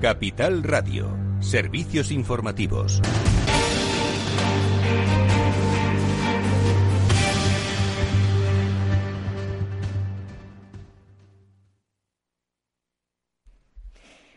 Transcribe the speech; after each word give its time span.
Capital 0.00 0.62
Radio, 0.62 1.16
servicios 1.40 2.10
informativos. 2.12 3.00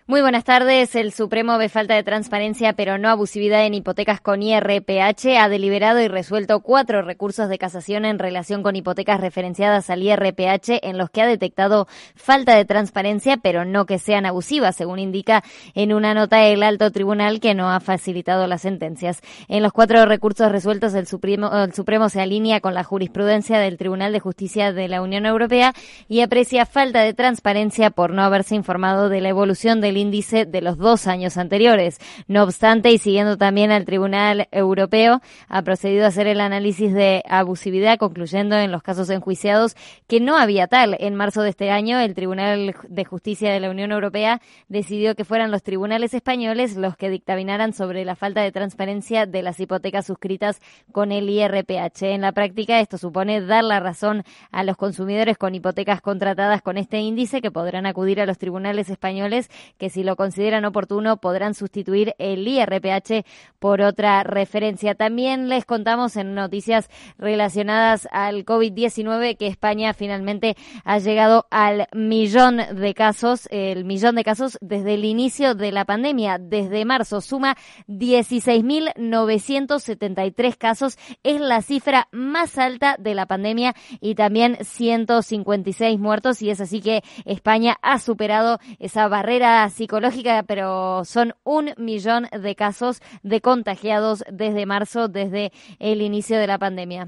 Muy 0.09 0.21
buenas 0.21 0.43
tardes. 0.43 0.95
El 0.95 1.13
Supremo 1.13 1.59
ve 1.59 1.69
falta 1.69 1.93
de 1.93 2.01
transparencia, 2.01 2.73
pero 2.73 2.97
no 2.97 3.09
abusividad 3.09 3.63
en 3.67 3.75
hipotecas 3.75 4.19
con 4.19 4.41
IRPH. 4.41 5.37
Ha 5.39 5.49
deliberado 5.49 6.01
y 6.01 6.07
resuelto 6.07 6.61
cuatro 6.61 7.03
recursos 7.03 7.47
de 7.47 7.59
casación 7.59 8.05
en 8.05 8.17
relación 8.17 8.63
con 8.63 8.75
hipotecas 8.75 9.21
referenciadas 9.21 9.91
al 9.91 10.01
IRPH 10.01 10.79
en 10.81 10.97
los 10.97 11.11
que 11.11 11.21
ha 11.21 11.27
detectado 11.27 11.87
falta 12.15 12.55
de 12.55 12.65
transparencia, 12.65 13.37
pero 13.37 13.65
no 13.65 13.85
que 13.85 13.99
sean 13.99 14.25
abusivas, 14.25 14.75
según 14.75 14.97
indica 14.97 15.43
en 15.75 15.93
una 15.93 16.15
nota 16.15 16.43
el 16.43 16.63
alto 16.63 16.89
tribunal 16.89 17.39
que 17.39 17.53
no 17.53 17.69
ha 17.69 17.79
facilitado 17.79 18.47
las 18.47 18.61
sentencias. 18.63 19.21
En 19.47 19.61
los 19.61 19.73
cuatro 19.73 20.03
recursos 20.07 20.51
resueltos, 20.51 20.95
el 20.95 21.05
Supremo, 21.05 21.51
el 21.53 21.73
Supremo 21.75 22.09
se 22.09 22.19
alinea 22.19 22.61
con 22.61 22.73
la 22.73 22.83
jurisprudencia 22.83 23.59
del 23.59 23.77
Tribunal 23.77 24.11
de 24.11 24.21
Justicia 24.21 24.73
de 24.73 24.87
la 24.87 25.03
Unión 25.03 25.27
Europea 25.27 25.75
y 26.07 26.21
aprecia 26.21 26.65
falta 26.65 27.01
de 27.01 27.13
transparencia 27.13 27.91
por 27.91 28.11
no 28.11 28.23
haberse 28.23 28.55
informado 28.55 29.09
de 29.09 29.21
la 29.21 29.29
evolución 29.29 29.81
del 29.81 29.98
índice 29.99 30.45
de 30.45 30.61
los 30.61 30.77
dos 30.77 31.07
años 31.07 31.37
anteriores. 31.37 31.99
No 32.27 32.43
obstante, 32.43 32.91
y 32.91 32.97
siguiendo 32.97 33.37
también 33.37 33.71
al 33.71 33.85
Tribunal 33.85 34.47
Europeo, 34.51 35.21
ha 35.47 35.61
procedido 35.61 36.05
a 36.05 36.07
hacer 36.07 36.27
el 36.27 36.41
análisis 36.41 36.93
de 36.93 37.23
abusividad, 37.29 37.97
concluyendo 37.97 38.57
en 38.57 38.71
los 38.71 38.81
casos 38.81 39.09
enjuiciados 39.09 39.75
que 40.07 40.19
no 40.19 40.37
había 40.37 40.67
tal. 40.67 40.95
En 40.99 41.15
marzo 41.15 41.41
de 41.41 41.49
este 41.49 41.71
año, 41.71 41.99
el 41.99 42.15
Tribunal 42.15 42.75
de 42.87 43.05
Justicia 43.05 43.51
de 43.51 43.59
la 43.59 43.69
Unión 43.69 43.91
Europea 43.91 44.41
decidió 44.67 45.15
que 45.15 45.25
fueran 45.25 45.51
los 45.51 45.63
tribunales 45.63 46.13
españoles 46.13 46.75
los 46.75 46.95
que 46.97 47.09
dictaminaran 47.09 47.73
sobre 47.73 48.05
la 48.05 48.15
falta 48.15 48.41
de 48.41 48.51
transparencia 48.51 49.25
de 49.25 49.41
las 49.43 49.59
hipotecas 49.59 50.05
suscritas 50.05 50.59
con 50.91 51.11
el 51.11 51.29
IRPH. 51.29 52.03
En 52.03 52.21
la 52.21 52.31
práctica, 52.31 52.79
esto 52.79 52.97
supone 52.97 53.41
dar 53.41 53.63
la 53.63 53.79
razón 53.79 54.23
a 54.51 54.63
los 54.63 54.77
consumidores 54.77 55.37
con 55.37 55.55
hipotecas 55.55 56.01
contratadas 56.01 56.61
con 56.61 56.77
este 56.77 56.99
índice 56.99 57.41
que 57.41 57.51
podrán 57.51 57.85
acudir 57.85 58.21
a 58.21 58.25
los 58.25 58.37
tribunales 58.37 58.89
españoles 58.89 59.49
que 59.77 59.88
si 59.89 60.03
lo 60.03 60.15
consideran 60.15 60.63
oportuno, 60.65 61.17
podrán 61.17 61.53
sustituir 61.53 62.15
el 62.17 62.47
IRPH 62.47 63.25
por 63.59 63.81
otra 63.81 64.23
referencia. 64.23 64.95
También 64.95 65.49
les 65.49 65.65
contamos 65.65 66.15
en 66.15 66.33
noticias 66.35 66.89
relacionadas 67.17 68.07
al 68.11 68.45
COVID-19 68.45 69.35
que 69.37 69.47
España 69.47 69.93
finalmente 69.93 70.55
ha 70.83 70.99
llegado 70.99 71.47
al 71.51 71.87
millón 71.93 72.57
de 72.57 72.93
casos, 72.93 73.47
el 73.51 73.85
millón 73.85 74.15
de 74.15 74.23
casos 74.23 74.57
desde 74.61 74.95
el 74.95 75.05
inicio 75.05 75.55
de 75.55 75.71
la 75.71 75.85
pandemia. 75.85 76.37
Desde 76.39 76.83
marzo 76.85 77.21
suma 77.21 77.55
16.973 77.87 80.57
casos. 80.57 80.97
Es 81.23 81.39
la 81.41 81.61
cifra 81.61 82.07
más 82.11 82.57
alta 82.57 82.95
de 82.99 83.15
la 83.15 83.25
pandemia 83.25 83.73
y 83.99 84.15
también 84.15 84.57
156 84.61 85.99
muertos 85.99 86.41
y 86.41 86.49
es 86.49 86.61
así 86.61 86.79
que 86.81 87.03
España 87.25 87.77
ha 87.81 87.99
superado 87.99 88.59
esa 88.79 89.07
barrera 89.07 89.69
psicológica, 89.79 90.43
pero 90.43 91.05
son 91.05 91.35
un 91.45 91.73
millón 91.77 92.27
de 92.37 92.53
casos 92.55 93.01
de 93.23 93.39
contagiados 93.39 94.25
desde 94.29 94.65
marzo, 94.65 95.07
desde 95.07 95.53
el 95.79 96.01
inicio 96.01 96.37
de 96.37 96.47
la 96.47 96.57
pandemia. 96.59 97.07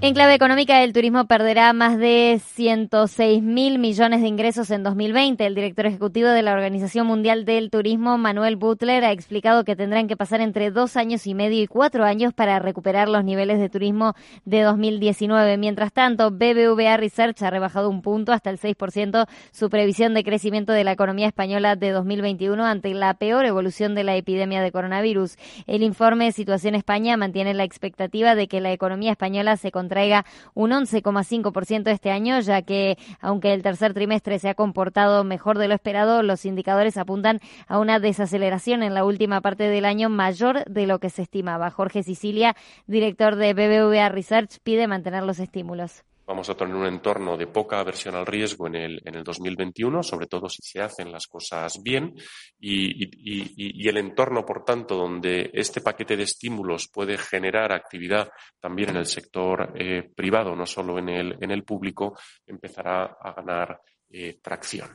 En 0.00 0.14
clave 0.14 0.34
económica, 0.34 0.84
el 0.84 0.92
turismo 0.92 1.26
perderá 1.26 1.72
más 1.72 1.98
de 1.98 2.40
106 2.54 3.42
mil 3.42 3.80
millones 3.80 4.20
de 4.20 4.28
ingresos 4.28 4.70
en 4.70 4.84
2020. 4.84 5.44
El 5.44 5.56
director 5.56 5.86
ejecutivo 5.86 6.28
de 6.28 6.42
la 6.42 6.52
Organización 6.52 7.08
Mundial 7.08 7.44
del 7.44 7.68
Turismo, 7.68 8.16
Manuel 8.16 8.54
Butler, 8.54 9.04
ha 9.04 9.10
explicado 9.10 9.64
que 9.64 9.74
tendrán 9.74 10.06
que 10.06 10.16
pasar 10.16 10.40
entre 10.40 10.70
dos 10.70 10.96
años 10.96 11.26
y 11.26 11.34
medio 11.34 11.60
y 11.60 11.66
cuatro 11.66 12.04
años 12.04 12.32
para 12.32 12.60
recuperar 12.60 13.08
los 13.08 13.24
niveles 13.24 13.58
de 13.58 13.68
turismo 13.68 14.14
de 14.44 14.62
2019. 14.62 15.56
Mientras 15.56 15.92
tanto, 15.92 16.30
BBVA 16.30 16.96
Research 16.96 17.42
ha 17.42 17.50
rebajado 17.50 17.90
un 17.90 18.00
punto 18.00 18.30
hasta 18.30 18.50
el 18.50 18.60
6% 18.60 19.26
su 19.50 19.68
previsión 19.68 20.14
de 20.14 20.22
crecimiento 20.22 20.72
de 20.72 20.84
la 20.84 20.92
economía 20.92 21.26
española 21.26 21.74
de 21.74 21.90
2021 21.90 22.64
ante 22.64 22.94
la 22.94 23.14
peor 23.14 23.46
evolución 23.46 23.96
de 23.96 24.04
la 24.04 24.14
epidemia 24.14 24.62
de 24.62 24.70
coronavirus. 24.70 25.36
El 25.66 25.82
informe 25.82 26.30
Situación 26.30 26.76
España 26.76 27.16
mantiene 27.16 27.52
la 27.52 27.64
expectativa 27.64 28.36
de 28.36 28.46
que 28.46 28.60
la 28.60 28.70
economía 28.70 29.10
española 29.10 29.56
se 29.56 29.72
traiga 29.88 30.24
un 30.54 30.70
11,5% 30.70 31.90
este 31.90 32.10
año, 32.10 32.40
ya 32.40 32.62
que 32.62 32.96
aunque 33.20 33.54
el 33.54 33.62
tercer 33.62 33.94
trimestre 33.94 34.38
se 34.38 34.48
ha 34.48 34.54
comportado 34.54 35.24
mejor 35.24 35.58
de 35.58 35.68
lo 35.68 35.74
esperado, 35.74 36.22
los 36.22 36.44
indicadores 36.44 36.96
apuntan 36.96 37.40
a 37.66 37.78
una 37.78 37.98
desaceleración 37.98 38.82
en 38.82 38.94
la 38.94 39.04
última 39.04 39.40
parte 39.40 39.64
del 39.64 39.84
año 39.84 40.08
mayor 40.08 40.64
de 40.66 40.86
lo 40.86 40.98
que 40.98 41.10
se 41.10 41.22
estimaba. 41.22 41.70
Jorge 41.70 42.02
Sicilia, 42.02 42.54
director 42.86 43.36
de 43.36 43.54
BBVA 43.54 44.08
Research, 44.08 44.58
pide 44.62 44.86
mantener 44.86 45.22
los 45.22 45.38
estímulos 45.38 46.04
vamos 46.28 46.50
a 46.50 46.54
tener 46.54 46.76
un 46.76 46.86
entorno 46.86 47.38
de 47.38 47.46
poca 47.46 47.80
aversión 47.80 48.14
al 48.14 48.26
riesgo 48.26 48.66
en 48.66 48.74
el, 48.74 49.02
en 49.02 49.14
el 49.14 49.24
2021, 49.24 50.02
sobre 50.02 50.26
todo 50.26 50.46
si 50.50 50.60
se 50.60 50.82
hacen 50.82 51.10
las 51.10 51.26
cosas 51.26 51.82
bien, 51.82 52.14
y, 52.60 53.88
el 53.88 53.96
entorno, 53.96 54.44
por 54.44 54.62
tanto, 54.62 54.94
donde 54.94 55.50
este 55.54 55.80
paquete 55.80 56.18
de 56.18 56.24
estímulos 56.24 56.90
puede 56.92 57.16
generar 57.16 57.72
actividad 57.72 58.28
también 58.60 58.90
en 58.90 58.96
el 58.98 59.06
sector 59.06 59.72
eh, 59.74 60.10
privado, 60.14 60.54
no 60.54 60.66
solo 60.66 60.98
en 60.98 61.08
el, 61.08 61.38
en 61.40 61.50
el 61.50 61.64
público, 61.64 62.18
empezará 62.46 63.16
a 63.18 63.32
ganar 63.32 63.80
eh, 64.10 64.38
tracción. 64.42 64.90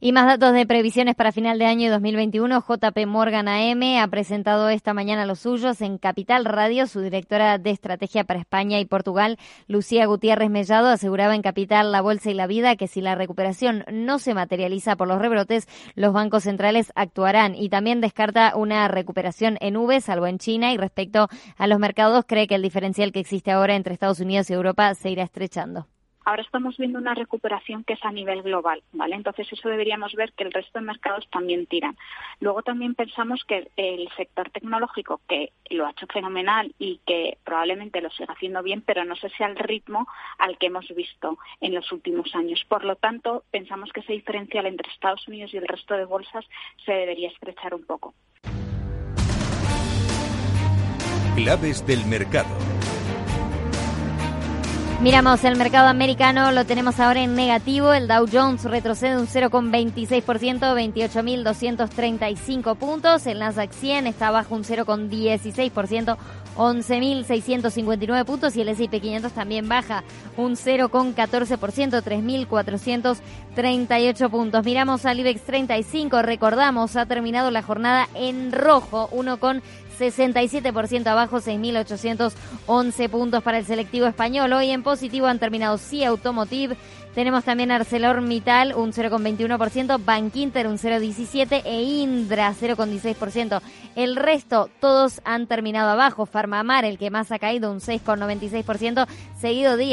Y 0.00 0.12
más 0.12 0.26
datos 0.26 0.52
de 0.54 0.64
previsiones 0.64 1.16
para 1.16 1.32
final 1.32 1.58
de 1.58 1.66
año 1.66 1.90
2021. 1.90 2.60
JP 2.60 3.06
Morgan 3.08 3.48
AM 3.48 3.98
ha 4.00 4.06
presentado 4.06 4.68
esta 4.68 4.94
mañana 4.94 5.26
los 5.26 5.40
suyos 5.40 5.80
en 5.80 5.98
Capital 5.98 6.44
Radio. 6.44 6.86
Su 6.86 7.00
directora 7.00 7.58
de 7.58 7.70
estrategia 7.70 8.22
para 8.22 8.38
España 8.38 8.78
y 8.78 8.84
Portugal, 8.84 9.38
Lucía 9.66 10.06
Gutiérrez 10.06 10.50
Mellado, 10.50 10.86
aseguraba 10.86 11.34
en 11.34 11.42
Capital 11.42 11.90
La 11.90 12.00
Bolsa 12.00 12.30
y 12.30 12.34
la 12.34 12.46
Vida 12.46 12.76
que 12.76 12.86
si 12.86 13.00
la 13.00 13.16
recuperación 13.16 13.84
no 13.90 14.20
se 14.20 14.34
materializa 14.34 14.94
por 14.94 15.08
los 15.08 15.18
rebrotes, 15.20 15.66
los 15.96 16.12
bancos 16.12 16.44
centrales 16.44 16.92
actuarán. 16.94 17.56
Y 17.56 17.68
también 17.68 18.00
descarta 18.00 18.52
una 18.54 18.86
recuperación 18.86 19.58
en 19.60 19.76
V, 19.76 20.00
salvo 20.00 20.28
en 20.28 20.38
China. 20.38 20.72
Y 20.72 20.76
respecto 20.76 21.26
a 21.56 21.66
los 21.66 21.80
mercados, 21.80 22.24
cree 22.24 22.46
que 22.46 22.54
el 22.54 22.62
diferencial 22.62 23.10
que 23.10 23.18
existe 23.18 23.50
ahora 23.50 23.74
entre 23.74 23.94
Estados 23.94 24.20
Unidos 24.20 24.48
y 24.48 24.52
Europa 24.52 24.94
se 24.94 25.10
irá 25.10 25.24
estrechando. 25.24 25.88
Ahora 26.28 26.42
estamos 26.42 26.76
viendo 26.76 26.98
una 26.98 27.14
recuperación 27.14 27.84
que 27.84 27.94
es 27.94 28.04
a 28.04 28.12
nivel 28.12 28.42
global, 28.42 28.82
¿vale? 28.92 29.16
Entonces 29.16 29.50
eso 29.50 29.66
deberíamos 29.66 30.12
ver 30.12 30.34
que 30.34 30.44
el 30.44 30.52
resto 30.52 30.78
de 30.78 30.84
mercados 30.84 31.26
también 31.30 31.64
tiran. 31.64 31.96
Luego 32.38 32.60
también 32.60 32.94
pensamos 32.94 33.42
que 33.48 33.70
el 33.76 34.10
sector 34.14 34.50
tecnológico, 34.50 35.22
que 35.26 35.54
lo 35.70 35.86
ha 35.86 35.92
hecho 35.92 36.06
fenomenal 36.12 36.74
y 36.78 37.00
que 37.06 37.38
probablemente 37.44 38.02
lo 38.02 38.10
siga 38.10 38.34
haciendo 38.34 38.62
bien, 38.62 38.82
pero 38.82 39.06
no 39.06 39.16
sé 39.16 39.30
si 39.30 39.42
al 39.42 39.56
ritmo 39.56 40.06
al 40.36 40.58
que 40.58 40.66
hemos 40.66 40.86
visto 40.94 41.38
en 41.62 41.74
los 41.74 41.90
últimos 41.92 42.34
años. 42.34 42.62
Por 42.68 42.84
lo 42.84 42.96
tanto, 42.96 43.44
pensamos 43.50 43.90
que 43.90 44.00
ese 44.00 44.12
diferencial 44.12 44.66
entre 44.66 44.92
Estados 44.92 45.26
Unidos 45.28 45.54
y 45.54 45.56
el 45.56 45.66
resto 45.66 45.94
de 45.94 46.04
bolsas 46.04 46.44
se 46.84 46.92
debería 46.92 47.30
estrechar 47.30 47.72
un 47.72 47.86
poco. 47.86 48.12
Claves 51.36 51.86
del 51.86 52.04
mercado. 52.04 52.77
Miramos 55.00 55.44
el 55.44 55.54
mercado 55.54 55.86
americano, 55.86 56.50
lo 56.50 56.66
tenemos 56.66 56.98
ahora 56.98 57.20
en 57.20 57.36
negativo. 57.36 57.92
El 57.92 58.08
Dow 58.08 58.26
Jones 58.30 58.64
retrocede 58.64 59.16
un 59.16 59.28
0,26%, 59.28 60.74
28.235 60.74 62.76
puntos. 62.76 63.24
El 63.28 63.38
Nasdaq 63.38 63.70
100 63.70 64.08
está 64.08 64.32
bajo 64.32 64.56
un 64.56 64.64
0,16%, 64.64 66.16
11.659 66.56 68.24
puntos. 68.24 68.56
Y 68.56 68.62
el 68.62 68.70
S&P 68.70 69.00
500 69.00 69.30
también 69.30 69.68
baja 69.68 70.02
un 70.36 70.56
0,14%, 70.56 72.02
3.438 72.02 74.30
puntos. 74.30 74.64
Miramos 74.64 75.06
al 75.06 75.20
IBEX 75.20 75.42
35, 75.42 76.22
recordamos, 76.22 76.96
ha 76.96 77.06
terminado 77.06 77.52
la 77.52 77.62
jornada 77.62 78.08
en 78.14 78.50
rojo, 78.50 79.08
1 79.12 79.38
con 79.38 79.62
67% 79.98 81.06
abajo, 81.06 81.38
6.811 81.38 83.08
puntos 83.08 83.42
para 83.42 83.58
el 83.58 83.66
selectivo 83.66 84.06
español. 84.06 84.52
Hoy 84.52 84.70
en 84.70 84.82
positivo 84.82 85.26
han 85.26 85.38
terminado 85.38 85.78
sí 85.78 86.04
Automotive. 86.04 86.76
Tenemos 87.14 87.42
también 87.42 87.70
ArcelorMittal 87.72 88.74
un 88.76 88.92
0,21%, 88.92 90.04
Bankinter 90.04 90.68
un 90.68 90.78
0,17% 90.78 91.62
e 91.64 91.82
Indra 91.82 92.54
0,16%. 92.54 93.60
El 93.96 94.14
resto 94.14 94.70
todos 94.80 95.20
han 95.24 95.48
terminado 95.48 95.90
abajo. 95.90 96.26
Farmamar, 96.26 96.84
el 96.84 96.96
que 96.96 97.10
más 97.10 97.32
ha 97.32 97.40
caído, 97.40 97.72
un 97.72 97.80
6,96%, 97.80 99.08
seguido 99.40 99.76
de 99.76 99.86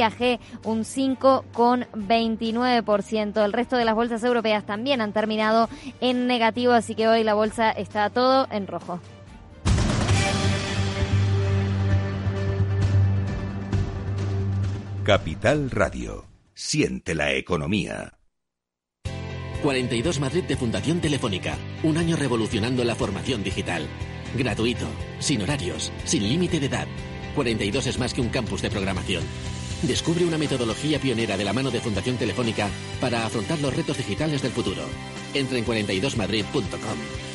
un 0.66 0.84
5,29%. 0.84 3.44
El 3.44 3.54
resto 3.54 3.78
de 3.78 3.86
las 3.86 3.96
bolsas 3.96 4.24
europeas 4.24 4.64
también 4.66 5.02
han 5.02 5.14
terminado 5.14 5.68
en 6.02 6.28
negativo, 6.28 6.74
así 6.74 6.94
que 6.94 7.08
hoy 7.08 7.24
la 7.24 7.34
bolsa 7.34 7.72
está 7.72 8.12
todo 8.12 8.48
en 8.52 8.68
rojo. 8.68 9.00
Capital 15.06 15.70
Radio. 15.70 16.26
Siente 16.56 17.14
la 17.14 17.32
economía. 17.34 18.18
42 19.62 20.20
Madrid 20.20 20.46
de 20.46 20.58
Fundación 20.58 21.00
Telefónica. 21.00 21.60
Un 21.84 22.00
año 22.00 22.16
revolucionando 22.16 22.84
la 22.84 22.96
formación 22.96 23.44
digital. 23.44 23.88
Gratuito, 24.36 24.88
sin 25.20 25.44
horarios, 25.44 25.92
sin 26.06 26.28
límite 26.28 26.60
de 26.60 26.66
edad. 26.66 26.88
42 27.36 27.86
es 27.86 28.00
más 28.00 28.16
que 28.16 28.22
un 28.22 28.30
campus 28.30 28.64
de 28.64 28.72
programación. 28.72 29.24
Descubre 29.84 30.26
una 30.26 30.40
metodología 30.40 30.98
pionera 30.98 31.38
de 31.38 31.44
la 31.44 31.54
mano 31.54 31.70
de 31.70 31.82
Fundación 31.82 32.18
Telefónica 32.18 32.68
para 33.00 33.28
afrontar 33.28 33.60
los 33.60 33.76
retos 33.76 34.00
digitales 34.00 34.42
del 34.42 34.54
futuro. 34.54 34.82
Entra 35.36 35.60
en 35.60 35.66
42madrid.com. 35.68 37.35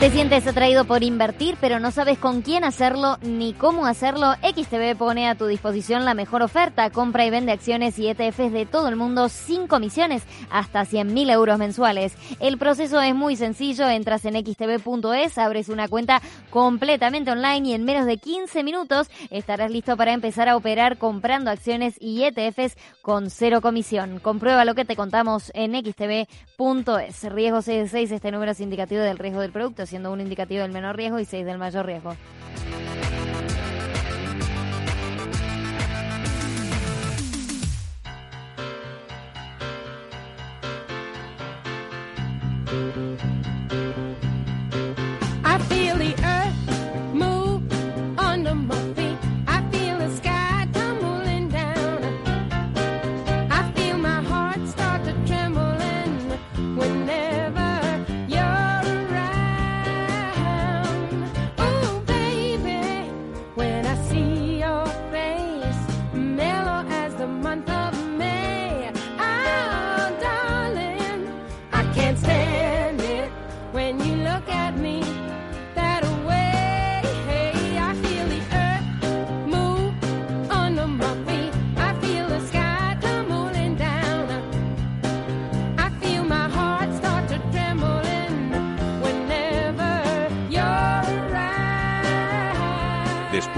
Te 0.00 0.10
sientes 0.10 0.46
atraído 0.46 0.86
por 0.86 1.02
invertir, 1.02 1.58
pero 1.60 1.78
no 1.78 1.90
sabes 1.90 2.16
con 2.16 2.40
quién 2.40 2.64
hacerlo 2.64 3.18
ni 3.20 3.52
cómo 3.52 3.84
hacerlo. 3.84 4.32
XTB 4.36 4.96
pone 4.96 5.28
a 5.28 5.34
tu 5.34 5.46
disposición 5.46 6.06
la 6.06 6.14
mejor 6.14 6.40
oferta. 6.40 6.88
Compra 6.88 7.26
y 7.26 7.30
vende 7.30 7.52
acciones 7.52 7.98
y 7.98 8.08
ETFs 8.08 8.50
de 8.50 8.64
todo 8.64 8.88
el 8.88 8.96
mundo 8.96 9.28
sin 9.28 9.66
comisiones, 9.66 10.22
hasta 10.50 10.86
100.000 10.86 11.30
euros 11.30 11.58
mensuales. 11.58 12.14
El 12.40 12.56
proceso 12.56 12.98
es 13.02 13.14
muy 13.14 13.36
sencillo. 13.36 13.90
Entras 13.90 14.24
en 14.24 14.42
xtb.es, 14.42 15.36
abres 15.36 15.68
una 15.68 15.86
cuenta 15.86 16.22
completamente 16.48 17.30
online 17.30 17.68
y 17.68 17.74
en 17.74 17.84
menos 17.84 18.06
de 18.06 18.16
15 18.16 18.64
minutos 18.64 19.10
estarás 19.28 19.70
listo 19.70 19.98
para 19.98 20.14
empezar 20.14 20.48
a 20.48 20.56
operar 20.56 20.96
comprando 20.96 21.50
acciones 21.50 21.96
y 22.00 22.24
ETFs 22.24 22.78
con 23.02 23.28
cero 23.28 23.60
comisión. 23.60 24.18
Comprueba 24.18 24.64
lo 24.64 24.74
que 24.74 24.86
te 24.86 24.96
contamos 24.96 25.52
en 25.52 25.74
xtb.es. 25.74 27.24
Riesgo 27.24 27.60
66, 27.60 28.12
este 28.12 28.32
número 28.32 28.52
es 28.52 28.60
indicativo 28.60 29.02
del 29.02 29.18
riesgo 29.18 29.42
del 29.42 29.52
producto 29.52 29.89
siendo 29.90 30.12
un 30.12 30.20
indicativo 30.20 30.62
del 30.62 30.70
menor 30.70 30.96
riesgo 30.96 31.18
y 31.18 31.24
seis 31.24 31.44
del 31.44 31.58
mayor 31.58 31.84
riesgo. 31.84 32.16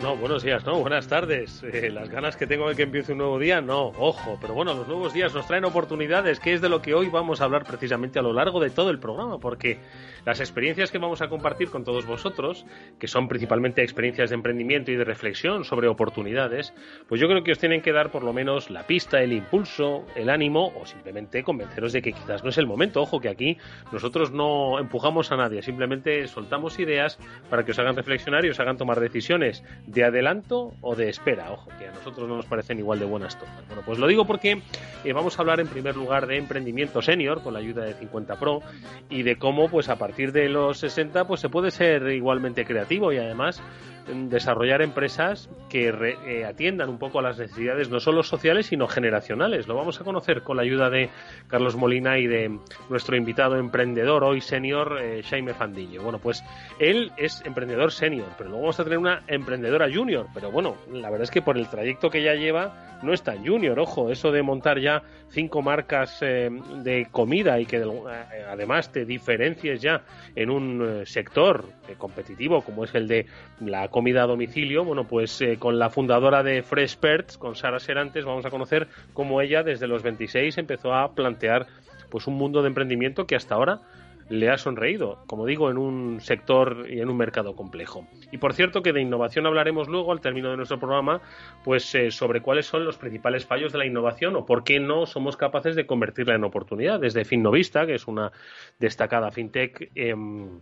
No, 0.00 0.16
buenos 0.16 0.42
días, 0.42 0.64
no, 0.64 0.80
buenas 0.80 1.08
tardes. 1.08 1.62
Eh, 1.62 1.90
las 1.90 2.08
ganas 2.08 2.36
que 2.36 2.46
tengo 2.46 2.70
de 2.70 2.74
que 2.74 2.84
empiece 2.84 3.12
un 3.12 3.18
nuevo 3.18 3.38
día, 3.38 3.60
no, 3.60 3.88
ojo, 3.98 4.38
pero 4.40 4.54
bueno, 4.54 4.72
los 4.72 4.88
nuevos 4.88 5.12
días 5.12 5.34
nos 5.34 5.46
traen 5.46 5.66
oportunidades, 5.66 6.40
que 6.40 6.54
es 6.54 6.62
de 6.62 6.70
lo 6.70 6.80
que 6.80 6.94
hoy 6.94 7.08
vamos 7.10 7.42
a 7.42 7.44
hablar 7.44 7.64
precisamente 7.64 8.18
a 8.18 8.22
lo 8.22 8.32
largo 8.32 8.60
de 8.60 8.70
todo 8.70 8.88
el 8.88 8.98
programa, 8.98 9.38
porque 9.38 9.78
las 10.24 10.40
experiencias 10.40 10.90
que 10.90 10.96
vamos 10.96 11.20
a 11.20 11.28
compartir 11.28 11.68
con 11.68 11.84
todos 11.84 12.06
vosotros, 12.06 12.64
que 12.98 13.08
son 13.08 13.28
principalmente 13.28 13.82
experiencias 13.82 14.30
de 14.30 14.36
emprendimiento 14.36 14.90
y 14.90 14.96
de 14.96 15.04
reflexión 15.04 15.64
sobre 15.64 15.88
oportunidades, 15.88 16.72
pues 17.06 17.20
yo 17.20 17.28
creo 17.28 17.44
que 17.44 17.52
os 17.52 17.58
tienen 17.58 17.82
que 17.82 17.92
dar 17.92 18.10
por 18.10 18.22
lo 18.22 18.32
menos 18.32 18.70
la 18.70 18.86
pista, 18.86 19.20
el 19.22 19.32
impulso, 19.34 20.06
el 20.16 20.30
ánimo 20.30 20.72
o 20.80 20.86
simplemente 20.86 21.42
convenceros 21.42 21.92
de 21.92 22.00
que 22.00 22.12
quizás 22.12 22.42
no 22.42 22.50
es 22.50 22.58
el 22.58 22.66
momento. 22.66 23.02
Ojo, 23.02 23.20
que 23.20 23.28
aquí 23.28 23.58
nosotros 23.92 24.32
no 24.32 24.78
empujamos 24.78 25.30
a 25.30 25.36
nadie, 25.36 25.62
simplemente 25.62 26.26
soltamos 26.26 26.78
ideas 26.78 27.18
para 27.50 27.64
que 27.64 27.72
os 27.72 27.78
hagan 27.78 27.96
reflexionar 27.96 28.46
y 28.46 28.50
os 28.50 28.60
hagan 28.60 28.78
tomar 28.78 28.98
decisiones 29.00 29.57
de 29.86 30.04
adelanto 30.04 30.74
o 30.80 30.94
de 30.94 31.08
espera. 31.08 31.52
Ojo, 31.52 31.70
que 31.78 31.86
a 31.86 31.92
nosotros 31.92 32.28
no 32.28 32.36
nos 32.36 32.46
parecen 32.46 32.78
igual 32.78 32.98
de 32.98 33.06
buenas 33.06 33.38
todas. 33.38 33.66
Bueno, 33.66 33.82
pues 33.84 33.98
lo 33.98 34.06
digo 34.06 34.26
porque 34.26 34.62
eh, 35.04 35.12
vamos 35.12 35.38
a 35.38 35.42
hablar 35.42 35.60
en 35.60 35.68
primer 35.68 35.96
lugar 35.96 36.26
de 36.26 36.36
emprendimiento 36.36 37.02
senior 37.02 37.42
con 37.42 37.52
la 37.52 37.60
ayuda 37.60 37.84
de 37.84 37.94
50 37.94 38.36
Pro 38.38 38.62
y 39.08 39.22
de 39.22 39.36
cómo 39.36 39.68
pues 39.68 39.88
a 39.88 39.96
partir 39.96 40.32
de 40.32 40.48
los 40.48 40.78
60 40.78 41.26
pues 41.26 41.40
se 41.40 41.48
puede 41.48 41.70
ser 41.70 42.08
igualmente 42.10 42.64
creativo 42.64 43.12
y 43.12 43.18
además 43.18 43.62
desarrollar 44.14 44.82
empresas 44.82 45.48
que 45.68 45.92
re- 45.92 46.16
eh, 46.26 46.44
atiendan 46.44 46.88
un 46.88 46.98
poco 46.98 47.18
a 47.18 47.22
las 47.22 47.38
necesidades 47.38 47.90
no 47.90 48.00
solo 48.00 48.22
sociales 48.22 48.66
sino 48.66 48.86
generacionales. 48.88 49.68
Lo 49.68 49.74
vamos 49.74 50.00
a 50.00 50.04
conocer 50.04 50.42
con 50.42 50.56
la 50.56 50.62
ayuda 50.62 50.90
de 50.90 51.10
Carlos 51.46 51.76
Molina 51.76 52.18
y 52.18 52.26
de 52.26 52.58
nuestro 52.88 53.16
invitado 53.16 53.56
emprendedor 53.56 54.24
hoy 54.24 54.40
senior 54.40 54.98
eh, 55.00 55.22
Jaime 55.28 55.54
Fandillo. 55.54 56.02
Bueno, 56.02 56.18
pues 56.18 56.42
él 56.78 57.12
es 57.16 57.42
emprendedor 57.44 57.92
senior, 57.92 58.28
pero 58.36 58.50
luego 58.50 58.62
vamos 58.64 58.80
a 58.80 58.84
tener 58.84 58.98
una 58.98 59.22
emprendedora 59.26 59.88
junior, 59.92 60.26
pero 60.34 60.50
bueno, 60.50 60.76
la 60.92 61.10
verdad 61.10 61.24
es 61.24 61.30
que 61.30 61.42
por 61.42 61.56
el 61.58 61.68
trayecto 61.68 62.10
que 62.10 62.22
ya 62.22 62.34
lleva 62.34 62.98
no 63.02 63.12
es 63.12 63.22
tan 63.22 63.46
junior, 63.46 63.78
ojo, 63.78 64.10
eso 64.10 64.32
de 64.32 64.42
montar 64.42 64.80
ya 64.80 65.02
cinco 65.30 65.62
marcas 65.62 66.18
eh, 66.20 66.50
de 66.82 67.06
comida 67.12 67.60
y 67.60 67.66
que 67.66 67.76
eh, 67.76 68.44
además 68.50 68.90
te 68.90 69.04
diferencies 69.04 69.80
ya 69.80 70.02
en 70.34 70.50
un 70.50 71.02
sector 71.06 71.64
competitivo 71.96 72.62
como 72.62 72.84
es 72.84 72.94
el 72.94 73.06
de 73.06 73.26
la 73.60 73.88
comida 73.98 74.22
a 74.22 74.26
domicilio, 74.28 74.84
bueno, 74.84 75.08
pues 75.08 75.40
eh, 75.40 75.56
con 75.58 75.80
la 75.80 75.90
fundadora 75.90 76.44
de 76.44 76.62
Fresh 76.62 76.98
Perts, 76.98 77.36
con 77.36 77.56
Sara 77.56 77.80
Serantes, 77.80 78.24
vamos 78.24 78.46
a 78.46 78.50
conocer 78.50 78.86
cómo 79.12 79.40
ella 79.40 79.64
desde 79.64 79.88
los 79.88 80.04
26 80.04 80.56
empezó 80.56 80.94
a 80.94 81.16
plantear 81.16 81.66
pues 82.08 82.28
un 82.28 82.34
mundo 82.34 82.62
de 82.62 82.68
emprendimiento 82.68 83.26
que 83.26 83.34
hasta 83.34 83.56
ahora 83.56 83.80
le 84.28 84.50
ha 84.50 84.56
sonreído, 84.56 85.18
como 85.26 85.46
digo, 85.46 85.68
en 85.68 85.78
un 85.78 86.20
sector 86.20 86.86
y 86.88 87.00
en 87.00 87.08
un 87.08 87.16
mercado 87.16 87.56
complejo. 87.56 88.06
Y 88.30 88.38
por 88.38 88.54
cierto 88.54 88.84
que 88.84 88.92
de 88.92 89.00
innovación 89.00 89.46
hablaremos 89.46 89.88
luego 89.88 90.12
al 90.12 90.20
término 90.20 90.52
de 90.52 90.58
nuestro 90.58 90.78
programa, 90.78 91.20
pues 91.64 91.92
eh, 91.96 92.12
sobre 92.12 92.40
cuáles 92.40 92.66
son 92.66 92.84
los 92.84 92.98
principales 92.98 93.46
fallos 93.46 93.72
de 93.72 93.78
la 93.78 93.86
innovación 93.86 94.36
o 94.36 94.46
por 94.46 94.62
qué 94.62 94.78
no 94.78 95.06
somos 95.06 95.36
capaces 95.36 95.74
de 95.74 95.86
convertirla 95.86 96.36
en 96.36 96.44
oportunidad. 96.44 97.00
Desde 97.00 97.24
Finnovista, 97.24 97.84
que 97.84 97.96
es 97.96 98.06
una 98.06 98.30
destacada 98.78 99.32
fintech, 99.32 99.90
em, 99.96 100.60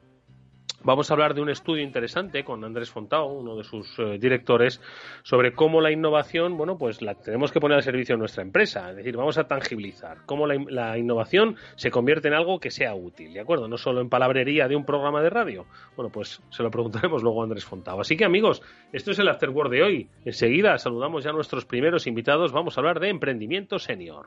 Vamos 0.83 1.11
a 1.11 1.15
hablar 1.15 1.35
de 1.35 1.41
un 1.41 1.51
estudio 1.51 1.83
interesante 1.83 2.45
con 2.45 2.65
Andrés 2.65 2.91
Fontao, 2.91 3.33
uno 3.33 3.57
de 3.57 3.65
sus 3.65 3.99
eh, 3.99 4.19
directores, 4.19 4.81
sobre 5.23 5.53
cómo 5.53 5.81
la 5.81 5.91
innovación, 5.91 6.57
bueno, 6.57 6.79
pues 6.79 7.03
la 7.03 7.15
tenemos 7.15 7.51
que 7.51 7.61
poner 7.61 7.77
al 7.77 7.83
servicio 7.83 8.15
de 8.15 8.21
nuestra 8.21 8.43
empresa. 8.43 8.91
Es 8.91 8.97
decir, 8.97 9.17
vamos 9.17 9.37
a 9.39 9.45
tangibilizar 9.45 10.19
cómo 10.27 10.47
la, 10.47 10.55
la 10.69 10.99
innovación 10.99 11.57
se 11.75 11.91
convierte 11.91 12.29
en 12.29 12.35
algo 12.35 12.61
que 12.61 12.71
sea 12.71 12.95
útil, 12.95 13.33
¿de 13.33 13.41
acuerdo? 13.41 13.69
No 13.69 13.79
solo 13.79 14.01
en 14.01 14.09
palabrería 14.09 14.69
de 14.69 14.77
un 14.77 14.85
programa 14.85 15.23
de 15.23 15.31
radio. 15.31 15.67
Bueno, 15.97 16.11
pues 16.13 16.41
se 16.51 16.63
lo 16.63 16.71
preguntaremos 16.71 17.23
luego 17.23 17.41
a 17.41 17.45
Andrés 17.45 17.65
Fontao. 17.65 18.01
Así 18.01 18.17
que, 18.17 18.25
amigos, 18.25 18.63
esto 18.93 19.11
es 19.11 19.19
el 19.19 19.29
Afterword 19.29 19.71
de 19.71 19.83
hoy. 19.83 20.09
Enseguida 20.25 20.79
saludamos 20.79 21.25
ya 21.25 21.31
a 21.31 21.35
nuestros 21.35 21.65
primeros 21.65 22.07
invitados. 22.07 22.53
Vamos 22.53 22.77
a 22.77 22.81
hablar 22.81 23.01
de 23.01 23.09
emprendimiento 23.09 23.79
senior. 23.79 24.27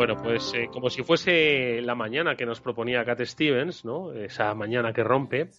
Bueno, 0.00 0.16
pues 0.16 0.54
eh, 0.54 0.70
como 0.72 0.88
si 0.88 1.02
fuese 1.02 1.82
la 1.82 1.94
mañana 1.94 2.34
que 2.34 2.46
nos 2.46 2.62
proponía 2.62 3.04
Cat 3.04 3.20
Stevens, 3.20 3.84
¿no? 3.84 4.14
Esa 4.14 4.54
mañana 4.54 4.94
que 4.94 5.04
rompe, 5.04 5.50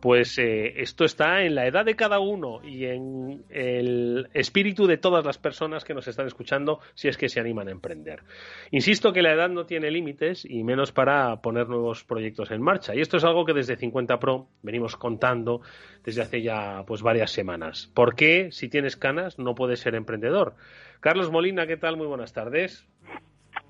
pues 0.00 0.38
eh, 0.38 0.80
esto 0.80 1.04
está 1.04 1.42
en 1.42 1.54
la 1.54 1.66
edad 1.66 1.84
de 1.84 1.96
cada 1.96 2.18
uno 2.18 2.62
y 2.64 2.86
en 2.86 3.44
el 3.50 4.30
espíritu 4.32 4.86
de 4.86 4.96
todas 4.96 5.22
las 5.26 5.36
personas 5.36 5.84
que 5.84 5.92
nos 5.92 6.08
están 6.08 6.26
escuchando 6.26 6.80
si 6.94 7.08
es 7.08 7.18
que 7.18 7.28
se 7.28 7.40
animan 7.40 7.68
a 7.68 7.72
emprender. 7.72 8.22
Insisto 8.70 9.12
que 9.12 9.20
la 9.20 9.34
edad 9.34 9.50
no 9.50 9.66
tiene 9.66 9.90
límites 9.90 10.46
y 10.48 10.64
menos 10.64 10.92
para 10.92 11.42
poner 11.42 11.68
nuevos 11.68 12.02
proyectos 12.02 12.50
en 12.52 12.62
marcha. 12.62 12.94
Y 12.94 13.02
esto 13.02 13.18
es 13.18 13.24
algo 13.24 13.44
que 13.44 13.52
desde 13.52 13.76
50 13.76 14.18
Pro 14.18 14.48
venimos 14.62 14.96
contando 14.96 15.60
desde 16.02 16.22
hace 16.22 16.40
ya 16.40 16.84
pues 16.86 17.02
varias 17.02 17.32
semanas. 17.32 17.90
¿Por 17.92 18.14
qué 18.14 18.50
si 18.50 18.70
tienes 18.70 18.96
canas 18.96 19.38
no 19.38 19.54
puedes 19.54 19.80
ser 19.80 19.94
emprendedor? 19.94 20.54
Carlos 21.00 21.30
Molina, 21.30 21.66
¿qué 21.66 21.76
tal? 21.76 21.98
Muy 21.98 22.06
buenas 22.06 22.32
tardes. 22.32 22.88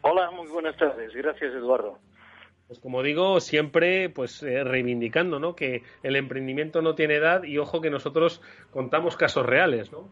Hola, 0.02 0.30
muy 0.30 0.48
buenas 0.48 0.76
tardes. 0.76 1.12
Gracias, 1.14 1.52
Eduardo. 1.54 1.98
Pues 2.66 2.78
como 2.78 3.02
digo, 3.02 3.40
siempre 3.40 4.08
pues 4.08 4.42
eh, 4.42 4.64
reivindicando, 4.64 5.40
¿no? 5.40 5.54
Que 5.56 5.82
el 6.02 6.16
emprendimiento 6.16 6.82
no 6.82 6.94
tiene 6.94 7.16
edad 7.16 7.42
y 7.42 7.58
ojo 7.58 7.80
que 7.80 7.90
nosotros 7.90 8.40
contamos 8.70 9.16
casos 9.16 9.44
reales, 9.44 9.92
¿no? 9.92 10.08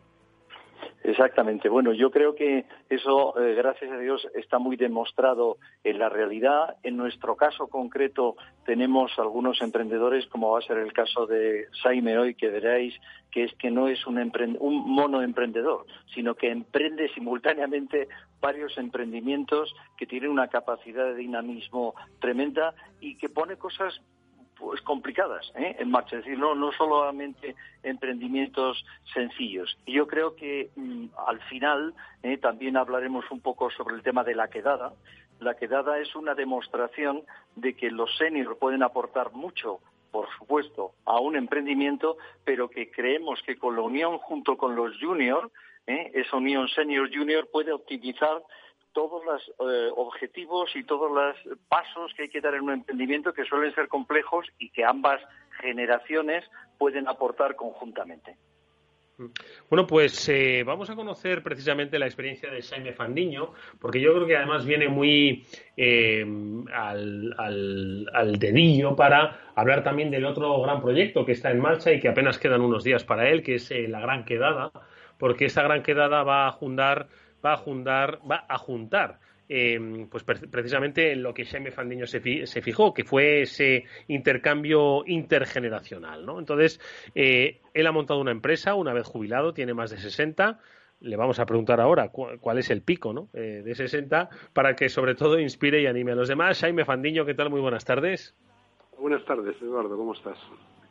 Exactamente. 1.09 1.71
Bueno, 1.71 1.95
yo 1.95 2.11
creo 2.11 2.35
que 2.35 2.67
eso, 2.91 3.41
eh, 3.41 3.55
gracias 3.55 3.91
a 3.91 3.97
Dios, 3.97 4.29
está 4.35 4.59
muy 4.59 4.77
demostrado 4.77 5.57
en 5.83 5.99
la 5.99 6.11
realidad. 6.11 6.77
En 6.83 6.99
nuestro 6.99 7.35
caso 7.35 7.69
concreto 7.69 8.37
tenemos 8.67 9.19
algunos 9.19 9.63
emprendedores, 9.63 10.27
como 10.27 10.51
va 10.51 10.59
a 10.59 10.63
ser 10.63 10.77
el 10.77 10.93
caso 10.93 11.27
de 11.27 11.67
Saime 11.83 12.19
hoy, 12.19 12.35
que 12.35 12.51
veréis 12.51 12.95
que 13.31 13.45
es 13.45 13.55
que 13.55 13.71
no 13.71 13.89
es 13.89 14.07
un, 14.07 14.19
un 14.61 14.91
mono 14.91 15.23
emprendedor, 15.23 15.87
sino 16.15 16.35
que 16.35 16.51
emprende 16.51 17.09
simultáneamente 17.15 18.09
varios 18.39 18.77
emprendimientos 18.77 19.75
que 19.97 20.07
tienen 20.07 20.31
una 20.31 20.49
capacidad 20.49 21.07
de 21.07 21.15
dinamismo 21.15 21.95
tremenda 22.21 22.75
y 23.01 23.17
que 23.17 23.31
pone 23.31 23.57
cosas 23.57 23.99
pues 24.59 24.81
complicadas 24.83 25.53
¿eh? 25.55 25.77
en 25.79 25.91
marcha, 25.91 26.17
es 26.17 26.25
decir, 26.25 26.39
no, 26.39 26.55
no 26.55 26.73
solamente 26.73 27.55
emprendimientos 27.83 28.85
sencillos. 29.15 29.79
Y 29.87 29.95
yo 29.95 30.07
creo 30.07 30.35
que 30.35 30.71
mm, 30.77 31.07
al 31.27 31.41
final 31.43 31.95
¿eh? 32.23 32.39
también 32.39 32.77
hablaremos 32.77 33.25
un 33.31 33.41
poco 33.41 33.71
sobre 33.71 33.95
el 33.97 34.03
tema 34.03 34.25
de 34.25 34.35
la 34.35 34.49
quedada. 34.49 34.93
La 35.41 35.55
quedada 35.55 35.99
es 36.01 36.15
una 36.17 36.35
demostración 36.35 37.23
de 37.55 37.75
que 37.75 37.91
los 37.91 38.17
seniors 38.17 38.57
pueden 38.59 38.83
aportar 38.83 39.33
mucho 39.33 39.81
por 40.11 40.27
supuesto, 40.39 40.93
a 41.05 41.21
un 41.21 41.37
emprendimiento, 41.37 42.17
pero 42.43 42.71
que 42.71 42.91
creemos 42.91 43.43
que 43.45 43.57
con 43.57 43.77
la 43.77 43.83
unión 43.83 44.17
junto 44.17 44.57
con 44.57 44.75
los 44.75 44.99
juniors, 44.99 45.51
¿eh? 45.87 46.11
esa 46.15 46.37
unión 46.37 46.67
senior-junior 46.69 47.49
puede 47.51 47.73
optimizar 47.73 48.43
todos 48.99 49.25
los 49.25 49.71
eh, 49.71 49.91
objetivos 49.95 50.75
y 50.75 50.83
todos 50.83 51.09
los 51.09 51.59
pasos 51.69 52.13
que 52.17 52.25
hay 52.25 52.29
que 52.29 52.41
dar 52.41 52.55
en 52.55 52.63
un 52.63 52.73
emprendimiento 52.73 53.33
que 53.33 53.45
suelen 53.45 53.73
ser 53.73 53.87
complejos 53.87 54.45
y 54.59 54.71
que 54.71 54.85
ambas 54.85 55.21
generaciones 55.61 56.45
pueden 56.79 57.07
aportar 57.07 57.55
conjuntamente. 57.55 58.37
Bueno, 59.71 59.87
pues 59.87 60.29
eh, 60.29 60.65
vamos 60.67 60.91
a 60.91 60.97
conocer 60.97 61.45
precisamente 61.45 61.97
la 61.97 62.07
experiencia 62.07 62.51
de 62.51 62.61
Jaime 62.61 62.93
Fandiño, 62.93 63.53
porque 63.81 64.01
yo 64.01 64.13
creo 64.15 64.27
que 64.27 64.37
además 64.37 64.67
viene 64.67 64.89
muy 64.89 65.47
eh, 65.77 66.27
al, 66.75 67.33
al, 68.13 68.39
dedillo 68.41 68.97
para 68.97 69.53
hablar 69.55 69.85
también 69.85 70.11
del 70.11 70.25
otro 70.25 70.61
gran 70.63 70.83
proyecto 70.83 71.25
que 71.25 71.33
está 71.33 71.53
en 71.53 71.61
marcha 71.61 71.93
y 71.93 72.01
que 72.01 72.09
apenas 72.09 72.37
quedan 72.37 72.63
unos 72.63 72.83
días 72.83 73.05
para 73.05 73.29
él, 73.29 73.45
que 73.45 73.55
es 73.57 73.73
la 73.89 74.01
Gran 74.01 74.25
Quedada, 74.25 74.73
porque 75.19 75.45
esta 75.45 75.63
Gran 75.63 75.85
Quedada 75.85 76.25
va 76.25 76.49
a 76.49 76.53
juntar 76.53 77.09
va 77.45 77.55
a 77.55 77.57
juntar, 77.57 78.21
va 78.31 78.45
a 78.49 78.59
juntar 78.59 79.19
em, 79.49 80.09
pues 80.09 80.25
precisamente 80.25 81.13
en 81.13 81.23
lo 81.23 81.33
que 81.33 81.45
Jaime 81.45 81.71
Fandiño 81.71 82.07
se, 82.07 82.21
fijó, 82.21 82.93
que 82.93 83.05
fue 83.05 83.43
ese 83.43 83.85
intercambio 84.09 85.05
intergeneracional. 85.07 86.27
¿no? 86.27 86.39
Entonces, 86.39 86.81
eh, 87.15 87.61
él 87.73 87.87
ha 87.87 87.93
montado 87.93 88.21
una 88.21 88.33
empresa, 88.33 88.75
una 88.75 88.93
vez 88.93 89.07
jubilado, 89.07 89.55
tiene 89.55 89.75
más 89.75 89.91
de 89.91 89.99
60. 89.99 90.59
Le 91.01 91.17
vamos 91.17 91.39
a 91.39 91.47
preguntar 91.47 91.81
ahora 91.81 92.09
cuál 92.09 92.59
es 92.59 92.71
el 92.71 92.83
pico 92.83 93.13
¿no? 93.13 93.29
Eh, 93.33 93.63
de 93.65 93.75
60 93.75 94.29
para 94.53 94.75
que 94.75 94.89
sobre 94.89 95.15
todo 95.15 95.39
inspire 95.39 95.81
y 95.81 95.87
anime 95.87 96.13
a 96.13 96.17
los 96.17 96.29
demás. 96.29 96.61
Jaime 96.61 96.85
Fandiño, 96.85 97.25
¿qué 97.25 97.35
tal? 97.35 97.51
Muy 97.51 97.61
buenas 97.61 97.85
tardes. 97.85 98.35
Buenas 98.99 99.25
tardes, 99.25 99.57
Eduardo, 99.63 99.97
¿cómo 99.97 100.13
estás? 100.13 100.39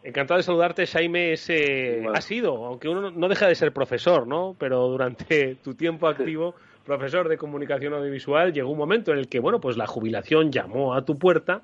Encantado 0.08 0.38
de 0.38 0.44
saludarte, 0.44 0.88
Jaime. 0.88 1.34
Ese 1.34 2.02
ha 2.14 2.22
sido, 2.22 2.66
aunque 2.66 2.88
uno 2.88 3.12
no 3.12 3.28
deja 3.28 3.46
de 3.46 3.56
ser 3.56 3.74
profesor, 3.74 4.26
¿no? 4.26 4.56
Pero 4.58 4.88
durante 4.88 5.56
tu 5.62 5.74
tiempo 5.74 6.08
activo, 6.08 6.56
profesor 6.86 7.28
de 7.28 7.38
comunicación 7.38 7.94
audiovisual, 7.94 8.54
llegó 8.54 8.72
un 8.72 8.78
momento 8.78 9.12
en 9.12 9.18
el 9.18 9.28
que, 9.28 9.42
bueno, 9.42 9.60
pues 9.60 9.76
la 9.76 9.86
jubilación 9.86 10.50
llamó 10.50 10.94
a 10.94 11.04
tu 11.04 11.18
puerta 11.18 11.62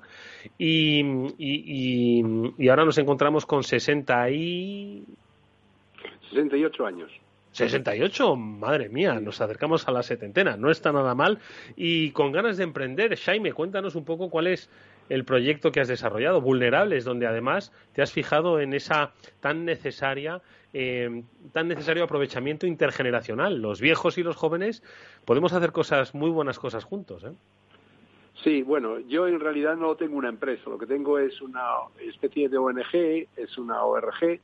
y, 0.58 1.00
y, 1.38 2.68
ahora 2.68 2.84
nos 2.84 2.98
encontramos 2.98 3.46
con 3.46 3.62
60 3.62 4.28
y... 4.28 5.04
68 6.28 6.86
años. 6.86 7.12
68, 7.52 8.36
madre 8.36 8.90
mía, 8.90 9.20
nos 9.20 9.40
acercamos 9.40 9.88
a 9.88 9.92
la 9.92 10.02
setentena, 10.02 10.58
no 10.58 10.70
está 10.70 10.92
nada 10.92 11.14
mal. 11.14 11.38
Y 11.76 12.10
con 12.10 12.30
ganas 12.30 12.58
de 12.58 12.64
emprender, 12.64 13.16
Jaime, 13.16 13.54
cuéntanos 13.54 13.94
un 13.94 14.04
poco 14.04 14.28
cuál 14.28 14.48
es 14.48 14.68
el 15.08 15.24
proyecto 15.24 15.70
que 15.72 15.80
has 15.80 15.88
desarrollado, 15.88 16.40
Vulnerables, 16.40 17.04
donde 17.04 17.26
además 17.26 17.72
te 17.92 18.02
has 18.02 18.12
fijado 18.12 18.60
en 18.60 18.72
esa 18.72 19.12
tan 19.40 19.64
necesaria, 19.64 20.40
eh, 20.72 21.22
tan 21.52 21.68
necesario 21.68 22.04
aprovechamiento 22.04 22.66
intergeneracional. 22.66 23.60
Los 23.60 23.80
viejos 23.80 24.18
y 24.18 24.22
los 24.22 24.36
jóvenes 24.36 24.82
podemos 25.24 25.52
hacer 25.52 25.72
cosas, 25.72 26.14
muy 26.14 26.30
buenas 26.30 26.58
cosas 26.58 26.84
juntos. 26.84 27.24
¿eh? 27.24 27.32
Sí, 28.42 28.62
bueno, 28.62 28.98
yo 29.00 29.26
en 29.26 29.40
realidad 29.40 29.76
no 29.76 29.94
tengo 29.94 30.16
una 30.16 30.28
empresa, 30.28 30.68
lo 30.68 30.78
que 30.78 30.86
tengo 30.86 31.18
es 31.18 31.40
una 31.40 31.62
especie 32.00 32.48
de 32.48 32.58
ONG, 32.58 33.28
es 33.36 33.58
una 33.58 33.84
ORG, 33.84 34.40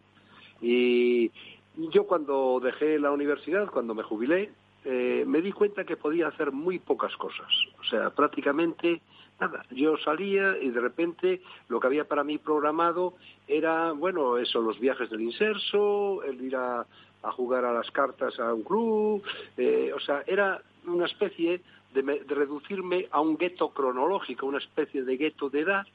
y 0.62 1.31
yo 1.76 2.05
cuando 2.07 2.61
dejé 2.62 2.99
la 2.99 3.11
universidad, 3.11 3.69
cuando 3.71 3.95
me 3.95 4.02
jubilé, 4.02 4.50
eh, 4.84 5.25
me 5.26 5.42
di 5.42 5.52
cuenta 5.52 5.84
que 5.84 5.96
podía 5.96 6.28
hacer 6.28 6.52
muy 6.52 6.78
pocas 6.78 7.14
cosas. 7.16 7.49
O 7.80 7.84
sea, 7.84 8.10
prácticamente 8.10 9.02
nada. 9.38 9.64
Yo 9.70 9.96
salía 9.99 10.56
y 10.58 10.70
de 10.70 10.80
repente 10.80 11.42
lo 11.68 11.80
que 11.80 11.87
había 11.87 12.04
para 12.04 12.25
mí 12.25 12.38
programado 12.38 13.14
era, 13.49 13.92
bueno, 13.92 14.38
eso, 14.38 14.60
los 14.60 14.78
viajes 14.78 15.10
del 15.10 15.22
inserso, 15.22 16.22
el 16.25 16.40
ir 16.42 16.56
a, 16.56 16.87
jugar 17.32 17.64
a 17.66 17.72
las 17.72 17.90
cartas 17.90 18.38
a 18.38 18.54
un 18.54 18.62
club, 18.62 19.22
eh, 19.56 19.92
o 19.94 20.00
sea, 20.00 20.22
era 20.26 20.62
una 20.87 21.04
especie 21.04 21.60
de, 21.92 22.02
de 22.02 22.34
reducirme 22.34 23.08
a 23.10 23.20
un 23.20 23.37
gueto 23.37 23.70
cronológico, 23.70 24.46
una 24.46 24.58
especie 24.58 25.02
de 25.02 25.16
gueto 25.18 25.50
de 25.50 25.60
edad, 25.60 25.87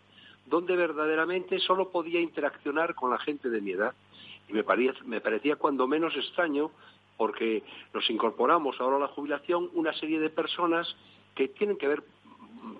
donde 0.46 0.76
verdaderamente 0.76 1.58
solo 1.60 1.90
podía 1.90 2.20
interaccionar 2.20 2.94
con 2.94 3.10
la 3.10 3.18
gente 3.18 3.50
de 3.50 3.62
mi 3.62 3.72
edad. 3.72 3.94
Y 4.48 4.54
me 4.54 4.64
parecía, 4.64 4.94
me 5.06 5.22
parecía 5.22 5.56
cuando 5.56 5.88
menos 5.88 6.16
extraño 6.16 6.70
porque 7.18 7.64
nos 7.94 8.10
incorporamos 8.10 8.80
ahora 8.80 8.98
a 8.98 9.00
la 9.00 9.08
jubilación 9.08 9.70
una 9.74 9.94
serie 9.94 10.20
de 10.20 10.30
personas 10.30 10.96
que 11.36 11.48
tienen 11.50 11.78
que 11.78 11.88
ver 11.88 12.04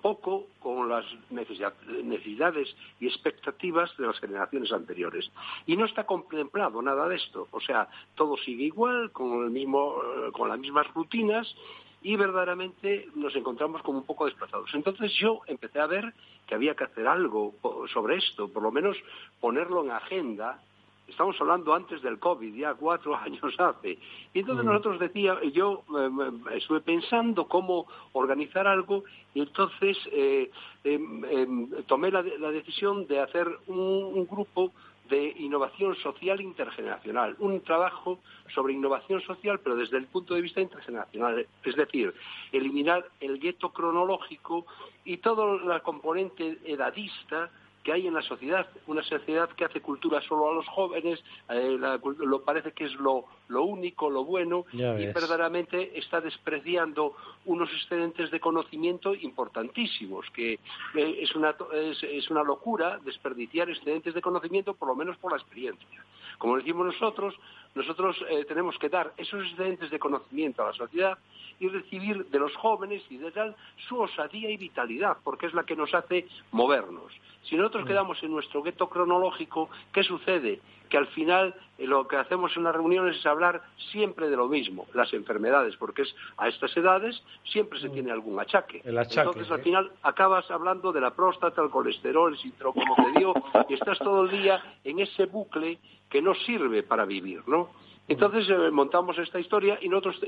poco 0.02 0.46
con 0.60 0.88
las 0.88 1.04
necesidades 1.30 2.74
y 3.00 3.06
expectativas 3.06 3.96
de 3.96 4.06
las 4.06 4.18
generaciones 4.18 4.72
anteriores. 4.72 5.30
Y 5.66 5.76
no 5.76 5.84
está 5.84 6.04
contemplado 6.04 6.82
nada 6.82 7.08
de 7.08 7.16
esto. 7.16 7.48
O 7.50 7.60
sea, 7.60 7.88
todo 8.14 8.36
sigue 8.36 8.64
igual, 8.64 9.10
con, 9.12 9.44
el 9.44 9.50
mismo, 9.50 9.94
eh, 10.02 10.32
con 10.32 10.48
las 10.48 10.58
mismas 10.58 10.86
rutinas 10.94 11.54
y 12.02 12.16
verdaderamente 12.16 13.08
nos 13.14 13.34
encontramos 13.34 13.82
como 13.82 13.98
un 13.98 14.06
poco 14.06 14.26
desplazados. 14.26 14.70
Entonces 14.74 15.12
yo 15.18 15.40
empecé 15.46 15.80
a 15.80 15.86
ver 15.86 16.14
que 16.46 16.54
había 16.54 16.74
que 16.74 16.84
hacer 16.84 17.06
algo 17.06 17.54
sobre 17.92 18.16
esto, 18.16 18.48
por 18.48 18.62
lo 18.62 18.70
menos 18.70 18.96
ponerlo 19.40 19.84
en 19.84 19.90
agenda 19.90 20.60
estamos 21.08 21.36
hablando 21.40 21.74
antes 21.74 22.02
del 22.02 22.18
COVID, 22.18 22.54
ya 22.54 22.74
cuatro 22.74 23.16
años 23.26 23.54
hace. 23.58 23.98
Y 24.34 24.40
entonces 24.40 24.64
mm. 24.64 24.68
nosotros 24.68 25.00
decía, 25.00 25.38
yo 25.52 25.82
eh, 25.98 26.56
estuve 26.56 26.80
pensando 26.80 27.46
cómo 27.46 27.86
organizar 28.12 28.66
algo 28.66 29.04
y 29.34 29.40
entonces 29.40 29.96
eh, 30.12 30.50
em, 30.84 31.24
em, 31.24 31.70
tomé 31.86 32.10
la, 32.10 32.22
decisión 32.22 33.06
de 33.06 33.20
hacer 33.20 33.46
un, 33.66 34.26
grupo 34.26 34.72
de 35.08 35.34
innovación 35.38 35.94
social 35.96 36.40
intergeneracional, 36.40 37.36
un 37.38 37.60
trabajo 37.60 38.18
sobre 38.54 38.72
innovación 38.72 39.20
social, 39.22 39.60
pero 39.60 39.76
desde 39.76 39.98
el 39.98 40.06
punto 40.06 40.34
de 40.34 40.40
vista 40.40 40.60
intergeneracional, 40.60 41.46
es 41.64 41.76
decir, 41.76 42.12
eliminar 42.50 43.06
el 43.20 43.38
gueto 43.38 43.70
cronológico 43.70 44.66
y 45.04 45.18
toda 45.18 45.62
la 45.64 45.80
componente 45.80 46.58
edadista 46.64 47.50
que 47.86 47.92
hay 47.92 48.08
en 48.08 48.14
la 48.14 48.22
sociedad, 48.22 48.66
una 48.88 49.04
sociedad 49.04 49.48
que 49.50 49.64
hace 49.64 49.80
cultura 49.80 50.20
solo 50.22 50.50
a 50.50 50.54
los 50.54 50.66
jóvenes, 50.66 51.22
eh, 51.48 51.78
lo 51.78 52.42
parece 52.42 52.72
que 52.72 52.86
es 52.86 52.92
lo, 52.94 53.26
lo 53.46 53.62
único, 53.62 54.10
lo 54.10 54.24
bueno, 54.24 54.64
y 54.72 55.06
verdaderamente 55.06 55.96
está 55.96 56.20
despreciando 56.20 57.14
unos 57.44 57.70
excedentes 57.70 58.32
de 58.32 58.40
conocimiento 58.40 59.14
importantísimos, 59.14 60.28
que 60.30 60.54
eh, 60.54 61.18
es, 61.20 61.32
una, 61.36 61.54
es, 61.74 62.02
es 62.02 62.28
una 62.28 62.42
locura 62.42 62.98
desperdiciar 63.04 63.70
excedentes 63.70 64.14
de 64.14 64.20
conocimiento, 64.20 64.74
por 64.74 64.88
lo 64.88 64.96
menos 64.96 65.16
por 65.18 65.30
la 65.30 65.38
experiencia. 65.38 66.04
Como 66.38 66.56
decimos 66.56 66.86
nosotros, 66.86 67.34
nosotros 67.74 68.16
eh, 68.30 68.44
tenemos 68.46 68.78
que 68.78 68.88
dar 68.88 69.12
esos 69.16 69.44
excedentes 69.44 69.90
de 69.90 69.98
conocimiento 69.98 70.62
a 70.62 70.68
la 70.68 70.72
sociedad 70.72 71.18
y 71.58 71.68
recibir 71.68 72.26
de 72.26 72.38
los 72.38 72.54
jóvenes 72.56 73.02
y 73.10 73.16
de 73.16 73.30
tal 73.30 73.56
su 73.88 73.98
osadía 73.98 74.50
y 74.50 74.56
vitalidad, 74.56 75.16
porque 75.24 75.46
es 75.46 75.54
la 75.54 75.64
que 75.64 75.76
nos 75.76 75.92
hace 75.94 76.26
movernos. 76.52 77.12
Si 77.44 77.56
nosotros 77.56 77.84
mm. 77.84 77.88
quedamos 77.88 78.22
en 78.22 78.32
nuestro 78.32 78.62
gueto 78.62 78.88
cronológico, 78.88 79.70
¿qué 79.92 80.02
sucede? 80.02 80.60
Que 80.88 80.96
al 80.96 81.06
final 81.08 81.54
eh, 81.78 81.86
lo 81.86 82.06
que 82.08 82.16
hacemos 82.16 82.56
en 82.56 82.64
las 82.64 82.74
reuniones 82.74 83.16
es 83.16 83.26
hablar 83.26 83.62
siempre 83.90 84.28
de 84.28 84.36
lo 84.36 84.48
mismo, 84.48 84.86
las 84.94 85.12
enfermedades, 85.12 85.76
porque 85.76 86.02
es 86.02 86.14
a 86.36 86.48
estas 86.48 86.76
edades 86.76 87.22
siempre 87.44 87.80
se 87.80 87.88
mm. 87.88 87.92
tiene 87.92 88.12
algún 88.12 88.38
achaque. 88.38 88.82
Entonces 88.84 89.50
al 89.50 89.62
final 89.62 89.90
acabas 90.02 90.50
hablando 90.50 90.92
de 90.92 91.00
la 91.00 91.14
próstata, 91.14 91.62
el 91.62 91.70
colesterol, 91.70 92.32
el 92.32 92.38
síndrome 92.38 92.84
como 92.86 93.12
te 93.12 93.18
dio, 93.18 93.34
y 93.68 93.74
estás 93.74 93.98
todo 93.98 94.24
el 94.24 94.30
día 94.30 94.62
en 94.84 95.00
ese 95.00 95.26
bucle 95.26 95.78
que 96.08 96.22
no 96.22 96.34
sirve 96.34 96.82
para 96.82 97.04
vivir, 97.04 97.42
¿no? 97.46 97.70
Entonces 98.08 98.48
eh, 98.48 98.70
montamos 98.70 99.18
esta 99.18 99.40
historia 99.40 99.78
y 99.82 99.88
nosotros 99.88 100.20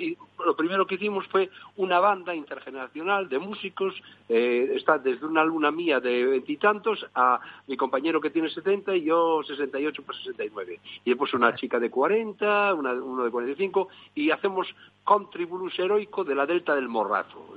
lo 0.44 0.56
primero 0.56 0.86
que 0.86 0.96
hicimos 0.96 1.26
fue 1.28 1.48
una 1.76 2.00
banda 2.00 2.34
intergeneracional 2.34 3.28
de 3.28 3.38
músicos, 3.38 3.94
eh, 4.28 4.72
está 4.74 4.98
desde 4.98 5.26
una 5.26 5.44
luna 5.44 5.70
mía 5.70 6.00
de 6.00 6.24
veintitantos 6.24 7.06
a 7.14 7.40
mi 7.68 7.76
compañero 7.76 8.20
que 8.20 8.30
tiene 8.30 8.50
setenta 8.50 8.94
y 8.96 9.04
yo 9.04 9.42
sesenta 9.44 9.78
y 9.78 9.86
ocho 9.86 10.02
por 10.02 10.16
sesenta 10.16 10.44
y 10.44 10.50
nueve. 10.52 10.80
Y 11.04 11.10
después 11.10 11.32
una 11.34 11.54
chica 11.54 11.78
de 11.78 11.90
cuarenta, 11.90 12.74
uno 12.74 13.24
de 13.24 13.30
cuarenta 13.30 13.54
y 13.54 13.64
cinco 13.64 13.88
y 14.14 14.30
hacemos 14.30 14.66
contribulus 15.04 15.78
heroico 15.78 16.24
de 16.24 16.34
la 16.34 16.46
delta 16.46 16.74
del 16.74 16.88
morrazo. 16.88 17.54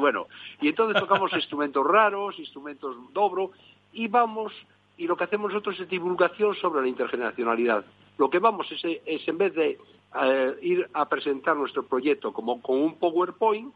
bueno, 0.00 0.26
y 0.60 0.68
entonces 0.68 1.00
tocamos 1.00 1.32
instrumentos 1.34 1.86
raros, 1.86 2.38
instrumentos 2.38 2.96
dobro 3.12 3.52
y 3.92 4.08
vamos 4.08 4.52
y 4.98 5.06
lo 5.06 5.16
que 5.16 5.24
hacemos 5.24 5.52
nosotros 5.52 5.78
es 5.78 5.88
divulgación 5.88 6.54
sobre 6.56 6.82
la 6.82 6.88
intergeneracionalidad. 6.88 7.84
Lo 8.18 8.30
que 8.30 8.38
vamos 8.38 8.70
es, 8.72 8.82
es 9.04 9.28
en 9.28 9.38
vez 9.38 9.54
de 9.54 9.78
eh, 10.22 10.56
ir 10.62 10.88
a 10.94 11.08
presentar 11.08 11.56
nuestro 11.56 11.84
proyecto 11.84 12.32
como 12.32 12.62
con 12.62 12.78
un 12.78 12.98
PowerPoint, 12.98 13.72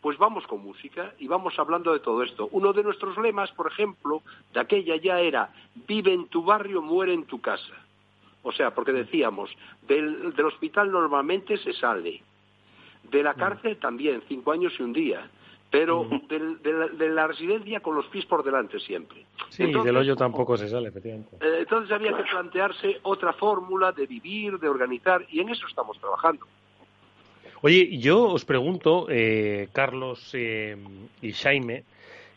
pues 0.00 0.18
vamos 0.18 0.46
con 0.46 0.62
música 0.62 1.14
y 1.18 1.28
vamos 1.28 1.58
hablando 1.58 1.92
de 1.92 2.00
todo 2.00 2.22
esto. 2.22 2.48
Uno 2.50 2.72
de 2.72 2.82
nuestros 2.82 3.16
lemas, 3.18 3.52
por 3.52 3.70
ejemplo, 3.70 4.22
de 4.52 4.60
aquella 4.60 4.96
ya 4.96 5.20
era 5.20 5.52
vive 5.86 6.12
en 6.12 6.26
tu 6.26 6.42
barrio, 6.42 6.82
muere 6.82 7.14
en 7.14 7.24
tu 7.24 7.40
casa. 7.40 7.74
O 8.42 8.50
sea, 8.50 8.74
porque 8.74 8.92
decíamos, 8.92 9.50
del, 9.86 10.34
del 10.34 10.46
hospital 10.46 10.90
normalmente 10.90 11.56
se 11.58 11.72
sale, 11.72 12.20
de 13.04 13.22
la 13.22 13.34
cárcel 13.34 13.76
también, 13.76 14.22
cinco 14.26 14.50
años 14.50 14.72
y 14.78 14.82
un 14.82 14.92
día, 14.92 15.30
pero 15.72 16.06
de, 16.28 17.08
la, 17.08 17.26
residencia 17.26 17.80
con 17.80 17.96
los 17.96 18.04
pies 18.08 18.26
por 18.26 18.44
delante 18.44 18.78
siempre. 18.78 19.24
Sí, 19.48 19.62
y 19.62 19.72
del 19.72 19.96
hoyo 19.96 20.14
tampoco 20.14 20.54
se 20.58 20.68
sale, 20.68 20.88
efectivamente. 20.88 21.36
Eh, 21.40 21.60
entonces 21.60 21.90
había 21.90 22.14
que 22.14 22.24
plantearse 22.24 23.00
otra 23.02 23.32
fórmula 23.32 23.90
de 23.90 24.06
vivir, 24.06 24.58
de 24.58 24.68
organizar, 24.68 25.24
y 25.30 25.40
en 25.40 25.48
eso 25.48 25.66
estamos 25.66 25.98
trabajando. 25.98 26.46
Oye, 27.62 27.96
yo 27.96 28.24
os 28.24 28.44
pregunto, 28.44 29.06
eh, 29.08 29.68
Carlos 29.72 30.32
eh, 30.34 30.76
y 31.22 31.32
Jaime, 31.32 31.84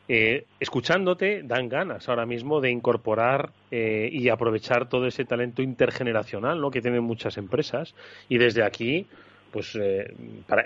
escuchándote, 0.08 1.42
dan 1.44 1.68
ganas 1.68 2.08
ahora 2.08 2.26
mismo 2.26 2.62
de 2.62 2.72
incorporar 2.72 3.50
y 3.72 4.30
aprovechar 4.30 4.88
todo 4.88 5.08
ese 5.08 5.26
talento 5.26 5.64
intergeneracional 5.64 6.62
¿no? 6.62 6.70
que 6.72 6.80
tienen 6.80 7.04
muchas 7.04 7.38
empresas. 7.38 7.96
Y 8.30 8.38
desde 8.38 8.64
aquí, 8.64 9.08
pues 9.52 9.78
eh, 9.82 10.14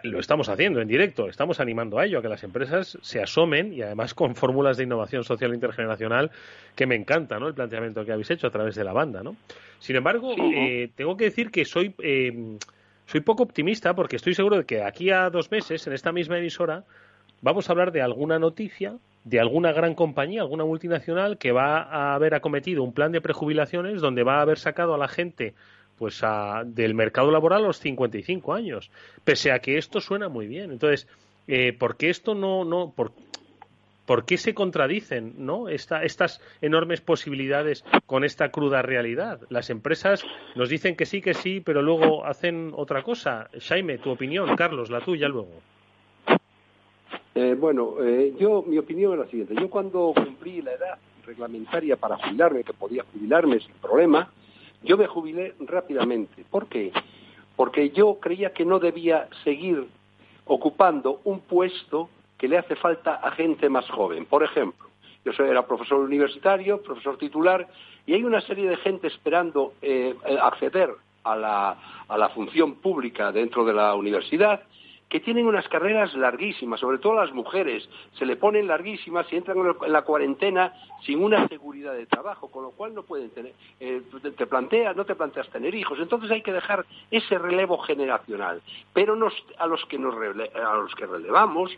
lo 0.04 0.20
estamos 0.20 0.50
haciendo 0.50 0.82
en 0.82 0.88
directo, 0.88 1.28
estamos 1.28 1.60
animando 1.60 2.00
a 2.00 2.06
ello, 2.06 2.20
a 2.20 2.22
que 2.22 2.30
las 2.30 2.44
empresas 2.44 2.98
se 3.02 3.22
asomen 3.22 3.74
y 3.74 3.82
además 3.82 4.14
con 4.14 4.36
fórmulas 4.36 4.78
de 4.78 4.84
innovación 4.84 5.24
social 5.24 5.54
intergeneracional 5.54 6.32
que 6.76 6.88
me 6.88 6.96
encanta, 6.96 7.40
¿no? 7.40 7.48
El 7.48 7.54
planteamiento 7.54 8.04
que 8.04 8.12
habéis 8.12 8.32
hecho 8.32 8.48
a 8.48 8.52
través 8.52 8.76
de 8.76 8.84
la 8.84 8.94
banda, 8.94 9.22
¿no? 9.22 9.36
Sin 9.80 9.96
embargo, 9.96 10.34
eh, 10.38 10.90
tengo 10.96 11.16
que 11.18 11.26
decir 11.26 11.52
que 11.52 11.66
soy 11.66 11.94
eh, 12.00 12.58
soy 13.06 13.22
poco 13.22 13.42
optimista 13.42 13.96
porque 13.96 14.18
estoy 14.18 14.36
seguro 14.36 14.58
de 14.58 14.66
que 14.66 14.84
aquí 14.84 15.10
a 15.10 15.30
dos 15.30 15.50
meses 15.50 15.86
en 15.88 15.94
esta 15.94 16.12
misma 16.12 16.38
emisora 16.38 16.84
vamos 17.42 17.68
a 17.68 17.74
hablar 17.74 17.92
de 17.92 18.02
alguna 18.02 18.38
noticia 18.38 18.98
de 19.24 19.40
alguna 19.40 19.72
gran 19.72 19.96
compañía, 19.96 20.42
alguna 20.42 20.66
multinacional 20.66 21.38
que 21.38 21.52
va 21.52 21.82
a 21.82 22.14
haber 22.14 22.34
acometido 22.34 22.84
un 22.84 22.94
plan 22.94 23.12
de 23.12 23.22
prejubilaciones 23.22 24.02
donde 24.02 24.24
va 24.24 24.38
a 24.38 24.42
haber 24.42 24.58
sacado 24.58 24.94
a 24.94 24.98
la 24.98 25.08
gente 25.08 25.56
pues 26.00 26.22
del 26.66 26.96
mercado 26.96 27.30
laboral 27.30 27.64
a 27.64 27.68
los 27.68 27.80
55 27.80 28.54
años, 28.54 28.90
pese 29.24 29.52
a 29.52 29.60
que 29.60 29.78
esto 29.78 30.00
suena 30.00 30.30
muy 30.30 30.48
bien. 30.48 30.72
Entonces, 30.72 31.08
eh, 31.48 31.74
¿por 31.74 31.98
qué 31.98 32.10
esto 32.10 32.34
no, 32.34 32.64
no 32.64 32.94
por, 32.96 33.12
¿por 34.06 34.26
qué 34.26 34.38
se 34.38 34.54
contradicen 34.54 35.34
¿no? 35.38 35.68
estas 35.68 36.42
enormes 36.62 37.02
posibilidades 37.02 37.84
con 38.06 38.24
esta 38.24 38.50
cruda 38.50 38.82
realidad? 38.82 39.42
Las 39.50 39.70
empresas 39.70 40.26
nos 40.56 40.70
dicen 40.70 40.96
que 40.96 41.06
sí, 41.06 41.22
que 41.22 41.34
sí, 41.34 41.60
pero 41.60 41.82
luego 41.82 42.26
hacen 42.26 42.72
otra 42.76 43.04
cosa. 43.04 43.50
Jaime, 43.60 43.98
tu 43.98 44.10
opinión, 44.10 44.56
Carlos, 44.56 44.90
la 44.90 45.02
tuya 45.02 45.28
luego. 45.28 45.62
Eh, 47.36 47.56
bueno, 47.60 47.96
eh, 48.04 48.34
yo 48.40 48.64
mi 48.66 48.78
opinión 48.78 49.14
es 49.14 49.20
la 49.20 49.28
siguiente. 49.28 49.54
Yo 49.56 49.70
cuando 49.70 50.14
cumplí 50.16 50.62
la 50.62 50.74
edad 50.74 50.98
reglamentaria 51.26 51.96
para 51.96 52.18
jubilarme, 52.18 52.64
que 52.64 52.74
podía 52.74 53.04
jubilarme 53.14 53.60
sin 53.60 53.76
problema, 53.76 54.32
yo 54.84 54.98
me 54.98 55.08
jubilé 55.08 55.56
rápidamente. 55.60 56.46
¿Por 56.50 56.68
qué? 56.68 56.92
Porque 57.56 57.90
yo 57.90 58.20
creía 58.20 58.54
que 58.54 58.66
no 58.66 58.80
debía 58.80 59.28
seguir 59.44 59.88
ocupando 60.46 61.22
un 61.26 61.42
puesto 61.42 62.10
que 62.38 62.48
le 62.48 62.58
hace 62.58 62.76
falta 62.76 63.16
a 63.16 63.32
gente 63.32 63.70
más 63.70 63.90
joven. 63.90 64.26
Por 64.26 64.44
ejemplo, 64.44 64.88
yo 65.26 65.32
era 65.44 65.68
profesor 65.68 66.00
universitario, 66.00 66.82
profesor 66.82 67.18
titular, 67.18 67.68
y 68.06 68.14
hay 68.14 68.24
una 68.24 68.42
serie 68.42 68.70
de 68.70 68.78
gente 68.78 69.08
esperando 69.08 69.74
eh, 69.82 70.16
acceder 70.42 70.90
a 71.24 71.36
la, 71.36 71.78
a 72.08 72.18
la 72.18 72.30
función 72.30 72.76
pública 72.76 73.32
dentro 73.32 73.66
de 73.66 73.74
la 73.74 73.94
universidad 73.94 74.64
que 75.10 75.20
tienen 75.20 75.48
unas 75.48 75.68
carreras 75.68 76.14
larguísimas, 76.14 76.80
sobre 76.80 77.00
todo 77.00 77.16
las 77.16 77.34
mujeres, 77.34 77.90
se 78.14 78.26
le 78.26 78.36
ponen 78.36 78.68
larguísimas 78.68 79.26
y 79.32 79.38
entran 79.38 79.58
en 79.58 79.92
la 79.92 80.04
cuarentena 80.04 80.74
sin 81.04 81.24
una 81.24 81.48
seguridad 81.48 81.94
de 81.94 82.06
trabajo, 82.06 82.50
con 82.50 82.64
lo 82.64 82.72
cual 82.72 82.94
no 82.94 83.02
pueden 83.02 83.32
tener, 83.32 83.54
eh, 83.80 84.02
te 84.38 84.46
planteas, 84.46 84.96
no 84.96 85.06
te 85.06 85.16
planteas 85.16 85.50
tener 85.50 85.74
hijos. 85.74 85.98
Entonces 86.00 86.30
hay 86.30 86.44
que 86.44 86.54
dejar 86.54 86.86
ese 87.10 87.40
relevo 87.40 87.80
generacional. 87.80 88.62
Pero 88.94 89.14
a, 89.58 89.68
los 89.68 89.86
que 89.86 89.98
nos 89.98 90.16
a 90.16 90.76
los 90.76 90.94
que 90.94 91.08
relevamos, 91.08 91.72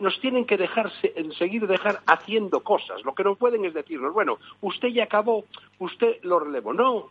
nos 0.00 0.18
tienen 0.20 0.46
que 0.46 0.56
dejar 0.56 0.90
seguir 1.38 1.66
dejar 1.66 2.00
haciendo 2.06 2.60
cosas. 2.60 3.04
Lo 3.04 3.14
que 3.14 3.24
no 3.24 3.34
pueden 3.34 3.64
es 3.64 3.74
decirnos, 3.74 4.14
bueno, 4.14 4.38
usted 4.60 4.88
ya 4.88 5.04
acabó, 5.04 5.44
usted 5.78 6.18
lo 6.22 6.38
relevó. 6.38 6.72
No, 6.72 7.10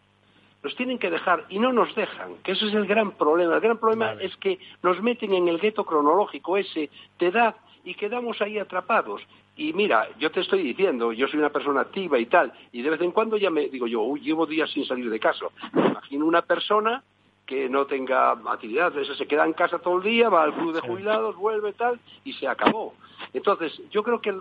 nos 0.64 0.76
tienen 0.76 1.00
que 1.00 1.10
dejar 1.10 1.46
y 1.50 1.60
no 1.60 1.74
nos 1.74 1.94
dejan, 1.96 2.36
que 2.44 2.52
ese 2.54 2.68
es 2.68 2.74
el 2.74 2.86
gran 2.86 3.12
problema. 3.12 3.56
El 3.56 3.62
gran 3.62 3.78
problema 3.78 4.14
es 4.20 4.36
que 4.38 4.60
nos 4.84 5.02
meten 5.02 5.34
en 5.34 5.48
el 5.48 5.60
gueto 5.60 5.86
cronológico 5.86 6.58
ese 6.58 6.90
de 7.20 7.28
edad 7.28 7.56
y 7.84 7.96
quedamos 7.96 8.42
ahí 8.42 8.60
atrapados. 8.60 9.22
Y 9.58 9.74
mira, 9.74 10.08
yo 10.18 10.32
te 10.32 10.40
estoy 10.40 10.64
diciendo, 10.64 11.12
yo 11.12 11.28
soy 11.28 11.40
una 11.40 11.50
persona 11.50 11.82
activa 11.82 12.18
y 12.18 12.26
tal, 12.26 12.54
y 12.72 12.82
de 12.82 12.90
vez 12.90 13.02
en 13.02 13.12
cuando 13.12 13.38
ya 13.38 13.50
me 13.50 13.68
digo 13.68 13.86
yo, 13.86 14.02
uy, 14.02 14.22
llevo 14.22 14.46
días 14.46 14.70
sin 14.72 14.86
salir 14.86 15.10
de 15.10 15.20
casa. 15.20 15.46
Me 15.74 15.88
imagino 15.88 16.26
una 16.26 16.42
persona 16.42 17.04
que 17.52 17.68
no 17.68 17.86
tenga 17.86 18.32
actividad, 18.32 18.94
se 18.94 19.28
queda 19.28 19.46
en 19.46 19.52
casa 19.52 19.78
todo 19.80 19.98
el 19.98 20.04
día, 20.04 20.30
va 20.30 20.44
al 20.44 20.54
club 20.54 20.74
de 20.74 20.80
jubilados, 20.80 21.36
vuelve 21.36 21.74
tal, 21.74 22.00
y 22.24 22.32
se 22.32 22.48
acabó. 22.48 22.94
Entonces, 23.34 23.78
yo 23.92 24.04
creo 24.04 24.22
que 24.22 24.34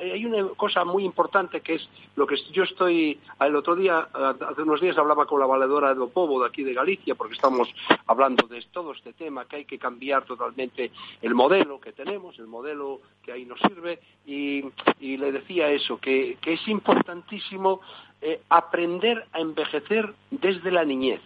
hay 0.00 0.24
una 0.24 0.46
cosa 0.50 0.84
muy 0.84 1.04
importante 1.04 1.62
que 1.62 1.74
es 1.74 1.88
lo 2.14 2.28
que 2.28 2.36
yo 2.52 2.62
estoy, 2.62 3.18
el 3.40 3.56
otro 3.56 3.74
día, 3.74 4.06
hace 4.12 4.62
unos 4.62 4.80
días 4.80 4.96
hablaba 4.96 5.26
con 5.26 5.40
la 5.40 5.46
valedora 5.46 5.94
de 5.94 6.00
Opovo 6.00 6.42
de 6.42 6.46
aquí 6.46 6.62
de 6.62 6.74
Galicia, 6.74 7.16
porque 7.16 7.34
estamos 7.34 7.68
hablando 8.06 8.46
de 8.46 8.64
todo 8.70 8.92
este 8.92 9.12
tema, 9.14 9.46
que 9.46 9.56
hay 9.56 9.64
que 9.64 9.80
cambiar 9.80 10.24
totalmente 10.24 10.92
el 11.22 11.34
modelo 11.34 11.80
que 11.80 11.90
tenemos, 11.90 12.38
el 12.38 12.46
modelo 12.46 13.00
que 13.24 13.32
ahí 13.32 13.44
nos 13.46 13.58
sirve, 13.58 13.98
y, 14.24 14.62
le 15.00 15.32
decía 15.32 15.72
eso, 15.72 15.98
que, 15.98 16.38
es 16.40 16.68
importantísimo 16.68 17.80
eh, 18.22 18.42
aprender 18.48 19.26
a 19.32 19.40
envejecer 19.40 20.14
desde 20.30 20.70
la 20.70 20.84
niñez 20.84 21.20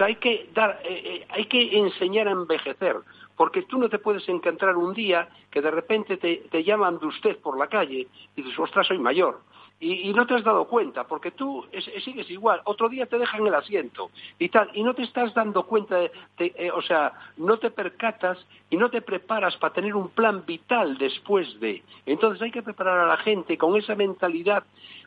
hay 0.00 0.16
que 0.16 0.48
dar, 0.54 0.80
eh, 0.84 1.02
eh, 1.04 1.26
hay 1.28 1.46
que 1.46 1.76
enseñar 1.76 2.28
a 2.28 2.32
envejecer, 2.32 2.96
porque 3.36 3.62
tú 3.62 3.78
no 3.78 3.88
te 3.88 3.98
puedes 3.98 4.28
encontrar 4.28 4.76
un 4.76 4.94
día 4.94 5.28
que 5.50 5.60
de 5.60 5.70
repente 5.70 6.16
te, 6.16 6.64
llaman 6.64 6.98
de 6.98 7.06
usted 7.06 7.38
por 7.38 7.58
la 7.58 7.66
calle 7.66 8.06
y 8.36 8.42
dices, 8.42 8.58
ostras, 8.58 8.86
soy 8.86 8.98
mayor. 8.98 9.40
Y, 9.80 10.14
no 10.14 10.24
te 10.26 10.34
has 10.34 10.44
dado 10.44 10.66
cuenta, 10.66 11.04
porque 11.04 11.32
tú 11.32 11.66
sigues 12.04 12.30
igual. 12.30 12.60
Otro 12.64 12.88
día 12.88 13.06
te 13.06 13.18
dejan 13.18 13.46
el 13.46 13.54
asiento 13.54 14.10
y 14.38 14.48
tal, 14.48 14.70
y 14.72 14.82
no 14.82 14.94
te 14.94 15.02
estás 15.02 15.34
dando 15.34 15.64
cuenta, 15.64 15.98
eh, 16.38 16.70
o 16.72 16.80
sea, 16.80 17.12
no 17.36 17.58
te 17.58 17.70
percatas 17.70 18.38
y 18.70 18.76
no 18.76 18.88
te 18.88 19.02
preparas 19.02 19.56
para 19.56 19.74
tener 19.74 19.94
un 19.94 20.10
plan 20.10 20.46
vital 20.46 20.96
después 20.96 21.58
de. 21.60 21.82
Entonces 22.06 22.40
hay 22.40 22.52
que 22.52 22.62
preparar 22.62 23.00
a 23.00 23.08
la 23.08 23.16
gente 23.18 23.58
con 23.58 23.76
esa 23.76 23.96
mentalidad 23.96 24.62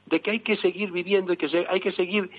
de 0.06 0.20
que 0.20 0.32
hay 0.32 0.40
que 0.42 0.58
seguir 0.58 0.92
viviendo 0.92 1.34
y 1.34 1.38
que 1.38 1.66
hay 1.70 1.80
que 1.80 1.94
seguir 1.94 2.30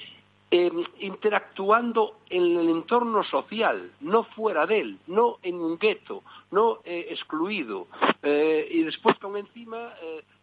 interactuando 0.50 2.16
en 2.30 2.56
el 2.56 2.68
entorno 2.68 3.22
social, 3.24 3.92
no 4.00 4.24
fuera 4.24 4.66
de 4.66 4.80
él, 4.80 4.98
no 5.06 5.38
en 5.42 5.56
un 5.56 5.78
gueto, 5.78 6.22
no 6.50 6.78
eh, 6.84 7.06
excluido. 7.10 7.86
Eh, 8.22 8.68
y 8.70 8.82
después 8.82 9.18
con 9.18 9.36
encima, 9.36 9.92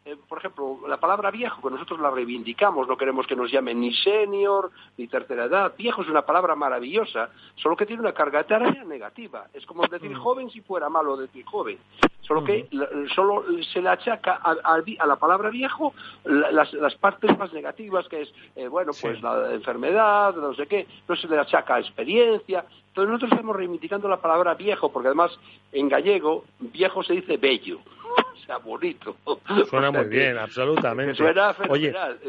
eh, 0.06 0.16
por 0.30 0.38
ejemplo, 0.38 0.80
la 0.88 0.98
palabra 0.98 1.32
viejo, 1.32 1.62
que 1.62 1.74
nosotros 1.74 2.00
la 2.00 2.12
reivindicamos, 2.12 2.88
no 2.88 2.98
queremos 2.98 3.28
que 3.28 3.36
nos 3.36 3.52
llamen 3.52 3.80
ni 3.80 3.94
senior, 3.94 4.72
ni 4.98 5.08
tercera 5.08 5.46
edad. 5.46 5.74
Viejo 5.78 6.02
es 6.02 6.10
una 6.10 6.22
palabra 6.22 6.56
maravillosa, 6.56 7.30
solo 7.56 7.76
que 7.76 7.86
tiene 7.86 8.02
una 8.02 8.14
carga 8.14 8.44
tarea 8.44 8.84
negativa. 8.84 9.48
Es 9.54 9.66
como 9.66 9.86
decir 9.88 10.12
mm. 10.12 10.20
joven 10.20 10.50
si 10.50 10.62
fuera 10.62 10.90
malo 10.90 11.18
decir 11.18 11.44
joven. 11.46 11.78
Solo 12.22 12.44
que 12.44 12.68
solo 13.14 13.44
se 13.72 13.82
le 13.84 13.90
achaca 13.90 14.40
a, 14.42 15.06
la 15.06 15.16
palabra 15.16 15.52
viejo 15.52 15.94
las, 16.24 16.96
partes 16.96 17.38
más 17.38 17.54
negativas, 17.54 18.08
que 18.08 18.24
es, 18.24 18.34
bueno, 18.72 18.94
pues 19.00 19.22
la 19.22 19.54
enfermedad, 19.54 20.34
no 20.36 20.56
sé 20.56 20.66
qué, 20.66 20.88
no 21.08 21.16
se 21.16 21.28
le 21.28 21.38
achaca 21.38 21.75
a 21.76 21.80
experiencia. 21.80 22.66
Entonces 22.88 23.12
nosotros 23.12 23.32
estamos 23.34 23.56
reivindicando 23.56 24.08
la 24.08 24.22
palabra 24.22 24.54
viejo, 24.54 24.92
porque 24.92 25.08
además 25.08 25.38
en 25.72 25.90
gallego 25.90 26.46
viejo 26.60 27.04
se 27.04 27.14
dice 27.14 27.38
bello, 27.38 27.80
o 28.34 28.46
sea, 28.46 28.58
bonito. 28.58 29.18
Suena 29.70 29.92
muy 29.92 30.06
bien, 30.06 30.38
absolutamente. 30.38 31.16
Suena 31.16 31.54
fenomenal. 31.54 32.20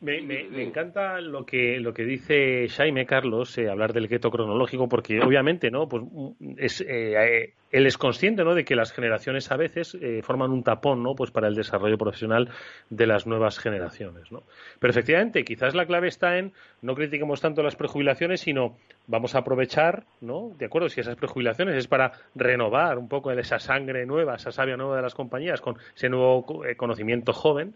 Me, 0.00 0.22
me, 0.22 0.62
encanta 0.62 1.20
lo 1.20 1.44
que 1.44 1.80
lo 1.80 1.92
que 1.92 2.04
dice 2.04 2.68
Jaime 2.68 3.06
Carlos 3.06 3.56
eh, 3.58 3.68
hablar 3.68 3.92
del 3.92 4.08
gueto 4.08 4.30
cronológico 4.30 4.88
porque 4.88 5.20
obviamente 5.20 5.70
no 5.70 5.88
pues 5.88 6.04
mm, 6.04 6.54
es 6.58 6.84
eh, 6.86 7.54
él 7.76 7.86
es 7.86 7.98
consciente 7.98 8.44
¿no? 8.44 8.54
de 8.54 8.64
que 8.64 8.76
las 8.76 8.92
generaciones 8.92 9.50
a 9.50 9.56
veces 9.56 9.96
eh, 10.00 10.22
forman 10.22 10.50
un 10.50 10.62
tapón 10.62 11.02
¿no? 11.02 11.14
pues 11.14 11.30
para 11.30 11.48
el 11.48 11.54
desarrollo 11.54 11.98
profesional 11.98 12.48
de 12.90 13.06
las 13.06 13.26
nuevas 13.26 13.58
generaciones. 13.58 14.30
¿no? 14.30 14.44
Pero 14.78 14.90
efectivamente, 14.90 15.44
quizás 15.44 15.74
la 15.74 15.86
clave 15.86 16.08
está 16.08 16.38
en 16.38 16.52
no 16.80 16.94
critiquemos 16.94 17.40
tanto 17.40 17.62
las 17.62 17.76
prejubilaciones, 17.76 18.40
sino 18.40 18.76
vamos 19.06 19.34
a 19.34 19.38
aprovechar, 19.38 20.04
¿no? 20.20 20.50
de 20.58 20.66
acuerdo, 20.66 20.88
si 20.88 21.00
esas 21.00 21.16
prejubilaciones 21.16 21.76
es 21.76 21.86
para 21.86 22.12
renovar 22.34 22.98
un 22.98 23.08
poco 23.08 23.30
esa 23.30 23.58
sangre 23.58 24.06
nueva, 24.06 24.36
esa 24.36 24.52
savia 24.52 24.76
nueva 24.76 24.96
de 24.96 25.02
las 25.02 25.14
compañías 25.14 25.60
con 25.60 25.76
ese 25.94 26.08
nuevo 26.08 26.64
eh, 26.64 26.76
conocimiento 26.76 27.32
joven, 27.32 27.74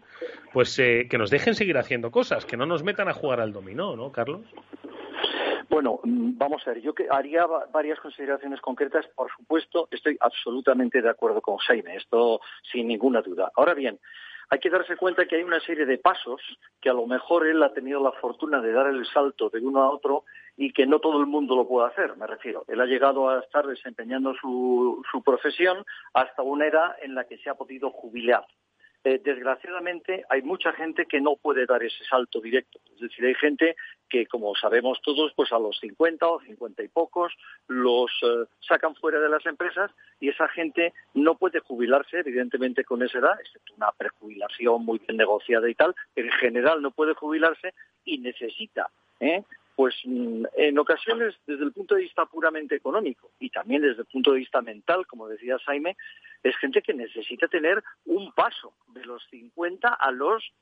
pues 0.53 0.77
eh, 0.79 1.07
que 1.09 1.17
nos 1.17 1.29
dejen 1.29 1.55
seguir 1.55 1.77
haciendo 1.77 2.11
cosas, 2.11 2.45
que 2.45 2.57
no 2.57 2.65
nos 2.65 2.83
metan 2.83 3.07
a 3.07 3.13
jugar 3.13 3.39
al 3.39 3.53
dominó, 3.53 3.95
¿no, 3.95 4.11
Carlos? 4.11 4.41
Bueno, 5.69 6.01
mm, 6.03 6.37
vamos 6.37 6.61
a 6.67 6.71
ver, 6.71 6.81
yo 6.81 6.93
haría 7.09 7.45
varias 7.71 7.99
consideraciones 7.99 8.59
concretas. 8.59 9.07
Por 9.15 9.31
supuesto, 9.31 9.87
estoy 9.89 10.17
absolutamente 10.19 11.01
de 11.01 11.09
acuerdo 11.09 11.41
con 11.41 11.57
Jaime, 11.57 11.95
esto 11.95 12.41
sin 12.71 12.87
ninguna 12.87 13.21
duda. 13.21 13.51
Ahora 13.55 13.73
bien, 13.73 13.97
hay 14.49 14.59
que 14.59 14.69
darse 14.69 14.97
cuenta 14.97 15.25
que 15.25 15.37
hay 15.37 15.43
una 15.43 15.61
serie 15.61 15.85
de 15.85 15.97
pasos 15.97 16.41
que 16.81 16.89
a 16.89 16.93
lo 16.93 17.07
mejor 17.07 17.47
él 17.47 17.63
ha 17.63 17.71
tenido 17.71 18.03
la 18.03 18.11
fortuna 18.11 18.59
de 18.59 18.73
dar 18.73 18.87
el 18.87 19.05
salto 19.05 19.49
de 19.49 19.61
uno 19.61 19.81
a 19.81 19.89
otro 19.89 20.25
y 20.57 20.73
que 20.73 20.85
no 20.85 20.99
todo 20.99 21.19
el 21.19 21.27
mundo 21.27 21.55
lo 21.55 21.67
puede 21.67 21.87
hacer, 21.87 22.15
me 22.17 22.27
refiero. 22.27 22.63
Él 22.67 22.81
ha 22.81 22.85
llegado 22.85 23.29
a 23.29 23.39
estar 23.39 23.65
desempeñando 23.65 24.33
su, 24.35 25.01
su 25.11 25.23
profesión 25.23 25.83
hasta 26.13 26.41
una 26.41 26.67
edad 26.67 26.95
en 27.01 27.15
la 27.15 27.25
que 27.25 27.37
se 27.37 27.49
ha 27.49 27.55
podido 27.55 27.89
jubilar. 27.91 28.45
Eh, 29.03 29.19
desgraciadamente 29.23 30.25
hay 30.29 30.43
mucha 30.43 30.71
gente 30.73 31.07
que 31.07 31.19
no 31.19 31.35
puede 31.35 31.65
dar 31.65 31.81
ese 31.81 32.03
salto 32.03 32.39
directo. 32.39 32.79
Es 32.93 32.99
decir, 32.99 33.25
hay 33.25 33.33
gente 33.33 33.75
que, 34.07 34.27
como 34.27 34.53
sabemos 34.53 35.01
todos, 35.01 35.33
pues 35.35 35.51
a 35.51 35.57
los 35.57 35.79
50 35.79 36.27
o 36.27 36.39
50 36.41 36.83
y 36.83 36.87
pocos 36.87 37.33
los 37.67 38.11
eh, 38.21 38.45
sacan 38.59 38.93
fuera 38.93 39.19
de 39.19 39.29
las 39.29 39.43
empresas 39.47 39.89
y 40.19 40.29
esa 40.29 40.47
gente 40.49 40.93
no 41.15 41.33
puede 41.33 41.61
jubilarse, 41.61 42.19
evidentemente, 42.19 42.83
con 42.83 43.01
esa 43.01 43.17
edad, 43.17 43.39
excepto 43.39 43.73
una 43.75 43.91
prejubilación 43.91 44.85
muy 44.85 44.99
bien 44.99 45.17
negociada 45.17 45.67
y 45.67 45.73
tal, 45.73 45.95
en 46.15 46.29
general 46.33 46.83
no 46.83 46.91
puede 46.91 47.15
jubilarse 47.15 47.73
y 48.05 48.19
necesita 48.19 48.91
¿eh? 49.21 49.43
Pues 49.81 49.95
mm, 50.03 50.45
en 50.57 50.77
ocasiones 50.77 51.33
desde 51.47 51.63
el 51.63 51.71
punto 51.71 51.95
de 51.95 52.01
vista 52.01 52.27
puramente 52.27 52.75
económico 52.75 53.31
y 53.39 53.49
también 53.49 53.81
desde 53.81 54.01
el 54.01 54.05
punto 54.05 54.31
de 54.31 54.37
vista 54.37 54.61
mental, 54.61 55.07
como 55.07 55.27
decía 55.27 55.57
Jaime, 55.65 55.97
es 56.43 56.55
gente 56.57 56.83
que 56.83 56.93
necesita 56.93 57.47
tener 57.47 57.83
un 58.05 58.31
paso 58.31 58.75
de 58.89 59.03
los 59.05 59.25
50 59.31 59.87
a 59.87 60.11
los 60.11 60.53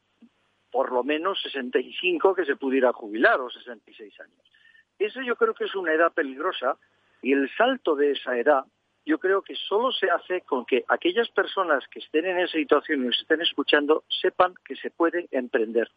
por 0.72 0.94
lo 0.94 1.04
menos 1.04 1.42
65 1.42 2.34
que 2.34 2.46
se 2.46 2.56
pudiera 2.56 2.94
jubilar 2.94 3.42
o 3.42 3.50
66 3.50 4.22
años. 4.22 4.52
Eso 4.98 5.22
yo 5.22 5.36
creo 5.36 5.54
que 5.54 5.66
es 5.66 5.76
una 5.76 5.92
edad 5.92 6.14
peligrosa 6.14 6.78
y 7.22 7.34
el 7.34 7.50
salto 7.58 7.98
de 7.98 8.12
esa 8.12 8.38
edad 8.38 8.64
yo 9.06 9.20
creo 9.20 9.42
que 9.42 9.56
solo 9.56 9.92
se 9.92 10.10
hace 10.10 10.44
con 10.44 10.66
que 10.66 10.86
aquellas 10.88 11.28
personas 11.32 11.84
que 11.90 12.00
estén 12.00 12.26
en 12.26 12.38
esa 12.38 12.54
situación 12.54 13.02
y 13.02 13.08
nos 13.08 13.20
estén 13.20 13.42
escuchando 13.42 14.06
sepan 14.22 14.54
que 14.64 14.78
se 14.78 14.92
puede 14.92 15.28
emprender. 15.32 15.92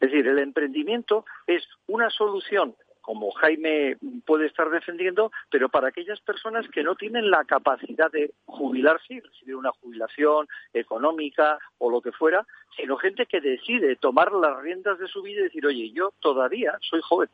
Es 0.00 0.10
decir, 0.10 0.26
el 0.26 0.38
emprendimiento 0.38 1.24
es 1.46 1.66
una 1.86 2.10
solución 2.10 2.74
como 3.06 3.30
Jaime 3.30 3.96
puede 4.26 4.46
estar 4.46 4.68
defendiendo, 4.68 5.30
pero 5.48 5.68
para 5.68 5.88
aquellas 5.88 6.20
personas 6.22 6.66
que 6.68 6.82
no 6.82 6.96
tienen 6.96 7.30
la 7.30 7.44
capacidad 7.44 8.10
de 8.10 8.32
jubilarse, 8.46 9.20
recibir 9.20 9.54
una 9.54 9.70
jubilación 9.80 10.48
económica 10.74 11.56
o 11.78 11.88
lo 11.88 12.00
que 12.00 12.10
fuera, 12.10 12.44
sino 12.76 12.96
gente 12.96 13.26
que 13.26 13.40
decide 13.40 13.94
tomar 13.94 14.32
las 14.32 14.60
riendas 14.60 14.98
de 14.98 15.06
su 15.06 15.22
vida 15.22 15.38
y 15.38 15.44
decir, 15.44 15.64
oye, 15.64 15.92
yo 15.92 16.14
todavía 16.18 16.76
soy 16.80 17.00
joven, 17.00 17.28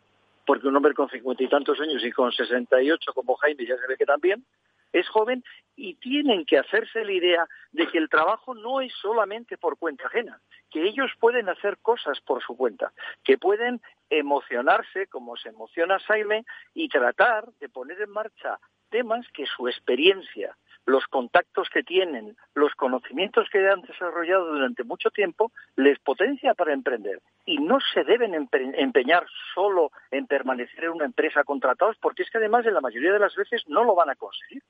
porque 0.45 0.69
un 0.69 0.77
hombre 0.77 0.93
con 0.93 1.09
cincuenta 1.09 1.43
y 1.43 1.49
tantos 1.49 1.81
años 1.81 2.05
y 2.05 2.13
con 2.13 2.31
sesenta 2.33 2.83
y 2.83 2.91
ocho 2.91 3.15
como 3.15 3.37
Jaime 3.37 3.65
ya 3.65 3.79
se 3.79 3.87
ve 3.87 3.97
que 3.97 4.05
también, 4.05 4.45
es 4.93 5.09
joven 5.09 5.43
y 5.77 5.95
tienen 5.95 6.45
que 6.45 6.59
hacerse 6.59 7.05
la 7.05 7.13
idea 7.13 7.47
de 7.73 7.87
que 7.89 7.99
el 7.99 8.09
trabajo 8.09 8.55
no 8.55 8.81
es 8.81 8.93
solamente 8.95 9.57
por 9.57 9.79
cuenta 9.79 10.07
ajena, 10.07 10.41
que 10.71 10.83
ellos 10.83 11.11
pueden 11.19 11.49
hacer 11.49 11.79
cosas 11.79 12.21
por 12.21 12.43
su 12.43 12.57
cuenta, 12.57 12.93
que 13.25 13.39
pueden 13.39 13.81
emocionarse 14.11 15.07
como 15.07 15.37
se 15.37 15.49
emociona 15.49 15.99
Saime 16.01 16.45
y 16.75 16.89
tratar 16.89 17.47
de 17.61 17.69
poner 17.69 18.01
en 18.01 18.11
marcha 18.11 18.59
temas 18.91 19.27
que 19.33 19.47
su 19.47 19.69
experiencia, 19.69 20.57
los 20.87 21.07
contactos 21.07 21.69
que 21.71 21.83
tienen, 21.83 22.37
los 22.55 22.75
conocimientos 22.75 23.49
que 23.51 23.69
han 23.69 23.83
desarrollado 23.83 24.47
durante 24.47 24.85
mucho 24.85 25.11
tiempo, 25.11 25.53
les 25.77 25.99
potencia 26.01 26.55
para 26.55 26.73
emprender. 26.73 27.21
Y 27.47 27.59
no 27.59 27.79
se 27.93 28.05
deben 28.05 28.35
empeñar 28.35 29.27
solo 29.55 29.91
en 30.11 30.27
permanecer 30.27 30.85
en 30.85 30.91
una 30.91 31.05
empresa 31.05 31.45
contratados, 31.45 31.97
porque 32.01 32.23
es 32.23 32.31
que 32.31 32.39
además 32.39 32.67
en 32.67 32.75
la 32.75 32.81
mayoría 32.81 33.13
de 33.13 33.19
las 33.19 33.35
veces 33.35 33.63
no 33.69 33.85
lo 33.85 33.95
van 33.95 34.11
a 34.11 34.17
conseguir. 34.17 34.63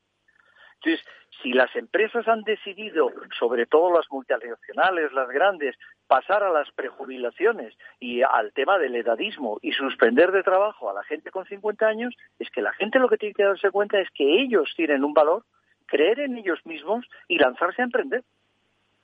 Entonces, 0.85 1.07
si 1.43 1.53
las 1.53 1.75
empresas 1.77 2.27
han 2.27 2.43
decidido, 2.43 3.11
sobre 3.39 3.67
todo 3.67 3.97
las 3.97 4.11
multinacionales, 4.11 5.13
las 5.13 5.29
grandes, 5.29 5.77
pasar 6.09 6.43
a 6.43 6.51
las 6.51 6.71
prejubilaciones 6.73 7.75
y 8.01 8.23
al 8.23 8.53
tema 8.53 8.79
del 8.79 8.97
edadismo 8.97 9.59
y 9.63 9.73
suspender 9.73 10.33
de 10.33 10.43
trabajo 10.43 10.91
a 10.91 10.95
la 10.95 11.05
gente 11.05 11.31
con 11.31 11.47
50 11.47 11.87
años, 11.87 12.15
es 12.39 12.51
que 12.51 12.63
la 12.63 12.73
gente 12.73 12.99
lo 12.99 13.09
que 13.09 13.17
tiene 13.17 13.35
que 13.35 13.45
darse 13.45 13.71
cuenta 13.71 14.01
es 14.01 14.09
que 14.11 14.43
ellos 14.43 14.73
tienen 14.77 15.05
un 15.05 15.15
valor, 15.15 15.45
creer 15.93 16.21
en 16.21 16.39
ellos 16.39 16.59
mismos 16.65 17.05
y 17.29 17.37
lanzarse 17.37 17.83
a 17.83 17.85
emprender. 17.85 18.25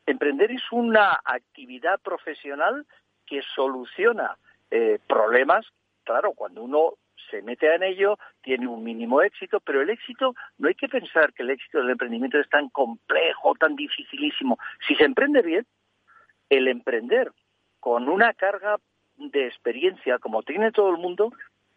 Emprender 0.06 0.50
es 0.50 0.62
una 0.72 1.20
actividad 1.22 2.00
profesional 2.00 2.86
que 3.26 3.42
soluciona 3.54 4.38
eh, 4.70 4.98
problemas, 5.06 5.66
claro, 6.02 6.32
cuando 6.32 6.62
uno 6.62 6.94
se 7.30 7.42
mete 7.42 7.74
en 7.74 7.82
ello, 7.82 8.18
tiene 8.40 8.66
un 8.66 8.82
mínimo 8.82 9.20
éxito, 9.20 9.60
pero 9.60 9.82
el 9.82 9.90
éxito, 9.90 10.34
no 10.56 10.68
hay 10.68 10.74
que 10.76 10.88
pensar 10.88 11.34
que 11.34 11.42
el 11.42 11.50
éxito 11.50 11.76
del 11.76 11.90
emprendimiento 11.90 12.38
es 12.38 12.48
tan 12.48 12.70
complejo, 12.70 13.54
tan 13.56 13.76
dificilísimo. 13.76 14.58
Si 14.86 14.94
se 14.94 15.04
emprende 15.04 15.42
bien, 15.42 15.66
el 16.48 16.68
emprender 16.68 17.32
con 17.80 18.08
una 18.08 18.32
carga 18.32 18.78
de 19.18 19.46
experiencia 19.46 20.18
como 20.18 20.42
tiene 20.42 20.72
todo 20.72 20.88
el 20.88 20.96
mundo, 20.96 21.34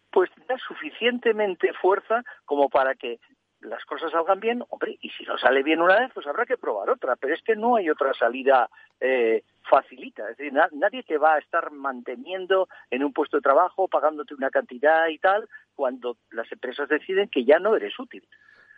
pues 0.10 0.30
da 0.48 0.58
suficientemente 0.66 1.74
fuerza 1.74 2.24
como 2.46 2.70
para 2.70 2.96
que 2.96 3.20
las 3.62 3.84
cosas 3.86 4.12
salgan 4.12 4.40
bien, 4.40 4.64
hombre, 4.70 4.98
y 5.02 5.10
si 5.10 5.24
no 5.24 5.38
sale 5.38 5.64
bien 5.64 5.82
una 5.82 6.00
vez, 6.00 6.12
pues 6.14 6.26
habrá 6.28 6.46
que 6.46 6.58
probar 6.58 6.90
otra, 6.90 7.16
pero 7.16 7.34
es 7.34 7.42
que 7.42 7.56
no 7.56 7.76
hay 7.76 7.90
otra 7.90 8.14
salida 8.14 8.70
eh, 9.00 9.44
facilita, 9.70 10.30
es 10.30 10.38
decir, 10.38 10.54
nadie 10.54 11.04
te 11.04 11.18
va 11.18 11.36
a 11.36 11.40
estar 11.40 11.72
manteniendo 11.72 12.68
en 12.90 13.04
un 13.04 13.14
puesto 13.14 13.38
de 13.38 13.42
trabajo, 13.42 13.88
pagándote 13.88 14.34
una 14.34 14.50
cantidad 14.50 15.08
y 15.08 15.18
tal, 15.20 15.48
cuando 15.76 16.18
las 16.32 16.52
empresas 16.52 16.90
deciden 16.90 17.30
que 17.30 17.46
ya 17.46 17.60
no 17.60 17.76
eres 17.76 17.98
útil. 18.00 18.28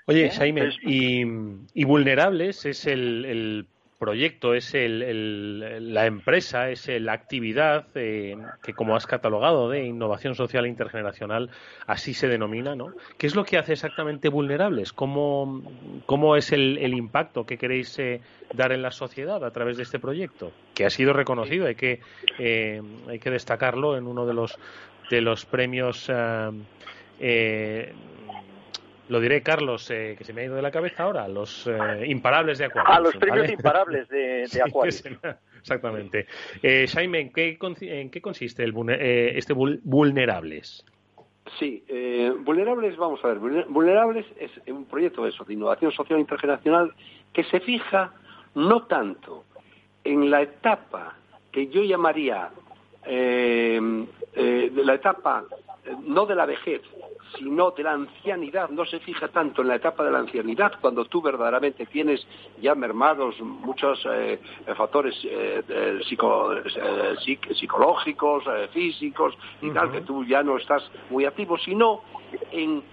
Oye, 0.05 0.25
¿Eh? 0.25 0.31
Jaime, 0.31 0.69
y, 0.81 1.23
y, 1.73 1.85
Vulnerables 1.85 2.65
es 2.65 2.85
el 2.85 3.65
proyecto, 4.03 4.53
es 4.53 4.73
el, 4.73 5.93
la 5.93 6.05
empresa, 6.07 6.69
es 6.69 6.89
la 6.89 7.13
actividad 7.13 7.87
eh, 7.95 8.35
que, 8.61 8.73
como 8.73 8.97
has 8.97 9.07
catalogado, 9.07 9.69
de 9.69 9.85
innovación 9.85 10.35
social 10.35 10.67
intergeneracional, 10.67 11.49
así 11.87 12.13
se 12.13 12.27
denomina, 12.27 12.75
¿no? 12.75 12.87
¿Qué 13.17 13.27
es 13.27 13.33
lo 13.35 13.45
que 13.45 13.57
hace 13.57 13.71
exactamente 13.71 14.27
vulnerables? 14.27 14.91
¿Cómo, 14.91 15.63
cómo 16.05 16.35
es 16.35 16.51
el, 16.51 16.93
impacto 16.93 17.45
que 17.45 17.57
queréis 17.57 17.97
eh, 17.97 18.19
dar 18.53 18.73
en 18.73 18.81
la 18.81 18.91
sociedad 18.91 19.41
a 19.45 19.51
través 19.51 19.77
de 19.77 19.83
este 19.83 19.99
proyecto? 19.99 20.51
Que 20.73 20.85
ha 20.85 20.89
sido 20.89 21.13
reconocido, 21.13 21.67
hay 21.67 21.75
que, 21.75 22.01
eh, 22.39 22.81
hay 23.07 23.19
que 23.19 23.31
destacarlo 23.31 23.95
en 23.95 24.05
uno 24.05 24.25
de 24.25 24.33
los, 24.33 24.59
de 25.09 25.21
los 25.21 25.45
premios 25.45 26.11
lo 29.13 29.19
diré, 29.19 29.43
Carlos, 29.43 29.89
eh, 29.91 30.15
que 30.17 30.23
se 30.23 30.33
me 30.33 30.41
ha 30.41 30.45
ido 30.45 30.55
de 30.55 30.63
la 30.63 30.71
cabeza 30.71 31.03
ahora, 31.03 31.27
los 31.27 31.67
eh, 31.67 32.05
imparables 32.07 32.57
de 32.57 32.65
Aquarius. 32.65 32.95
Ah, 32.97 32.99
los 32.99 33.15
premios 33.15 33.47
imparables 33.47 34.09
de, 34.09 34.47
de 34.51 34.61
Aquarius. 34.65 35.03
exactamente. 35.61 36.25
Eh, 36.63 36.87
Jaime, 36.91 37.19
¿en 37.19 38.09
qué, 38.09 38.21
consiste 38.21 38.63
el, 38.63 38.73
este 38.89 39.53
vulnerables? 39.53 40.83
Sí, 41.59 41.83
eh, 41.87 42.33
Vulnerables, 42.39 42.97
vamos 42.97 43.23
a 43.23 43.27
ver, 43.27 43.37
Vulnerables 43.37 44.25
es 44.39 44.51
un 44.67 44.85
proyecto 44.85 45.23
de 45.23 45.29
eso, 45.29 45.43
de 45.43 45.53
innovación 45.53 45.91
social 45.91 46.19
intergeneracional 46.19 46.91
que 47.33 47.43
se 47.43 47.59
fija 47.59 48.13
no 48.55 48.87
tanto 48.87 49.43
en 50.03 50.31
la 50.31 50.41
etapa 50.41 51.15
que 51.51 51.67
yo 51.67 51.83
llamaría 51.83 52.49
eh, 53.05 53.79
eh, 54.33 54.71
de 54.73 54.85
la 54.85 54.95
etapa 54.95 55.45
no 56.01 56.25
de 56.25 56.35
la 56.35 56.45
vejez, 56.45 56.81
sino 57.37 57.71
de 57.71 57.83
la 57.83 57.93
ancianidad, 57.93 58.69
no 58.69 58.85
se 58.85 58.99
fija 58.99 59.27
tanto 59.27 59.61
en 59.61 59.67
la 59.69 59.75
etapa 59.75 60.03
de 60.03 60.11
la 60.11 60.19
ancianidad, 60.19 60.73
cuando 60.79 61.05
tú 61.05 61.21
verdaderamente 61.21 61.85
tienes 61.85 62.25
ya 62.61 62.75
mermados 62.75 63.39
muchos 63.41 64.05
eh, 64.11 64.39
factores 64.75 65.15
eh, 65.23 65.99
psicológicos, 67.53 68.43
físicos 68.71 69.37
y 69.61 69.69
tal, 69.71 69.91
que 69.91 70.01
tú 70.01 70.23
ya 70.25 70.43
no 70.43 70.57
estás 70.57 70.83
muy 71.09 71.25
activo, 71.25 71.57
sino 71.57 72.01
en 72.51 72.83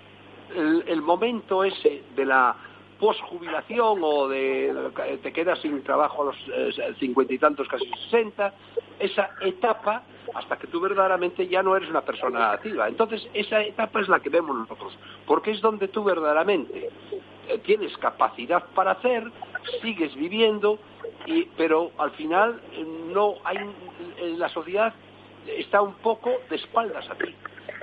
el, 0.55 1.03
momento 1.03 1.65
ese 1.65 2.03
de 2.15 2.25
la 2.25 2.57
posjubilación 3.01 3.99
o 4.03 4.29
de 4.29 4.91
te 5.23 5.33
quedas 5.33 5.59
sin 5.61 5.83
trabajo 5.83 6.23
a 6.23 6.27
los 6.27 6.99
cincuenta 6.99 7.33
y 7.33 7.39
tantos, 7.39 7.67
casi 7.67 7.87
sesenta, 8.05 8.53
esa 8.99 9.31
etapa 9.41 10.03
hasta 10.35 10.59
que 10.59 10.67
tú 10.67 10.81
verdaderamente 10.81 11.49
ya 11.49 11.63
no 11.63 11.75
eres 11.75 11.89
una 11.89 12.03
persona 12.03 12.53
activa. 12.53 12.87
Entonces, 12.87 13.27
esa 13.33 13.63
etapa 13.63 14.01
es 14.01 14.09
la 14.09 14.21
que 14.21 14.29
vemos 14.29 14.55
nosotros, 14.57 14.97
porque 15.27 15.51
es 15.51 15.61
donde 15.61 15.89
tú 15.89 16.05
verdaderamente 16.05 16.91
eh, 17.49 17.59
tienes 17.65 17.97
capacidad 17.97 18.65
para 18.75 18.93
hacer, 18.93 19.25
sigues 19.83 20.15
viviendo, 20.15 20.79
pero 21.57 21.91
al 21.99 22.11
final 22.13 22.61
eh, 22.73 22.85
no 23.13 23.37
hay 23.45 23.59
la 24.37 24.49
sociedad 24.51 24.93
está 25.47 25.81
un 25.81 25.95
poco 25.95 26.31
de 26.49 26.57
espaldas 26.57 27.09
a 27.09 27.15
ti. 27.15 27.35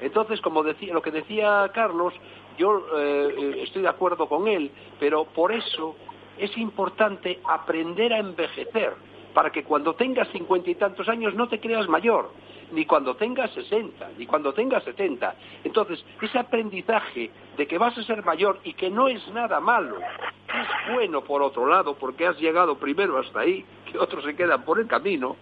Entonces, 0.01 0.39
como 0.41 0.63
decía, 0.63 0.93
lo 0.93 1.01
que 1.01 1.12
decía 1.12 1.69
Carlos, 1.73 2.13
yo 2.58 2.86
eh, 2.98 3.62
estoy 3.63 3.84
de 3.84 3.88
acuerdo 3.89 4.28
con 4.28 4.48
él, 4.48 4.72
pero 5.00 5.26
por 5.26 5.52
eso 5.52 5.96
es 6.38 6.56
importante 6.58 7.39
aprender 7.43 8.13
a 8.13 8.20
envejecer 8.20 8.93
para 9.34 9.52
que 9.52 9.63
cuando 9.63 9.93
tengas 9.93 10.28
cincuenta 10.30 10.70
y 10.70 10.76
tantos 10.76 11.08
años 11.10 11.36
no 11.36 11.48
te 11.48 11.60
creas 11.60 11.88
mayor, 11.88 12.32
ni 12.72 12.86
cuando 12.86 13.15
tengas 13.15 13.52
sesenta, 13.52 14.10
ni 14.17 14.26
cuando 14.26 14.54
tengas 14.54 14.84
setenta. 14.84 15.36
Entonces, 15.63 16.04
ese 16.22 16.39
aprendizaje 16.39 17.30
de 17.56 17.67
que 17.67 17.78
vas 17.78 17.98
a 17.98 18.04
ser 18.04 18.26
mayor 18.26 18.60
y 18.63 18.74
que 18.74 18.89
no 18.89 19.08
es 19.08 19.26
nada 19.30 19.60
malo, 19.60 19.98
es 20.00 20.93
bueno 20.93 21.22
por 21.22 21.41
otro 21.41 21.67
lado, 21.67 21.96
porque 21.96 22.26
has 22.26 22.39
llegado 22.39 22.78
primero 22.78 23.17
hasta 23.20 23.41
ahí, 23.41 23.63
que 23.91 23.98
otros 23.98 24.24
se 24.24 24.36
quedan 24.36 24.63
por 24.63 24.80
el 24.80 24.88
camino, 24.88 25.36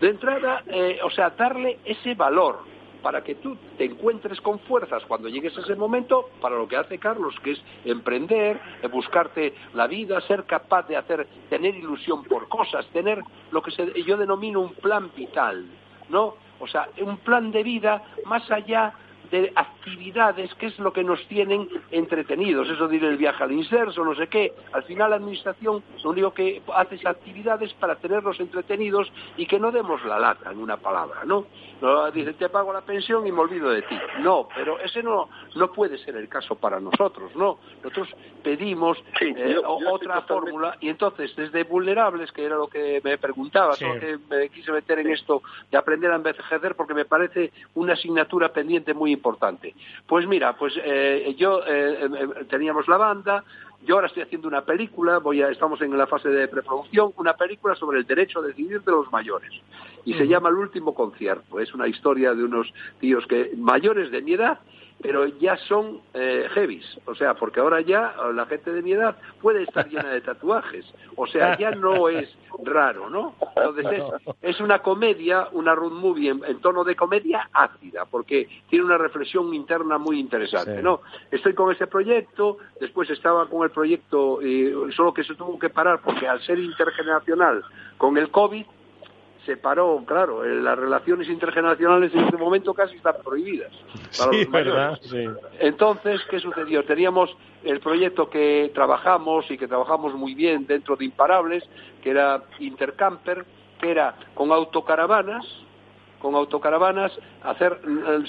de 0.00 0.08
entrada, 0.08 0.64
eh, 0.66 0.98
o 1.04 1.10
sea, 1.10 1.30
darle 1.30 1.78
ese 1.84 2.14
valor 2.14 2.58
para 3.02 3.22
que 3.22 3.36
tú 3.36 3.56
te 3.76 3.84
encuentres 3.84 4.40
con 4.40 4.58
fuerzas 4.60 5.04
cuando 5.06 5.28
llegues 5.28 5.56
a 5.56 5.60
ese 5.60 5.76
momento 5.76 6.30
para 6.40 6.56
lo 6.56 6.68
que 6.68 6.76
hace 6.76 6.98
Carlos, 6.98 7.34
que 7.42 7.52
es 7.52 7.62
emprender, 7.84 8.60
eh, 8.82 8.88
buscarte 8.88 9.54
la 9.74 9.86
vida, 9.86 10.20
ser 10.22 10.44
capaz 10.44 10.88
de 10.88 10.96
hacer, 10.96 11.26
tener 11.48 11.74
ilusión 11.74 12.24
por 12.24 12.48
cosas, 12.48 12.86
tener 12.88 13.22
lo 13.50 13.62
que 13.62 13.72
yo 14.04 14.16
denomino 14.16 14.60
un 14.60 14.74
plan 14.74 15.10
vital, 15.16 15.66
¿no? 16.08 16.34
O 16.60 16.66
sea, 16.66 16.88
un 17.00 17.18
plan 17.18 17.50
de 17.52 17.62
vida 17.62 18.02
más 18.24 18.50
allá 18.50 18.92
de 19.30 19.52
actividades 19.54 20.54
que 20.54 20.66
es 20.66 20.78
lo 20.78 20.92
que 20.92 21.04
nos 21.04 21.26
tienen 21.28 21.68
entretenidos. 21.90 22.68
Eso 22.68 22.88
diré 22.88 23.08
el 23.08 23.16
viaje 23.16 23.44
al 23.44 23.52
inserso, 23.52 24.04
no 24.04 24.14
sé 24.14 24.28
qué. 24.28 24.52
Al 24.72 24.82
final 24.84 25.10
la 25.10 25.16
administración 25.16 25.82
lo 26.02 26.10
único 26.10 26.32
que 26.32 26.62
hace 26.74 26.96
es 26.96 27.06
actividades 27.06 27.72
para 27.74 27.96
tenerlos 27.96 28.40
entretenidos 28.40 29.10
y 29.36 29.46
que 29.46 29.58
no 29.58 29.70
demos 29.70 30.04
la 30.04 30.18
lata 30.18 30.50
en 30.50 30.58
una 30.58 30.76
palabra, 30.76 31.24
¿no? 31.24 31.46
no 31.80 32.10
dice, 32.10 32.32
te 32.34 32.48
pago 32.48 32.72
la 32.72 32.80
pensión 32.80 33.26
y 33.26 33.32
me 33.32 33.40
olvido 33.40 33.70
de 33.70 33.82
ti. 33.82 33.98
No, 34.20 34.48
pero 34.54 34.78
ese 34.80 35.02
no, 35.02 35.28
no 35.54 35.72
puede 35.72 35.98
ser 35.98 36.16
el 36.16 36.28
caso 36.28 36.56
para 36.56 36.80
nosotros, 36.80 37.34
¿no? 37.36 37.58
Nosotros 37.82 38.08
pedimos 38.42 38.98
eh, 39.20 39.56
otra 39.64 40.22
fórmula 40.22 40.76
y 40.80 40.88
entonces 40.88 41.34
desde 41.36 41.64
vulnerables, 41.64 42.32
que 42.32 42.44
era 42.44 42.56
lo 42.56 42.68
que 42.68 43.00
me 43.04 43.18
preguntaba, 43.18 43.76
que 43.76 44.18
me 44.28 44.48
quise 44.48 44.72
meter 44.72 44.98
en 45.00 45.10
esto 45.10 45.42
de 45.70 45.78
aprender 45.78 46.10
a 46.10 46.16
envejecer 46.16 46.74
porque 46.74 46.94
me 46.94 47.04
parece 47.04 47.52
una 47.74 47.92
asignatura 47.92 48.52
pendiente 48.52 48.94
muy 48.94 49.12
importante. 49.12 49.17
Pues 50.06 50.26
mira, 50.26 50.56
pues 50.56 50.74
eh, 50.82 51.34
yo 51.38 51.62
eh, 51.66 52.02
em, 52.02 52.46
teníamos 52.46 52.88
la 52.88 52.96
banda, 52.96 53.44
yo 53.84 53.94
ahora 53.94 54.08
estoy 54.08 54.22
haciendo 54.22 54.48
una 54.48 54.62
película, 54.62 55.18
voy 55.18 55.42
a, 55.42 55.50
estamos 55.50 55.80
en 55.82 55.96
la 55.96 56.06
fase 56.06 56.28
de 56.28 56.48
preproducción, 56.48 57.12
una 57.16 57.34
película 57.34 57.74
sobre 57.74 57.98
el 57.98 58.06
derecho 58.06 58.40
a 58.40 58.42
decidir 58.42 58.82
de 58.82 58.92
los 58.92 59.10
mayores. 59.12 59.52
Y 60.04 60.14
se 60.14 60.26
llama 60.26 60.48
El 60.48 60.56
último 60.56 60.94
concierto. 60.94 61.60
Es 61.60 61.74
una 61.74 61.86
historia 61.86 62.34
de 62.34 62.42
unos 62.42 62.72
tíos 62.98 63.26
que 63.26 63.52
mayores 63.56 64.10
de 64.10 64.22
mi 64.22 64.32
edad 64.32 64.58
pero 65.00 65.26
ya 65.26 65.56
son 65.56 66.00
eh, 66.14 66.48
heavies, 66.54 66.84
o 67.06 67.14
sea, 67.14 67.34
porque 67.34 67.60
ahora 67.60 67.80
ya 67.80 68.14
la 68.34 68.46
gente 68.46 68.72
de 68.72 68.82
mi 68.82 68.92
edad 68.92 69.16
puede 69.40 69.62
estar 69.62 69.88
llena 69.88 70.10
de 70.10 70.20
tatuajes, 70.20 70.84
o 71.16 71.26
sea, 71.26 71.56
ya 71.56 71.70
no 71.70 72.08
es 72.08 72.28
raro, 72.64 73.08
¿no? 73.08 73.34
Entonces 73.56 74.02
es, 74.42 74.60
una 74.60 74.80
comedia, 74.80 75.48
una 75.52 75.74
road 75.74 75.92
movie 75.92 76.30
en, 76.30 76.60
tono 76.60 76.82
de 76.82 76.96
comedia 76.96 77.48
ácida, 77.52 78.06
porque 78.06 78.48
tiene 78.68 78.84
una 78.84 78.98
reflexión 78.98 79.54
interna 79.54 79.98
muy 79.98 80.18
interesante, 80.18 80.82
¿no? 80.82 81.02
Estoy 81.30 81.54
con 81.54 81.72
ese 81.72 81.86
proyecto, 81.86 82.58
después 82.80 83.08
estaba 83.10 83.48
con 83.48 83.62
el 83.62 83.70
proyecto, 83.70 84.40
eh, 84.42 84.74
solo 84.96 85.14
que 85.14 85.24
se 85.24 85.34
tuvo 85.34 85.58
que 85.58 85.70
parar 85.70 86.00
porque 86.02 86.26
al 86.26 86.42
ser 86.42 86.58
intergeneracional 86.58 87.62
con 87.96 88.16
el 88.18 88.30
COVID, 88.30 88.64
se 89.48 89.56
paró, 89.56 90.04
claro, 90.04 90.44
eh, 90.44 90.60
las 90.60 90.78
relaciones 90.78 91.26
intergeneracionales 91.26 92.12
en 92.12 92.20
este 92.20 92.36
momento 92.36 92.74
casi 92.74 92.96
están 92.96 93.14
prohibidas. 93.24 93.72
sí, 94.10 94.44
¿verdad? 94.44 95.00
Entonces, 95.58 96.20
¿qué 96.28 96.38
sucedió? 96.38 96.84
Teníamos 96.84 97.34
el 97.64 97.80
proyecto 97.80 98.28
que 98.28 98.70
trabajamos 98.74 99.50
y 99.50 99.56
que 99.56 99.66
trabajamos 99.66 100.12
muy 100.12 100.34
bien 100.34 100.66
dentro 100.66 100.96
de 100.96 101.06
Imparables, 101.06 101.64
que 102.02 102.10
era 102.10 102.42
Intercamper, 102.58 103.46
que 103.80 103.90
era 103.90 104.16
con 104.34 104.52
autocaravanas, 104.52 105.46
con 106.18 106.34
autocaravanas 106.34 107.12
hacer 107.42 107.80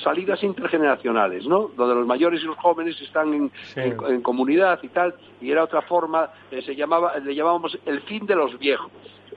salidas 0.01 0.41
intergeneracionales, 0.41 1.45
¿no? 1.45 1.69
Donde 1.75 1.95
los 1.95 2.07
mayores 2.07 2.41
y 2.41 2.45
los 2.45 2.57
jóvenes 2.57 2.95
están 3.01 3.51
en, 3.75 4.21
comunidad 4.21 4.79
y 4.83 4.87
tal, 4.87 5.15
y 5.41 5.51
era 5.51 5.65
otra 5.65 5.81
forma, 5.81 6.29
eh, 6.49 6.61
se 6.61 6.77
llamaba, 6.77 7.17
le 7.19 7.35
llamábamos 7.35 7.77
el 7.85 7.99
fin 8.03 8.25
de 8.25 8.35
los 8.35 8.57
viejos, 8.57 8.91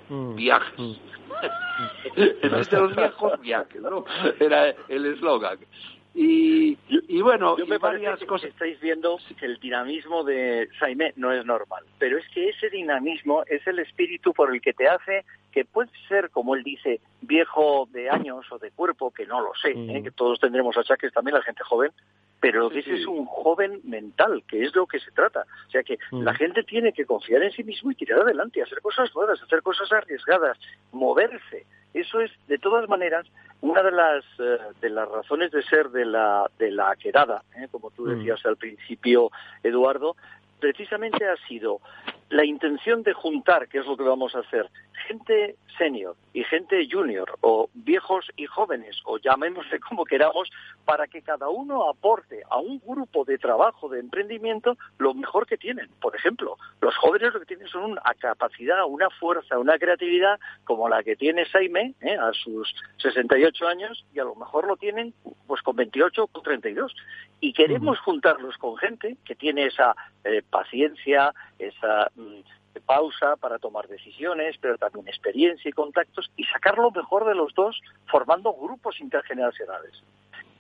mm, 0.09 0.35
viajes. 0.35 0.79
Mm 0.79 1.13
el 2.17 2.65
de 2.65 2.77
los 2.79 2.97
viejos 2.97 3.41
viajes, 3.41 3.81
¿no? 3.81 4.05
Era 4.39 4.75
el 4.89 5.07
eslogan. 5.07 5.59
Y, 6.15 6.77
y, 6.89 7.23
bueno, 7.23 7.57
Yo 7.57 7.67
me 7.67 7.79
varias 7.79 8.19
que 8.19 8.27
cosas. 8.27 8.51
Estáis 8.51 8.79
viendo 8.81 9.19
que 9.39 9.47
el 9.47 9.59
dinamismo 9.59 10.23
de 10.25 10.69
Saime 10.79 11.15
no 11.17 11.33
es 11.33 11.47
normal, 11.47 11.85
pero 11.99 12.19
es 12.19 12.29
que 12.35 12.51
ese 12.51 12.69
dinamismo 12.69 13.45
es 13.47 13.67
el 13.67 13.79
espíritu 13.79 14.35
por 14.35 14.55
el 14.55 14.61
que 14.61 14.75
te 14.75 14.87
hace 14.89 15.25
que 15.51 15.65
puede 15.65 15.91
ser, 16.09 16.29
como 16.31 16.55
él 16.55 16.63
dice, 16.63 17.01
viejo 17.23 17.89
de 17.93 18.11
años 18.11 18.45
o 18.51 18.59
de 18.59 18.71
cuerpo, 18.71 19.11
que 19.11 19.27
no 19.27 19.41
lo 19.41 19.53
sé, 19.55 19.71
¿eh? 19.71 20.01
mm. 20.01 20.05
que 20.05 20.11
todos 20.11 20.39
tendremos 20.39 20.77
achaques 20.77 21.13
también 21.13 21.37
la 21.37 21.43
gente 21.43 21.63
joven, 21.65 21.93
pero 22.43 22.59
lo 22.63 22.71
que 22.71 22.81
es 22.81 22.89
es 22.89 23.07
un 23.07 23.25
joven 23.25 23.81
mental, 23.85 24.43
que 24.49 24.65
es 24.65 24.75
lo 24.75 24.85
que 24.89 24.99
se 24.99 25.13
trata. 25.13 25.47
O 25.69 25.71
sea 25.71 25.85
que 25.85 25.97
mm. 26.11 26.23
la 26.25 26.35
gente 26.35 26.65
tiene 26.65 26.93
que 26.93 27.07
confiar 27.07 27.41
en 27.45 27.53
sí 27.53 27.63
mismo 27.63 27.93
y 27.93 27.95
tirar 27.95 28.19
adelante, 28.19 28.61
hacer 28.61 28.81
cosas 28.83 29.15
nuevas, 29.15 29.41
hacer 29.41 29.63
cosas 29.63 29.93
arriesgadas, 29.93 30.59
moverse. 30.91 31.65
Eso 31.95 32.21
es, 32.21 32.33
de 32.49 32.59
todas 32.59 32.89
maneras, 32.89 33.29
una 33.61 33.85
de 33.85 33.93
las, 33.93 34.25
eh, 34.41 34.59
de 34.81 34.91
las 34.91 35.09
razones 35.09 35.53
de 35.53 35.63
ser 35.63 35.91
de 35.91 36.05
la, 36.05 36.51
de 36.59 36.73
la 36.73 36.97
quedada, 36.97 37.45
¿eh? 37.57 37.69
como 37.71 37.93
tú 37.93 38.07
mm. 38.07 38.19
decías 38.19 38.45
al 38.45 38.57
principio, 38.57 39.31
Eduardo, 39.63 40.17
precisamente 40.59 41.25
ha 41.25 41.37
sido 41.47 41.81
la 42.33 42.47
intención 42.47 43.03
de 43.03 43.13
juntar, 43.13 43.69
que 43.69 43.79
es 43.79 43.87
lo 43.87 43.95
que 43.95 44.05
vamos 44.05 44.35
a 44.35 44.39
hacer, 44.39 44.71
gente 45.07 45.57
senior 45.77 46.17
y 46.33 46.43
gente 46.45 46.89
junior, 46.91 47.31
o 47.43 47.69
viejos 47.75 48.27
y 48.37 48.47
jóvenes, 48.47 49.03
o 49.05 49.19
llamémosle 49.19 49.79
como 49.89 50.07
queramos, 50.07 50.51
para 50.87 51.07
que 51.07 51.21
cada 51.21 51.51
uno 51.51 51.91
aporte 51.91 52.43
a 52.49 52.57
un 52.57 52.81
grupo 52.87 53.27
de 53.27 53.37
trabajo, 53.37 53.91
de 53.91 54.01
emprendimiento, 54.01 54.79
lo 54.97 55.13
mejor 55.13 55.47
que 55.47 55.59
tienen. 55.59 55.91
Por 56.01 56.17
ejemplo, 56.17 56.57
los 56.81 56.97
jóvenes 56.97 57.35
lo 57.35 57.41
que 57.41 57.47
tienen 57.47 57.69
son 57.69 57.93
una 57.93 58.03
capacidad, 58.19 58.87
una 58.87 59.11
fuerza, 59.11 59.59
una 59.59 59.79
creatividad 59.79 60.41
como 60.65 60.89
la 60.89 61.03
que 61.03 61.17
tiene 61.17 61.45
Saime 61.45 61.95
¿eh? 62.01 62.17
a 62.17 62.33
sus 62.33 62.75
68 62.97 63.67
años, 63.69 64.07
y 64.15 64.21
a 64.21 64.25
lo 64.25 64.35
mejor 64.37 64.67
lo 64.67 64.79
tienen 64.79 65.13
pues 65.47 65.61
con 65.61 65.77
28 65.77 66.25
o 66.25 66.27
con 66.29 66.43
32. 66.43 66.95
Y 67.41 67.53
queremos 67.53 67.99
juntarlos 67.99 68.57
con 68.57 68.77
gente 68.77 69.17
que 69.25 69.35
tiene 69.35 69.67
esa 69.67 69.95
eh, 70.25 70.43
paciencia, 70.49 71.35
esa 71.69 72.11
mm, 72.15 72.41
pausa 72.87 73.37
para 73.37 73.59
tomar 73.59 73.89
decisiones, 73.89 74.57
pero 74.61 74.79
también 74.79 75.09
experiencia 75.09 75.69
y 75.69 75.73
contactos, 75.73 76.31
y 76.37 76.45
sacar 76.45 76.79
lo 76.79 76.91
mejor 76.91 77.27
de 77.27 77.35
los 77.35 77.55
dos 77.55 77.81
formando 78.07 78.53
grupos 78.55 79.01
intergeneracionales. 79.01 80.03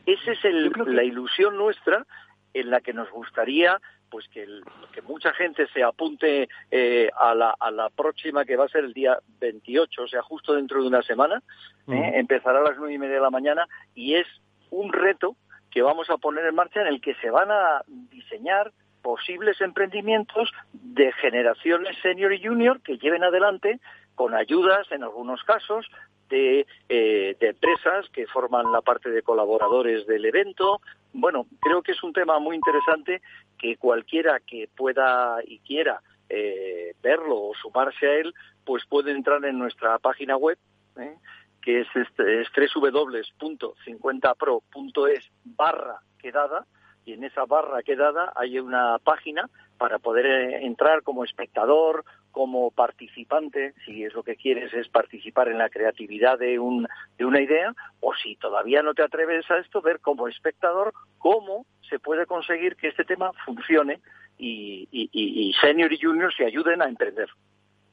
Esa 0.07 0.33
es 0.33 0.39
la 0.87 1.05
ilusión 1.05 1.57
nuestra 1.57 2.07
en 2.55 2.71
la 2.71 2.81
que 2.81 2.93
nos 2.93 3.11
gustaría 3.11 3.81
pues 4.11 4.29
que, 4.29 4.47
que 4.93 5.01
mucha 5.01 5.33
gente 5.33 5.67
se 5.69 5.83
apunte 5.83 6.47
eh, 6.71 7.11
a, 7.19 7.35
la, 7.35 7.57
a 7.59 7.71
la 7.71 7.89
próxima 7.89 8.45
que 8.45 8.57
va 8.57 8.67
a 8.67 8.69
ser 8.69 8.85
el 8.85 8.93
día 8.93 9.19
28, 9.41 10.03
o 10.03 10.07
sea, 10.07 10.21
justo 10.21 10.53
dentro 10.53 10.83
de 10.83 10.89
una 10.89 11.03
semana. 11.03 11.43
¿eh? 11.89 12.13
Empezará 12.17 12.59
a 12.59 12.63
las 12.63 12.77
nueve 12.77 12.93
y 12.93 12.99
media 12.99 13.15
de 13.15 13.23
la 13.23 13.31
mañana 13.31 13.67
y 13.95 14.17
es 14.17 14.27
un 14.71 14.93
reto 14.93 15.35
que 15.71 15.81
vamos 15.81 16.11
a 16.11 16.19
poner 16.19 16.45
en 16.45 16.55
marcha 16.55 16.83
en 16.83 16.89
el 16.89 17.01
que 17.01 17.15
se 17.15 17.31
van 17.31 17.51
a 17.51 17.83
diseñar 18.11 18.71
posibles 19.03 19.61
emprendimientos 19.61 20.51
de 20.73 21.13
generaciones 21.13 21.97
senior 22.03 22.33
y 22.33 22.45
junior 22.45 22.81
que 22.83 22.99
lleven 22.99 23.25
adelante 23.25 23.81
con 24.15 24.35
ayudas 24.35 24.91
en 24.93 25.03
algunos 25.03 25.43
casos 25.43 25.87
de, 26.29 26.67
eh, 26.89 27.37
de, 27.39 27.49
empresas 27.49 28.09
que 28.11 28.27
forman 28.27 28.73
la 28.73 28.81
parte 28.81 29.11
de 29.11 29.23
colaboradores 29.23 30.07
del 30.07 30.25
evento. 30.25 30.81
Bueno, 31.13 31.47
creo 31.61 31.83
que 31.83 31.93
es 31.93 32.03
un 32.03 32.13
tema 32.13 32.39
muy 32.39 32.57
interesante 32.57 33.21
que 33.59 33.77
cualquiera 33.77 34.41
que 34.41 34.69
pueda 34.75 35.39
y 35.45 35.59
quiera 35.59 36.01
eh, 36.29 36.95
verlo 37.03 37.49
o 37.49 37.55
sumarse 37.55 38.07
a 38.07 38.15
él, 38.15 38.33
pues 38.65 38.87
puede 38.87 39.11
entrar 39.13 39.45
en 39.45 39.59
nuestra 39.59 39.99
página 39.99 40.39
web, 40.39 40.57
¿eh? 40.97 41.17
que 41.61 41.81
es, 41.81 41.89
este, 41.95 42.41
es 42.41 42.49
www.50pro.es 42.75 45.31
barra 45.45 46.01
quedada, 46.19 46.65
y 47.05 47.13
en 47.15 47.25
esa 47.25 47.45
barra 47.45 47.83
quedada 47.83 48.33
hay 48.37 48.59
una 48.59 48.99
página 48.99 49.49
para 49.79 49.99
poder 49.99 50.27
eh, 50.27 50.67
entrar 50.67 51.03
como 51.03 51.25
espectador, 51.25 52.05
como 52.31 52.71
participante, 52.71 53.75
si 53.85 54.05
es 54.05 54.15
lo 54.15 54.23
que 54.23 54.37
quieres 54.37 54.73
es 54.73 54.89
participar 54.89 55.49
en 55.49 55.59
la 55.59 55.69
creatividad 55.69 56.39
de, 56.39 56.59
un, 56.59 56.87
de 57.19 57.25
una 57.25 57.41
idea, 57.41 57.75
o 58.01 58.15
si 58.15 58.37
todavía 58.37 58.83
no 58.83 58.95
te 58.95 59.03
atreves 59.03 59.51
a 59.51 59.59
esto, 59.59 59.83
ver 59.83 60.01
como 60.01 60.29
espectador 60.29 60.93
cómo 61.19 61.67
se 61.89 61.99
puede 61.99 62.27
conseguir 62.27 62.77
que 62.77 62.89
este 62.89 63.05
tema 63.05 63.33
funcione 63.45 64.01
y, 64.39 65.55
senior 65.61 65.93
y 65.93 66.01
junior 66.01 66.33
se 66.35 66.47
ayuden 66.47 66.83
a 66.83 66.89
emprender. 66.89 67.29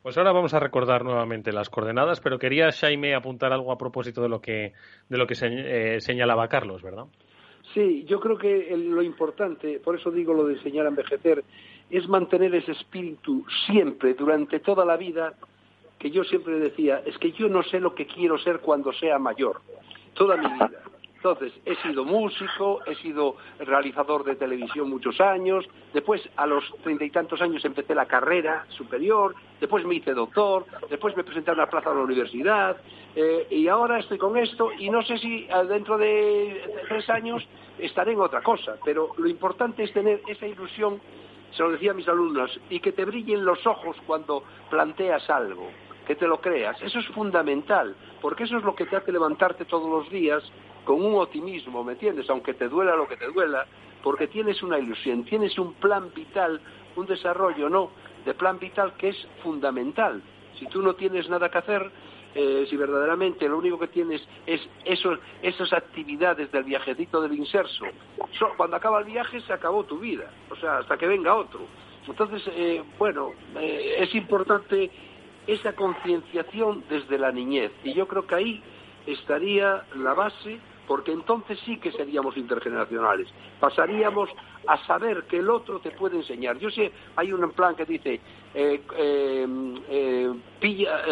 Pues 0.02 0.17
ahora 0.17 0.32
vamos 0.32 0.54
a 0.54 0.60
recordar 0.60 1.04
nuevamente 1.04 1.52
las 1.52 1.69
coordenadas, 1.69 2.22
pero 2.22 2.39
quería 2.39 2.72
Jaime 2.72 3.13
apuntar 3.13 3.52
algo 3.52 3.72
a 3.72 3.78
propósito 3.78 4.22
de 4.22 4.30
lo 4.30 4.39
que 4.39 4.74
de 5.10 5.17
lo 5.17 5.28
que 5.28 5.36
eh, 5.41 6.00
señalaba 6.00 6.48
Carlos, 6.48 6.82
¿verdad? 6.82 7.06
Sí, 7.73 8.03
yo 8.05 8.19
creo 8.19 8.38
que 8.38 8.75
lo 8.75 9.01
importante, 9.03 9.79
por 9.79 9.95
eso 9.95 10.10
digo 10.10 10.34
lo 10.34 10.45
de 10.45 10.55
enseñar 10.55 10.86
a 10.86 10.89
envejecer, 10.89 11.43
es 11.89 12.08
mantener 12.08 12.53
ese 12.55 12.71
espíritu 12.71 13.45
siempre, 13.67 14.13
durante 14.13 14.60
toda 14.60 14.86
la 14.86 14.97
vida, 14.97 15.34
que 15.99 16.10
yo 16.10 16.23
siempre 16.23 16.60
decía, 16.60 17.01
es 17.05 17.17
que 17.17 17.32
yo 17.32 17.47
no 17.49 17.62
sé 17.63 17.79
lo 17.79 17.93
que 17.93 18.08
quiero 18.08 18.38
ser 18.39 18.60
cuando 18.60 18.91
sea 18.93 19.19
mayor, 19.19 19.62
toda 20.13 20.38
mi 20.38 20.47
vida. 20.53 20.82
Entonces, 21.19 21.51
he 21.65 21.75
sido 21.75 22.05
músico, 22.05 22.79
he 22.86 22.95
sido 22.95 23.36
realizador 23.60 24.23
de 24.23 24.38
televisión 24.38 24.89
muchos 24.89 25.19
años, 25.19 25.65
después 25.93 26.21
a 26.38 26.47
los 26.47 26.63
treinta 26.82 27.03
y 27.03 27.10
tantos 27.10 27.41
años 27.41 27.65
empecé 27.65 27.93
la 27.93 28.05
carrera 28.05 28.65
superior, 28.69 29.36
después 29.60 29.84
me 29.84 29.95
hice 29.95 30.13
doctor, 30.13 30.65
después 30.89 31.17
me 31.17 31.25
presenté 31.25 31.51
a 31.51 31.55
una 31.55 31.67
plaza 31.67 31.89
de 31.89 31.97
la 31.97 32.03
universidad, 32.03 32.77
eh, 33.17 33.47
y 33.49 33.67
ahora 33.67 33.99
estoy 33.99 34.17
con 34.17 34.38
esto 34.38 34.71
y 34.71 34.89
no 34.89 35.03
sé 35.03 35.17
si 35.17 35.43
eh, 35.43 35.65
dentro 35.67 35.97
de 35.97 36.86
tres 36.88 37.10
años 37.10 37.45
estaré 37.79 38.13
en 38.13 38.21
otra 38.21 38.41
cosa, 38.41 38.77
pero 38.86 39.10
lo 39.17 39.27
importante 39.27 39.84
es 39.84 39.91
tener 39.91 40.21
esa 40.25 40.47
ilusión, 40.47 41.01
se 41.51 41.63
lo 41.63 41.71
decía 41.71 41.91
a 41.91 41.95
mis 41.95 42.08
alumnos, 42.08 42.58
y 42.69 42.79
que 42.79 42.93
te 42.93 43.03
brillen 43.03 43.43
los 43.43 43.67
ojos 43.67 43.97
cuando 44.08 44.41
planteas 44.69 45.29
algo 45.29 45.67
que 46.08 46.15
te 46.15 46.27
lo 46.27 46.39
creas. 46.39 46.82
Eso 46.82 46.97
es 46.97 47.08
fundamental, 47.10 47.93
porque 48.21 48.45
eso 48.45 48.58
es 48.58 48.63
lo 48.63 48.73
que 48.73 48.86
te 48.86 48.95
hace 48.95 49.12
levantarte 49.12 49.65
todos 49.65 49.88
los 49.88 50.10
días 50.10 50.43
con 50.84 51.04
un 51.04 51.15
optimismo, 51.15 51.84
¿me 51.84 51.94
entiendes? 51.94 52.30
Aunque 52.30 52.54
te 52.54 52.68
duela 52.68 52.96
lo 52.96 53.08
que 53.08 53.18
te 53.18 53.28
duela, 53.28 53.65
porque 54.04 54.28
tienes 54.28 54.63
una 54.63 54.80
ilusión, 54.80 55.24
tienes 55.26 55.58
un 55.58 55.74
plan 55.74 56.12
vital, 56.13 56.60
un 56.96 57.06
desarrollo, 57.06 57.70
no, 57.70 57.92
de 58.26 58.34
plan 58.34 58.60
vital 58.60 58.94
que 58.98 59.10
es 59.10 59.28
fundamental. 59.44 60.22
Si 60.58 60.65
tú 60.68 60.82
no 60.82 60.96
tienes 60.96 61.30
nada 61.30 61.50
que 61.50 61.58
hacer, 61.58 61.92
eh, 62.36 62.68
si 62.70 62.78
verdaderamente 62.78 63.48
lo 63.48 63.58
único 63.58 63.80
que 63.80 63.88
tienes 63.88 64.22
es 64.46 64.62
esos, 64.86 65.20
esas 65.42 65.74
actividades 65.74 66.52
del 66.52 66.63
viajecito 66.63 67.22
del 67.22 67.34
inserso, 67.34 67.86
cuando 68.56 68.76
acaba 68.76 69.00
el 69.00 69.06
viaje 69.06 69.42
se 69.42 69.54
acabó 69.54 69.84
tu 69.84 70.00
vida, 70.00 70.30
o 70.50 70.56
sea, 70.56 70.78
hasta 70.78 70.98
que 70.98 71.08
venga 71.08 71.36
otro. 71.36 71.62
Entonces, 72.08 72.42
eh, 72.56 72.84
bueno, 72.98 73.32
eh, 73.60 73.98
es 74.00 74.13
importante 74.15 74.89
esa 75.48 75.74
concienciación 75.74 76.84
desde 76.89 77.18
la 77.18 77.32
niñez 77.32 77.72
y 77.84 77.94
yo 77.94 78.08
creo 78.08 78.28
que 78.28 78.36
ahí 78.36 78.63
estaría 79.13 79.84
la 79.95 80.13
base 80.13 80.60
porque 80.89 81.12
entonces 81.12 81.60
sí 81.65 81.78
que 81.78 81.91
seríamos 81.91 82.36
intergeneracionales. 82.36 83.28
Pasaríamos 83.60 84.28
a 84.67 84.76
saber 84.88 85.24
que 85.26 85.38
el 85.38 85.50
otro 85.52 85.80
te 85.80 85.91
puede 85.91 86.17
enseñar. 86.17 86.58
Yo 86.58 86.72
sé, 86.72 86.91
hay 87.15 87.32
un 87.32 87.48
plan 87.52 87.76
que 87.76 87.86
dice, 87.86 88.19
eh, 88.56 88.82
eh, 88.98 89.48
eh, 89.88 90.34
pilla, 90.60 91.04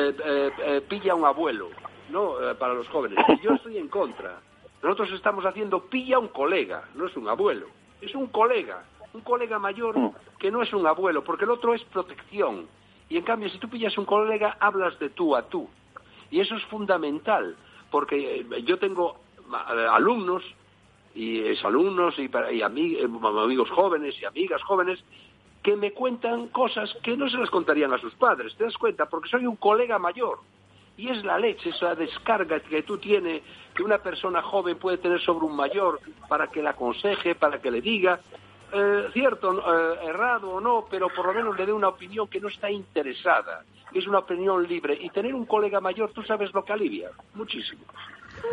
pilla 0.90 1.14
un 1.14 1.26
abuelo, 1.26 1.70
¿no? 2.10 2.38
para 2.58 2.74
los 2.74 2.88
jóvenes. 2.90 3.24
Y 3.30 3.46
yo 3.46 3.52
estoy 3.52 3.78
en 3.78 3.88
contra. 3.88 4.42
Nosotros 4.82 5.12
estamos 5.12 5.46
haciendo 5.46 5.86
pilla 5.86 6.18
un 6.18 6.30
colega, 6.30 6.86
no 6.96 7.06
es 7.06 7.16
un 7.16 7.28
abuelo, 7.28 7.68
es 8.02 8.16
un 8.16 8.28
colega, 8.28 8.84
un 9.14 9.22
colega 9.22 9.60
mayor 9.60 9.96
que 10.40 10.50
no 10.50 10.64
es 10.64 10.74
un 10.74 10.88
abuelo, 10.88 11.24
porque 11.24 11.46
el 11.46 11.52
otro 11.52 11.76
es 11.76 11.84
protección. 11.84 12.68
Y 13.10 13.18
en 13.18 13.24
cambio, 13.24 13.48
si 13.50 13.60
tú 13.60 13.70
pillas 13.70 13.96
un 13.98 14.06
colega, 14.06 14.58
hablas 14.60 14.98
de 14.98 15.10
tú 15.10 15.36
a 15.36 15.44
tú. 15.44 15.70
Y 16.32 16.40
eso 16.40 16.56
es 16.56 16.64
fundamental, 16.66 17.56
porque 17.98 18.46
yo 18.64 18.78
tengo 18.78 19.18
eh, 19.50 19.88
alumnos 19.90 20.44
y 21.16 21.40
exalumnos 21.40 22.14
y, 22.20 22.30
y 22.52 22.62
eh, 22.62 23.04
amigos 23.04 23.72
jóvenes 23.72 24.14
y 24.22 24.26
amigas 24.26 24.62
jóvenes 24.62 25.04
que 25.64 25.76
me 25.76 25.94
cuentan 25.94 26.50
cosas 26.50 26.96
que 27.02 27.18
no 27.18 27.28
se 27.28 27.38
las 27.38 27.50
contarían 27.50 27.92
a 27.94 27.98
sus 27.98 28.14
padres, 28.14 28.56
¿te 28.56 28.66
das 28.66 28.78
cuenta? 28.78 29.08
Porque 29.08 29.30
soy 29.30 29.48
un 29.48 29.56
colega 29.56 29.98
mayor. 29.98 30.38
Y 30.96 31.10
es 31.10 31.26
la 31.26 31.40
leche, 31.40 31.72
esa 31.72 31.96
descarga 31.96 32.60
que 32.60 32.84
tú 32.84 33.00
tienes, 33.00 33.42
que 33.74 33.82
una 33.82 33.98
persona 33.98 34.44
joven 34.44 34.78
puede 34.78 35.00
tener 35.00 35.20
sobre 35.22 35.48
un 35.48 35.56
mayor 35.56 36.00
para 36.30 36.52
que 36.52 36.62
le 36.62 36.70
aconseje, 36.70 37.34
para 37.34 37.60
que 37.60 37.72
le 37.72 37.82
diga, 37.82 38.20
eh, 38.74 39.08
cierto, 39.14 39.64
errado 40.02 40.52
o 40.52 40.62
no, 40.62 40.86
pero 40.90 41.08
por 41.10 41.26
lo 41.26 41.34
menos 41.34 41.58
le 41.58 41.66
dé 41.66 41.74
una 41.74 41.90
opinión 41.90 42.28
que 42.28 42.40
no 42.40 42.50
está 42.50 42.70
interesada, 42.70 43.64
es 43.94 44.08
una 44.08 44.20
opinión 44.20 44.68
libre. 44.68 44.98
Y 45.00 45.10
tener 45.10 45.34
un 45.34 45.46
colega 45.46 45.80
mayor, 45.80 46.12
tú 46.12 46.24
sabes 46.24 46.54
lo 46.54 46.64
que 46.64 46.74
alivia, 46.74 47.12
muchísimo. 47.34 47.84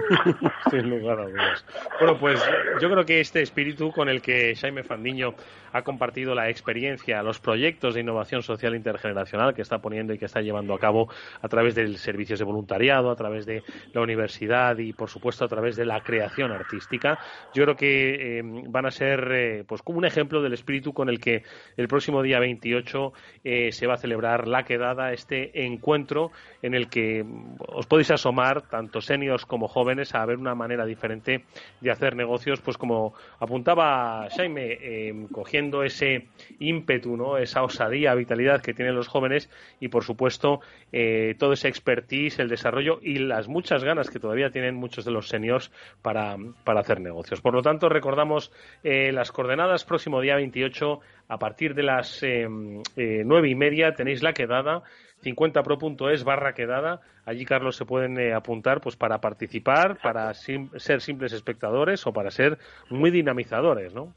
Sin 0.71 0.91
lugar 0.91 1.21
a 1.21 1.27
dudas. 1.27 1.65
Bueno, 1.99 2.19
pues 2.19 2.43
yo 2.81 2.91
creo 2.91 3.05
que 3.05 3.21
este 3.21 3.43
espíritu 3.43 3.91
con 3.93 4.09
el 4.09 4.21
que 4.21 4.55
Jaime 4.57 4.83
Fandiño 4.83 5.35
ha 5.75 5.83
compartido 5.83 6.37
la 6.37 6.49
experiencia, 6.51 7.23
los 7.23 7.41
proyectos 7.41 7.95
de 7.95 8.01
innovación 8.01 8.43
social 8.43 8.77
intergeneracional 8.77 9.55
que 9.55 9.63
está 9.63 9.79
poniendo 9.79 10.15
y 10.15 10.19
que 10.19 10.27
está 10.27 10.41
llevando 10.41 10.73
a 10.73 10.79
cabo 10.79 11.09
a 11.43 11.49
través 11.49 11.75
del 11.75 11.97
servicios 11.99 12.39
de 12.39 12.45
voluntariado, 12.45 13.11
a 13.11 13.17
través 13.17 13.45
de 13.45 13.65
la 13.93 14.01
universidad 14.01 14.79
y, 14.79 14.93
por 14.93 15.11
supuesto, 15.11 15.45
a 15.45 15.49
través 15.49 15.75
de 15.75 15.85
la 15.85 16.01
creación 16.01 16.53
artística, 16.53 17.19
yo 17.53 17.65
creo 17.65 17.77
que 17.77 18.39
eh, 18.39 18.43
van 18.69 18.87
a 18.87 18.93
ser 18.93 19.33
eh, 19.33 19.65
pues 19.67 19.83
como 19.83 19.99
un 19.99 20.05
ejemplo 20.05 20.43
del 20.43 20.53
espíritu 20.53 20.93
con 20.93 21.09
el 21.09 21.19
que 21.19 21.43
el 21.77 21.89
próximo 21.89 22.23
día 22.23 22.39
28 22.39 23.13
eh, 23.43 23.73
se 23.73 23.87
va 23.89 23.95
a 23.95 23.99
celebrar 23.99 24.47
la 24.47 24.63
quedada, 24.63 25.13
este 25.13 25.65
encuentro 25.65 26.31
en 26.63 26.75
el 26.75 26.89
que 26.89 27.25
os 27.59 27.87
podéis 27.87 28.13
asomar, 28.13 28.63
tanto 28.69 29.01
seniors 29.01 29.45
como 29.45 29.67
jóvenes, 29.75 30.15
a 30.15 30.25
ver 30.25 30.39
una 30.39 30.55
manera 30.55 30.87
diferente 30.87 31.45
de 31.81 31.91
hacer 31.91 32.17
negocios, 32.17 32.61
pues 32.61 32.79
como 32.79 33.15
apuntaba 33.41 34.29
Jaime, 34.31 35.27
cogiendo 35.33 35.83
ese 35.83 36.29
ímpetu, 36.61 37.17
¿no? 37.17 37.37
esa 37.37 37.63
osadía, 37.63 38.15
vitalidad 38.15 38.63
que 38.63 38.75
tienen 38.75 38.95
los 38.95 39.09
jóvenes 39.09 39.51
y, 39.81 39.89
por 39.89 40.05
supuesto, 40.05 40.61
eh, 40.93 41.35
todo 41.39 41.53
ese 41.53 41.69
expertise, 41.69 42.39
el 42.39 42.49
desarrollo 42.49 42.99
y 43.03 43.19
las 43.19 43.49
muchas 43.49 43.85
ganas 43.85 44.11
que 44.11 44.21
todavía 44.21 44.51
tienen 44.51 44.75
muchos 44.75 45.05
de 45.05 45.11
los 45.11 45.29
seniors 45.29 45.71
para, 46.03 46.37
hacer 46.65 47.01
negocios. 47.01 47.41
Por 47.41 47.55
lo 47.55 47.63
tanto, 47.63 47.89
recordamos 47.89 48.53
eh, 48.83 49.13
las 49.13 49.33
coordenadas 49.33 49.85
próximo 49.85 50.21
día 50.21 50.37
28 50.37 51.01
a 51.29 51.39
partir 51.39 51.75
de 51.75 51.83
las 51.83 52.23
eh, 52.23 52.47
nueve 52.47 53.49
y 53.49 53.55
media 53.55 53.95
tenéis 53.95 54.23
la 54.23 54.35
quedada 54.35 54.83
50pro.es 55.25 56.25
barra 56.25 56.55
quedada. 56.55 57.01
Allí, 57.25 57.45
Carlos, 57.45 57.77
se 57.77 57.85
pueden 57.85 58.33
apuntar 58.33 58.81
pues 58.81 58.97
para 58.97 59.21
participar, 59.21 59.99
para 60.03 60.33
ser 60.35 61.01
simples 61.01 61.33
espectadores 61.33 62.07
o 62.07 62.13
para 62.13 62.31
ser 62.31 62.59
muy 62.91 63.11
dinamizadores, 63.11 63.95
¿no? 63.95 64.13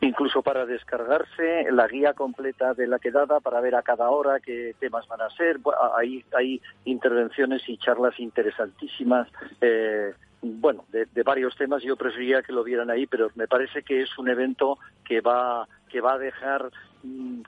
incluso 0.00 0.42
para 0.42 0.66
descargarse 0.66 1.70
la 1.72 1.86
guía 1.88 2.12
completa 2.12 2.74
de 2.74 2.86
la 2.86 2.98
quedada 2.98 3.40
para 3.40 3.60
ver 3.60 3.74
a 3.74 3.82
cada 3.82 4.10
hora 4.10 4.40
qué 4.40 4.74
temas 4.78 5.06
van 5.08 5.22
a 5.22 5.30
ser. 5.30 5.58
Hay, 5.96 6.24
hay 6.36 6.60
intervenciones 6.84 7.68
y 7.68 7.78
charlas 7.78 8.18
interesantísimas. 8.18 9.28
Eh, 9.60 10.12
bueno, 10.42 10.84
de, 10.90 11.22
varios 11.22 11.56
temas 11.56 11.82
yo 11.82 11.96
preferiría 11.96 12.42
que 12.42 12.52
lo 12.52 12.62
vieran 12.62 12.90
ahí, 12.90 13.06
pero 13.06 13.30
me 13.34 13.48
parece 13.48 13.82
que 13.82 14.02
es 14.02 14.18
un 14.18 14.28
evento 14.28 14.78
que 15.04 15.20
va 15.20 15.66
que 15.88 16.00
va 16.00 16.14
a 16.14 16.18
dejar 16.18 16.70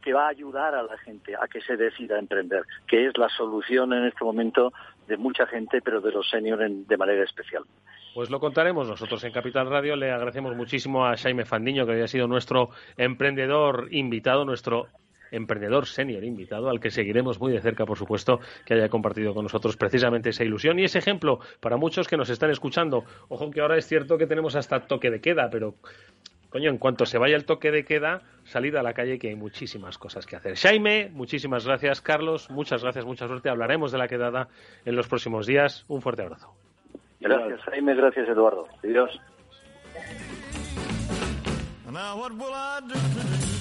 que 0.02 0.12
va 0.12 0.26
a 0.26 0.30
ayudar 0.30 0.74
a 0.74 0.82
la 0.82 0.96
gente 0.98 1.34
a 1.34 1.46
que 1.48 1.61
se 1.61 1.76
decida 1.76 2.16
a 2.16 2.18
emprender, 2.18 2.62
que 2.86 3.06
es 3.06 3.16
la 3.18 3.28
solución 3.28 3.92
en 3.92 4.04
este 4.04 4.24
momento 4.24 4.72
de 5.06 5.16
mucha 5.16 5.46
gente, 5.46 5.80
pero 5.82 6.00
de 6.00 6.12
los 6.12 6.28
seniors 6.28 6.62
de 6.86 6.96
manera 6.96 7.24
especial. 7.24 7.64
Pues 8.14 8.30
lo 8.30 8.40
contaremos 8.40 8.88
nosotros 8.88 9.22
en 9.24 9.32
Capital 9.32 9.68
Radio. 9.68 9.96
Le 9.96 10.11
agradecemos 10.11 10.56
muchísimo 10.56 11.06
a 11.06 11.16
Jaime 11.16 11.44
Fandiño, 11.44 11.86
que 11.86 11.92
había 11.92 12.09
sido 12.09 12.26
nuestro 12.26 12.70
emprendedor 12.96 13.88
invitado, 13.90 14.44
nuestro 14.44 14.88
emprendedor 15.30 15.86
senior 15.86 16.24
invitado, 16.24 16.68
al 16.68 16.80
que 16.80 16.90
seguiremos 16.90 17.38
muy 17.38 17.52
de 17.52 17.61
cerca, 17.61 17.84
por 17.84 17.98
supuesto, 17.98 18.40
que 18.64 18.74
haya 18.74 18.88
compartido 18.88 19.34
con 19.34 19.44
nosotros 19.44 19.76
precisamente 19.76 20.30
esa 20.30 20.44
ilusión 20.44 20.78
y 20.78 20.84
ese 20.84 20.98
ejemplo 20.98 21.40
para 21.61 21.76
muchos 21.76 22.09
que 22.09 22.16
nos 22.16 22.30
están 22.30 22.50
escuchando. 22.50 23.04
Ojo 23.28 23.50
que 23.50 23.61
ahora 23.61 23.76
es 23.76 23.86
cierto 23.86 24.18
que 24.18 24.26
tenemos 24.26 24.56
hasta 24.56 24.80
toque 24.80 25.11
de 25.11 25.20
queda, 25.20 25.48
pero 25.50 25.74
coño, 26.51 26.70
en 26.70 26.78
cuanto 26.78 27.07
se 27.07 27.18
vaya 27.18 27.36
el 27.36 27.44
toque 27.44 27.70
de 27.70 27.84
queda, 27.84 28.22
salida 28.44 28.80
a 28.80 28.82
la 28.82 28.94
calle 28.94 29.18
que 29.18 29.28
hay 29.28 29.36
muchísimas 29.36 29.99
cosas 29.99 30.26
que 30.26 30.36
hacer. 30.36 30.57
Jaime, 30.57 31.11
muchísimas 31.12 31.66
gracias, 31.66 32.01
Carlos, 32.01 32.51
muchas 32.51 32.82
gracias, 32.82 33.05
mucha 33.05 33.26
suerte. 33.26 33.49
Hablaremos 33.49 33.92
de 33.92 33.99
la 33.99 34.09
quedada 34.09 34.49
en 34.84 34.96
los 34.96 35.09
próximos 35.09 35.46
días. 35.46 35.84
Un 35.88 36.03
fuerte 36.03 36.22
abrazo. 36.22 36.55
Gracias, 37.20 37.61
Jaime, 37.62 37.94
gracias, 37.94 38.28
Eduardo. 38.28 38.68
Adiós. 38.82 39.20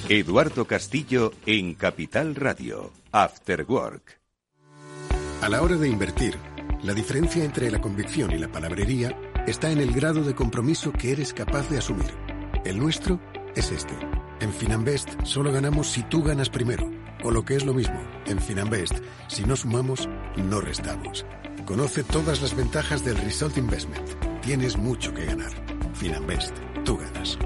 Eduardo 0.09 0.65
Castillo 0.65 1.31
en 1.45 1.75
Capital 1.75 2.35
Radio, 2.35 2.91
After 3.11 3.65
Work. 3.67 4.19
A 5.41 5.49
la 5.49 5.61
hora 5.61 5.75
de 5.75 5.87
invertir, 5.87 6.35
la 6.83 6.93
diferencia 6.93 7.43
entre 7.43 7.71
la 7.71 7.79
convicción 7.79 8.31
y 8.31 8.37
la 8.37 8.49
palabrería 8.49 9.15
está 9.47 9.71
en 9.71 9.79
el 9.79 9.93
grado 9.93 10.23
de 10.23 10.35
compromiso 10.35 10.91
que 10.91 11.11
eres 11.11 11.33
capaz 11.33 11.69
de 11.69 11.77
asumir. 11.77 12.26
El 12.67 12.79
nuestro 12.79 13.21
es 13.55 13.71
este. 13.71 13.93
En 14.41 14.51
Finanbest 14.51 15.07
solo 15.23 15.53
ganamos 15.53 15.89
si 15.89 16.03
tú 16.03 16.21
ganas 16.21 16.49
primero. 16.49 16.91
O 17.23 17.31
lo 17.31 17.45
que 17.45 17.55
es 17.55 17.63
lo 17.63 17.73
mismo, 17.73 17.97
en 18.25 18.41
Finanbest, 18.41 18.95
si 19.29 19.45
no 19.45 19.55
sumamos, 19.55 20.09
no 20.35 20.59
restamos. 20.59 21.25
Conoce 21.65 22.03
todas 22.03 22.41
las 22.41 22.53
ventajas 22.53 23.05
del 23.05 23.15
Result 23.19 23.57
Investment. 23.57 24.05
Tienes 24.41 24.75
mucho 24.75 25.13
que 25.13 25.23
ganar. 25.23 25.51
Finanbest, 25.93 26.57
tú 26.83 26.97
ganas. 26.97 27.37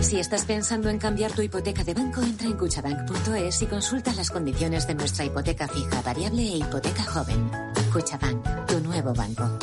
Si 0.00 0.20
estás 0.20 0.44
pensando 0.44 0.90
en 0.90 0.98
cambiar 0.98 1.32
tu 1.32 1.40
hipoteca 1.40 1.82
de 1.82 1.94
banco, 1.94 2.20
entra 2.20 2.48
en 2.48 2.58
cuchabank.es 2.58 3.62
y 3.62 3.66
consulta 3.66 4.12
las 4.12 4.30
condiciones 4.30 4.86
de 4.86 4.94
nuestra 4.94 5.24
hipoteca 5.24 5.68
fija, 5.68 6.02
variable 6.02 6.42
e 6.42 6.56
hipoteca 6.58 7.02
joven. 7.04 7.50
Cuchabank, 7.94 8.66
tu 8.66 8.78
nuevo 8.80 9.14
banco. 9.14 9.58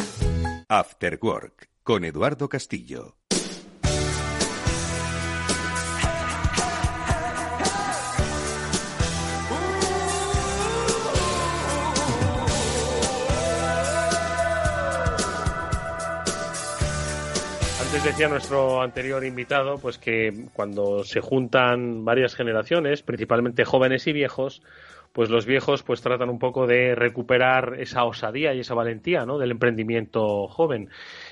After 0.69 1.19
Work 1.21 1.69
con 1.88 2.03
Eduardo 2.03 2.49
Castillo. 2.49 3.15
Decía 18.04 18.30
nuestro 18.30 18.82
anterior 18.82 19.26
invitado, 19.26 19.80
pues 19.80 19.98
que 19.98 20.32
cuando 20.54 21.04
se 21.04 21.20
juntan 21.20 22.06
varias 22.06 22.36
generaciones, 22.36 23.02
principalmente 23.02 23.66
jóvenes 23.66 24.08
y 24.08 24.14
viejos, 24.14 24.62
pues 25.12 25.30
los 25.30 25.45
viejos 25.45 25.84
pues 25.84 26.02
tratan 26.02 26.30
un 26.30 26.39
poco 26.39 26.68
de 26.68 26.95
recuperar 26.95 27.76
esa 27.80 28.06
osadía 28.06 28.54
y 28.54 28.60
esa 28.60 28.76
valentía, 28.76 29.26
¿no? 29.26 29.38
Del 29.38 29.52
emprendimiento 29.52 30.48
joven. 30.48 30.89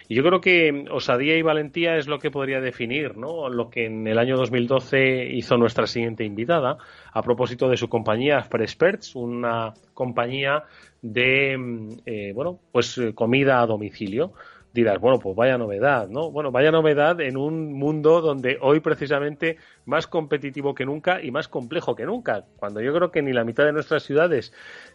Y 0.08 0.16
yo 0.16 0.24
creo 0.24 0.42
que 0.42 0.86
osadía 0.92 1.38
y 1.38 1.44
valentía 1.44 1.98
es 1.98 2.08
lo 2.08 2.20
que 2.20 2.32
podría 2.32 2.60
definir, 2.60 3.16
¿no? 3.16 3.48
Lo 3.48 3.70
que 3.70 3.86
en 3.86 4.08
el 4.08 4.18
año 4.18 4.36
2012 4.36 5.28
hizo 5.34 5.58
nuestra 5.58 5.88
siguiente 5.88 6.26
invitada 6.26 6.78
a 7.14 7.22
propósito 7.22 7.70
de 7.70 7.78
su 7.78 7.88
compañía 7.88 8.42
Fresperts, 8.44 9.16
una 9.16 9.74
compañía 9.94 10.64
de, 11.02 11.58
mm, 11.58 11.90
eh, 12.06 12.32
bueno, 12.34 12.60
pues 12.72 12.98
eh, 12.98 13.14
comida 13.14 13.62
a 13.62 13.68
domicilio 13.68 14.34
dirás, 14.76 15.00
bueno, 15.00 15.20
pues 15.20 15.38
vaya 15.38 15.58
novedad, 15.58 16.10
¿no? 16.10 16.30
Bueno, 16.32 16.52
vaya 16.52 16.70
novedad 16.70 17.22
en 17.22 17.38
un 17.38 17.72
mundo 17.72 18.20
donde 18.20 18.58
hoy 18.60 18.82
precisamente 18.82 19.58
más 19.86 20.06
competitivo 20.06 20.76
que 20.76 20.86
nunca 20.86 21.24
y 21.24 21.32
más 21.32 21.48
complejo 21.48 21.96
que 21.96 22.06
nunca, 22.06 22.44
cuando 22.58 22.82
yo 22.82 22.94
creo 22.94 23.10
que 23.10 23.22
ni 23.22 23.32
la 23.32 23.46
mitad 23.46 23.64
de 23.64 23.72
nuestras 23.72 24.04
ciudades 24.04 24.52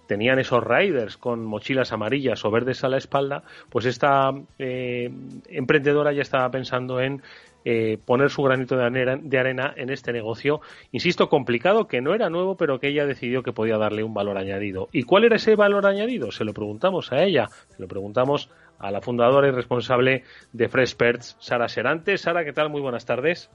tenían 0.06 0.38
esos 0.38 0.62
riders 0.62 1.16
con 1.16 1.46
mochilas 1.46 1.92
amarillas 1.92 2.44
o 2.44 2.50
verdes 2.50 2.84
a 2.84 2.90
la 2.90 2.98
espalda, 2.98 3.42
pues 3.70 3.86
esta 3.86 4.34
eh, 4.58 5.10
emprendedora 5.48 6.12
ya 6.12 6.22
estaba 6.22 6.50
pensando 6.50 7.00
en 7.00 7.22
eh, 7.64 7.98
poner 8.04 8.28
su 8.30 8.42
granito 8.42 8.76
de 8.76 8.84
arena, 8.84 9.18
de 9.22 9.38
arena, 9.38 9.72
en 9.76 9.88
este 9.88 10.12
negocio, 10.12 10.60
insisto, 10.92 11.30
complicado, 11.30 11.86
que 11.86 12.02
no 12.02 12.14
era 12.14 12.28
nuevo, 12.28 12.56
pero 12.56 12.80
que 12.80 12.88
ella 12.88 13.06
decidió 13.06 13.42
que 13.42 13.52
podía 13.52 13.78
darle 13.78 14.02
un 14.02 14.12
valor 14.12 14.36
añadido. 14.36 14.88
¿Y 14.92 15.04
cuál 15.04 15.24
era 15.24 15.36
ese 15.36 15.56
valor 15.56 15.86
añadido? 15.86 16.32
Se 16.32 16.44
lo 16.44 16.52
preguntamos 16.52 17.12
a 17.12 17.22
ella, 17.22 17.48
se 17.68 17.80
lo 17.80 17.88
preguntamos 17.88 18.50
a 18.80 18.90
la 18.90 19.00
fundadora 19.00 19.48
y 19.48 19.50
responsable 19.52 20.24
de 20.52 20.68
Freshperts, 20.68 21.36
Sara 21.38 21.68
Serantes. 21.68 22.22
Sara, 22.22 22.44
¿qué 22.44 22.52
tal? 22.52 22.70
Muy 22.70 22.80
buenas 22.80 23.06
tardes. 23.06 23.50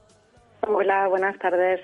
Hola, 0.68 1.08
buenas 1.08 1.38
tardes. 1.40 1.82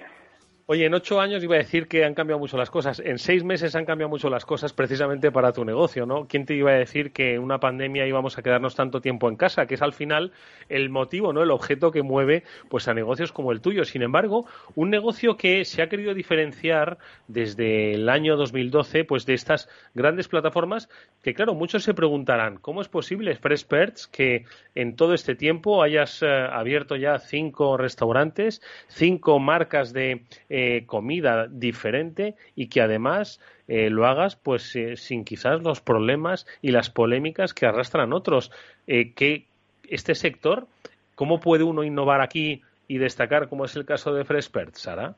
Oye, 0.74 0.86
en 0.86 0.94
ocho 0.94 1.20
años 1.20 1.44
iba 1.44 1.56
a 1.56 1.58
decir 1.58 1.90
que 1.90 2.06
han 2.06 2.14
cambiado 2.14 2.40
mucho 2.40 2.56
las 2.56 2.70
cosas. 2.70 3.02
En 3.02 3.20
seis 3.20 3.44
meses 3.44 3.76
han 3.76 3.84
cambiado 3.84 4.08
mucho 4.08 4.30
las 4.30 4.46
cosas 4.46 4.72
precisamente 4.72 5.30
para 5.30 5.52
tu 5.52 5.66
negocio, 5.66 6.06
¿no? 6.06 6.30
¿Quién 6.30 6.46
te 6.46 6.56
iba 6.56 6.72
a 6.72 6.76
decir 6.76 7.12
que 7.12 7.34
en 7.34 7.42
una 7.42 7.60
pandemia 7.60 8.08
íbamos 8.08 8.38
a 8.38 8.42
quedarnos 8.42 8.74
tanto 8.74 9.02
tiempo 9.02 9.28
en 9.28 9.36
casa? 9.36 9.66
Que 9.66 9.76
es 9.76 9.82
al 9.82 9.92
final 9.92 10.32
el 10.70 10.90
motivo, 10.90 11.34
¿no? 11.34 11.44
El 11.44 11.52
objeto 11.52 11.92
que 11.92 12.04
mueve 12.04 12.46
pues 12.70 12.88
a 12.88 12.94
negocios 12.94 13.34
como 13.34 13.52
el 13.52 13.60
tuyo. 13.60 13.84
Sin 13.84 14.02
embargo, 14.02 14.46
un 14.74 14.90
negocio 14.90 15.36
que 15.36 15.66
se 15.66 15.82
ha 15.82 15.90
querido 15.90 16.14
diferenciar 16.14 17.00
desde 17.28 17.96
el 17.96 18.08
año 18.08 18.38
2012, 18.38 19.04
pues 19.04 19.26
de 19.26 19.34
estas 19.34 19.68
grandes 19.94 20.30
plataformas 20.30 20.88
que, 21.22 21.34
claro, 21.34 21.54
muchos 21.54 21.84
se 21.84 21.94
preguntarán, 21.94 22.56
¿cómo 22.56 22.82
es 22.82 22.88
posible, 22.88 23.36
Freshperts, 23.36 24.08
que 24.08 24.46
en 24.74 24.96
todo 24.96 25.16
este 25.16 25.36
tiempo 25.36 25.84
hayas 25.84 26.24
eh, 26.24 26.28
abierto 26.28 26.96
ya 26.96 27.20
cinco 27.20 27.76
restaurantes, 27.76 28.62
cinco 28.88 29.38
marcas 29.38 29.92
de 29.92 30.24
eh, 30.48 30.61
comida 30.86 31.48
diferente 31.48 32.36
y 32.56 32.68
que 32.68 32.82
además 32.82 33.40
eh, 33.68 33.90
lo 33.90 34.06
hagas 34.06 34.36
pues 34.36 34.76
eh, 34.76 34.96
sin 34.98 35.24
quizás 35.24 35.62
los 35.62 35.82
problemas 35.82 36.46
y 36.62 36.72
las 36.72 36.90
polémicas 36.90 37.54
que 37.54 37.66
arrastran 37.66 38.14
otros. 38.14 38.52
que 38.88 39.46
este 39.90 40.16
sector, 40.16 40.68
¿cómo 41.16 41.40
puede 41.40 41.64
uno 41.64 41.84
innovar 41.84 42.22
aquí 42.22 42.62
y 42.88 42.98
destacar, 42.98 43.48
como 43.50 43.66
es 43.66 43.76
el 43.76 43.86
caso 43.86 44.14
de 44.14 44.26
Freshpert, 44.26 44.76
Sara? 44.76 45.16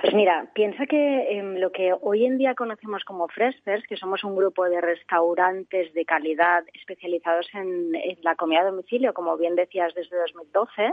Pues 0.00 0.12
mira, 0.12 0.50
piensa 0.52 0.84
que 0.86 1.38
em, 1.38 1.56
lo 1.56 1.72
que 1.72 1.94
hoy 2.02 2.26
en 2.26 2.36
día 2.36 2.54
conocemos 2.54 3.02
como 3.04 3.28
Freshpers, 3.28 3.86
que 3.86 3.96
somos 3.96 4.24
un 4.24 4.36
grupo 4.36 4.68
de 4.68 4.80
restaurantes 4.80 5.92
de 5.94 6.04
calidad 6.04 6.64
especializados 6.74 7.48
en, 7.54 7.92
la 8.22 8.36
comida 8.36 8.60
a 8.60 8.64
domicilio, 8.70 9.14
como 9.14 9.38
bien 9.38 9.56
decías 9.56 9.94
desde 9.94 10.18
2012, 10.18 10.92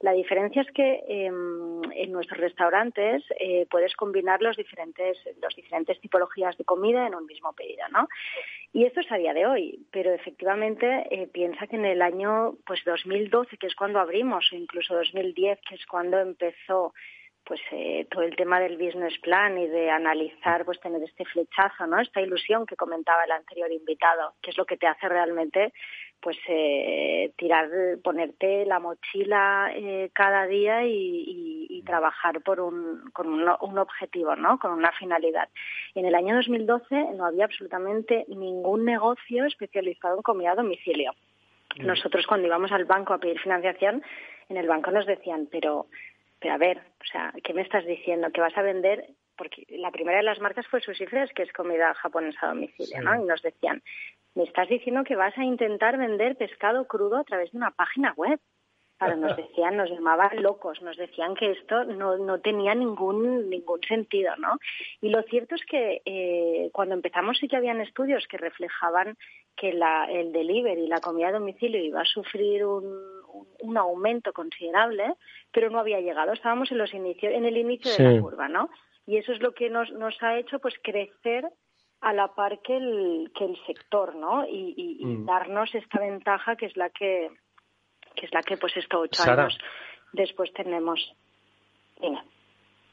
la 0.00 0.12
diferencia 0.12 0.62
es 0.62 0.70
que 0.72 1.02
em, 1.08 1.80
en 1.92 2.12
nuestros 2.12 2.40
restaurantes 2.40 3.24
eh, 3.40 3.66
puedes 3.70 3.94
combinar 3.94 4.42
los 4.42 4.56
diferentes, 4.56 5.16
los 5.40 5.54
diferentes 5.54 5.98
tipologías 6.00 6.56
de 6.58 6.64
comida 6.64 7.06
en 7.06 7.14
un 7.14 7.24
mismo 7.24 7.54
pedido, 7.54 7.84
¿no? 7.90 8.06
Y 8.74 8.84
esto 8.84 9.00
es 9.00 9.10
a 9.12 9.16
día 9.16 9.32
de 9.32 9.46
hoy, 9.46 9.86
pero 9.90 10.12
efectivamente 10.12 11.06
eh, 11.10 11.26
piensa 11.26 11.66
que 11.66 11.76
en 11.76 11.86
el 11.86 12.02
año 12.02 12.54
pues 12.66 12.84
2012, 12.84 13.56
que 13.56 13.66
es 13.66 13.74
cuando 13.74 13.98
abrimos, 13.98 14.52
o 14.52 14.56
incluso 14.56 14.94
2010, 14.94 15.58
que 15.68 15.74
es 15.76 15.86
cuando 15.86 16.18
empezó 16.18 16.92
pues 17.44 17.60
eh, 17.72 18.06
todo 18.10 18.22
el 18.22 18.36
tema 18.36 18.60
del 18.60 18.76
business 18.76 19.18
plan 19.18 19.58
y 19.58 19.66
de 19.66 19.90
analizar 19.90 20.64
pues 20.64 20.80
tener 20.80 21.02
este 21.02 21.24
flechazo 21.24 21.86
no 21.86 22.00
esta 22.00 22.20
ilusión 22.20 22.66
que 22.66 22.76
comentaba 22.76 23.24
el 23.24 23.32
anterior 23.32 23.70
invitado 23.72 24.34
que 24.40 24.50
es 24.50 24.58
lo 24.58 24.64
que 24.64 24.76
te 24.76 24.86
hace 24.86 25.08
realmente 25.08 25.72
pues 26.22 26.36
eh, 26.48 27.32
tirar 27.36 27.68
ponerte 28.02 28.64
la 28.64 28.78
mochila 28.78 29.72
eh, 29.74 30.10
cada 30.12 30.46
día 30.46 30.86
y, 30.86 31.66
y, 31.68 31.82
trabajar 31.82 32.40
por 32.42 32.60
un 32.60 33.10
con 33.12 33.26
un, 33.26 33.42
un, 33.60 33.78
objetivo 33.78 34.36
no 34.36 34.56
con 34.60 34.70
una 34.70 34.92
finalidad. 34.92 35.48
En 35.96 36.06
el 36.06 36.14
año 36.14 36.36
2012 36.36 36.94
no 37.16 37.26
había 37.26 37.46
absolutamente 37.46 38.24
ningún 38.28 38.84
negocio 38.84 39.44
especializado 39.46 40.14
en 40.14 40.22
comida 40.22 40.52
a 40.52 40.54
domicilio. 40.54 41.12
Mm. 41.76 41.86
nosotros 41.86 42.26
cuando 42.26 42.46
íbamos 42.46 42.70
al 42.70 42.84
banco 42.84 43.14
a 43.14 43.18
pedir 43.18 43.40
financiación 43.40 44.02
en 44.48 44.56
el 44.56 44.68
banco 44.68 44.90
nos 44.90 45.06
decían 45.06 45.48
pero 45.50 45.86
pero 46.42 46.54
a 46.54 46.58
ver, 46.58 46.78
o 46.78 47.04
sea, 47.10 47.32
¿qué 47.44 47.54
me 47.54 47.62
estás 47.62 47.86
diciendo? 47.86 48.30
¿Que 48.32 48.40
vas 48.40 48.56
a 48.58 48.62
vender? 48.62 49.06
Porque 49.36 49.64
la 49.68 49.92
primera 49.92 50.18
de 50.18 50.24
las 50.24 50.40
marcas 50.40 50.66
fue 50.66 50.80
Sushi 50.80 51.06
Fresh, 51.06 51.32
que 51.32 51.44
es 51.44 51.52
comida 51.52 51.94
japonesa 51.94 52.46
a 52.46 52.48
domicilio, 52.48 53.00
¿no? 53.00 53.14
Y 53.14 53.24
nos 53.24 53.40
decían, 53.42 53.80
me 54.34 54.42
estás 54.42 54.68
diciendo 54.68 55.04
que 55.04 55.14
vas 55.14 55.36
a 55.38 55.44
intentar 55.44 55.96
vender 55.96 56.36
pescado 56.36 56.86
crudo 56.86 57.18
a 57.18 57.24
través 57.24 57.52
de 57.52 57.58
una 57.58 57.70
página 57.70 58.12
web. 58.16 58.40
Claro, 58.98 59.16
nos 59.16 59.36
decían, 59.36 59.76
nos 59.76 59.88
llamaban 59.88 60.42
locos, 60.42 60.82
nos 60.82 60.96
decían 60.96 61.34
que 61.36 61.52
esto 61.52 61.84
no, 61.84 62.18
no 62.18 62.40
tenía 62.40 62.74
ningún, 62.74 63.48
ningún 63.48 63.80
sentido, 63.82 64.34
¿no? 64.36 64.58
Y 65.00 65.10
lo 65.10 65.22
cierto 65.22 65.54
es 65.54 65.64
que 65.64 66.02
eh, 66.04 66.70
cuando 66.72 66.94
empezamos 66.94 67.38
sí 67.38 67.46
que 67.46 67.56
habían 67.56 67.80
estudios 67.80 68.26
que 68.26 68.36
reflejaban 68.36 69.16
que 69.56 69.72
la, 69.72 70.06
el 70.10 70.32
delivery, 70.32 70.88
la 70.88 71.00
comida 71.00 71.28
a 71.28 71.32
domicilio 71.32 71.82
iba 71.82 72.00
a 72.00 72.04
sufrir 72.04 72.64
un, 72.64 73.21
un 73.60 73.76
aumento 73.76 74.32
considerable, 74.32 75.14
pero 75.52 75.70
no 75.70 75.78
había 75.78 76.00
llegado. 76.00 76.32
Estábamos 76.32 76.70
en 76.72 76.78
los 76.78 76.92
inicios, 76.94 77.32
en 77.32 77.44
el 77.44 77.56
inicio 77.56 77.92
de 77.92 78.14
la 78.16 78.20
curva, 78.20 78.48
¿no? 78.48 78.70
Y 79.06 79.16
eso 79.16 79.32
es 79.32 79.40
lo 79.40 79.52
que 79.52 79.70
nos, 79.70 79.90
nos 79.92 80.20
ha 80.22 80.38
hecho 80.38 80.58
pues 80.58 80.74
crecer 80.82 81.48
a 82.00 82.12
la 82.12 82.28
par 82.34 82.60
que 82.62 82.76
el, 82.76 83.32
que 83.36 83.44
el 83.44 83.56
sector, 83.66 84.14
¿no? 84.14 84.46
Y, 84.46 84.98
mm. 85.04 85.26
darnos 85.26 85.74
esta 85.74 86.00
ventaja 86.00 86.56
que 86.56 86.66
es 86.66 86.76
la 86.76 86.90
que, 86.90 87.30
que 88.14 88.26
es 88.26 88.32
la 88.32 88.42
que 88.42 88.56
pues 88.56 88.76
estos 88.76 89.02
ocho 89.02 89.22
años 89.30 89.58
después 90.12 90.52
tenemos. 90.52 91.14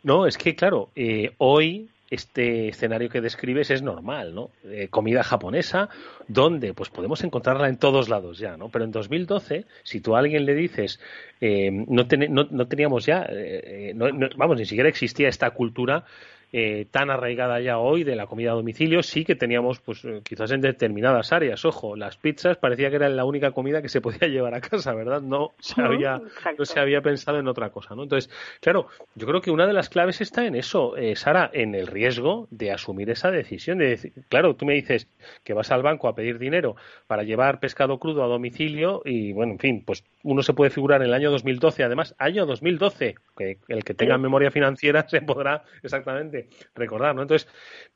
No, 0.03 0.25
es 0.25 0.37
que 0.37 0.55
claro, 0.55 0.89
eh, 0.95 1.33
hoy 1.39 1.89
este 2.10 2.70
escenario 2.70 3.10
que 3.10 3.22
describes 3.22 3.70
es 3.70 3.82
normal, 3.82 4.34
¿no? 4.34 4.49
Eh, 4.66 4.88
comida 4.89 5.24
japonesa, 5.24 5.89
donde 6.28 6.74
pues 6.74 6.89
podemos 6.89 7.24
encontrarla 7.24 7.70
en 7.70 7.78
todos 7.78 8.10
lados 8.10 8.39
ya, 8.39 8.57
¿no? 8.57 8.70
Pero 8.70 8.86
en 8.86 8.91
2012, 8.91 9.66
si 9.84 10.01
tú 10.01 10.16
a 10.16 10.20
alguien 10.20 10.45
le 10.45 10.55
dices, 10.55 10.99
eh, 11.39 11.70
no, 11.72 12.05
no, 12.49 12.68
teníamos 12.68 13.05
ya, 13.05 13.28
eh, 13.30 13.93
vamos, 13.95 14.57
ni 14.57 14.66
siquiera 14.66 14.89
existía 14.89 15.30
esta 15.30 15.51
cultura 15.51 16.05
eh, 16.52 16.88
tan 16.89 17.10
arraigada 17.10 17.60
ya 17.60 17.78
hoy 17.78 18.04
de 18.04 18.16
la 18.16 18.26
comida 18.26 18.52
a 18.52 18.56
domicilio, 18.56 19.04
sí 19.04 19.24
que 19.24 19.36
teníamos, 19.36 19.80
pues 19.80 20.04
eh, 20.06 20.22
quizás 20.24 20.52
en 20.52 20.62
determinadas 20.62 21.32
áreas. 21.32 21.64
Ojo, 21.66 21.95
las 21.95 22.18
pizzas 22.18 22.58
parecía 22.58 22.89
que 22.89 22.95
eran 22.95 23.16
la 23.16 23.26
única 23.26 23.52
comida 23.52 23.82
que 23.82 23.89
se 23.89 24.02
podía 24.02 24.28
llevar 24.28 24.56
a 24.56 24.62
casa, 24.62 24.93
¿verdad? 24.93 25.22
No 25.22 25.52
se 25.60 25.82
había, 25.82 26.22
no 26.58 26.66
se 26.66 26.80
había 26.80 27.02
pensado 27.02 27.39
en 27.39 27.47
otra 27.47 27.70
cosa, 27.70 27.95
¿no? 27.95 28.04
Entonces, 28.04 28.32
claro, 28.62 28.88
yo 29.16 29.28
creo 29.28 29.41
que 29.41 29.52
una 29.52 29.68
de 29.68 29.74
las 29.74 29.89
claves 29.89 30.22
está 30.22 30.45
en 30.45 30.56
eso, 30.56 30.97
eh, 30.97 31.16
Sara, 31.16 31.50
en 31.54 31.76
el 31.76 31.88
riesgo 31.88 32.47
de 32.50 32.72
asumir 32.72 33.10
esa 33.10 33.32
decisión. 33.32 33.78
De 33.78 33.89
decir, 33.89 34.14
claro, 34.28 34.56
tú 34.56 34.66
me 34.66 34.74
dices 34.74 35.08
que 35.43 35.54
vas 35.54 35.72
al 35.72 35.84
banco 35.84 36.08
a 36.08 36.16
pedir 36.16 36.39
dinero 36.39 36.76
para 37.08 37.24
llevar 37.24 37.60
pescado 37.60 38.00
crudo 38.00 38.24
a 38.24 38.28
domicilio 38.28 39.02
y, 39.06 39.34
bueno, 39.34 39.54
en 39.54 39.60
fin, 39.60 39.84
pues 39.86 40.04
uno 40.24 40.43
se 40.43 40.53
puede 40.53 40.72
figurar 40.72 41.01
en 41.01 41.07
el 41.07 41.13
año 41.13 41.32
2012, 41.32 41.84
además, 41.84 42.15
año 42.17 42.45
2012, 42.45 43.15
que 43.38 43.59
el 43.67 43.84
que 43.84 43.93
tenga 43.93 44.17
memoria 44.17 44.51
financiera 44.51 45.05
se 45.09 45.22
podrá 45.22 45.63
exactamente 45.82 46.49
recordar, 46.76 47.15
¿no? 47.15 47.22
Entonces, 47.22 47.47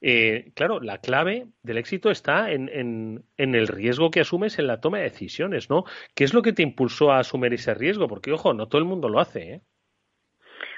eh, 0.01 0.51
claro, 0.55 0.79
la 0.79 0.99
clave 0.99 1.47
del 1.63 1.77
éxito 1.77 2.11
está 2.11 2.51
en, 2.51 2.69
en, 2.73 3.55
el 3.55 3.67
riesgo 3.67 4.09
que 4.11 4.21
asumes 4.21 4.57
en 4.59 4.67
la 4.67 4.79
toma 4.79 4.99
de 4.99 5.05
decisiones, 5.05 5.69
¿no? 5.69 5.83
¿Qué 6.15 6.23
es 6.23 6.33
lo 6.33 6.41
que 6.41 6.53
te 6.53 6.63
impulsó 6.63 7.11
a 7.11 7.19
asumir 7.19 7.53
ese 7.53 7.73
riesgo? 7.73 8.07
Porque, 8.07 8.31
ojo, 8.31 8.53
no 8.53 8.67
todo 8.67 8.79
el 8.79 8.87
mundo 8.87 9.09
lo 9.09 9.19
hace, 9.19 9.53
¿eh? 9.53 9.61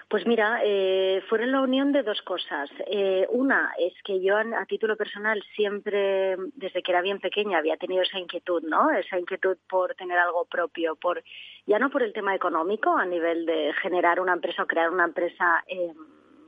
Pues 0.08 0.28
mira, 0.28 0.60
eh, 0.64 1.24
fueron 1.30 1.52
la 1.52 1.62
unión 1.62 1.92
de 1.92 2.04
dos 2.04 2.22
cosas. 2.22 2.70
Eh, 2.86 3.26
una 3.32 3.74
es 3.80 3.94
que 4.04 4.22
yo 4.22 4.38
a, 4.38 4.66
título 4.68 4.96
personal 4.96 5.42
siempre, 5.56 6.36
desde 6.54 6.84
que 6.84 6.92
era 6.92 7.02
bien 7.02 7.20
pequeña, 7.20 7.58
había 7.58 7.78
tenido 7.78 8.04
esa 8.04 8.20
inquietud, 8.20 8.62
¿no? 8.64 8.92
Esa 8.92 9.18
inquietud 9.18 9.58
por 9.68 9.96
tener 9.96 10.20
algo 10.20 10.46
propio, 10.46 10.96
por 10.96 11.24
ya 11.66 11.80
no 11.80 11.90
por 11.90 12.04
el 12.04 12.14
tema 12.14 12.36
económico, 12.36 12.96
a 12.96 13.06
nivel 13.06 13.48
de 13.48 13.74
generar 13.82 14.20
una 14.20 14.34
empresa 14.34 14.64
o 14.64 14.68
crear 14.68 14.92
una 14.92 15.06
empresa 15.06 15.64
eh, 15.68 15.94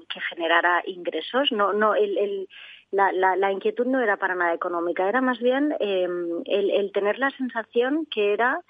que 0.07 0.21
generara 0.21 0.83
ingresos. 0.85 1.51
No, 1.51 1.73
no, 1.73 1.95
el, 1.95 2.47
la, 2.91 3.11
la, 3.11 3.51
inquietud 3.51 3.87
no 3.87 3.99
era 4.01 4.17
para 4.17 4.35
nada 4.35 4.53
económica, 4.53 5.09
era 5.09 5.21
más 5.21 5.39
bien 5.39 5.75
em, 5.79 6.41
el, 6.45 6.91
tener 6.91 7.17
la 7.17 7.31
sensación 7.31 8.05
que 8.05 8.33
era 8.33 8.61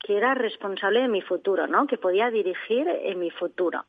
que 0.00 0.18
era 0.18 0.34
responsable 0.34 1.00
de 1.00 1.08
mi 1.08 1.22
futuro, 1.22 1.66
¿no? 1.66 1.86
Que 1.86 1.96
podía 1.96 2.30
dirigir 2.30 2.86
en 2.86 3.18
mi 3.18 3.30
futuro. 3.30 3.86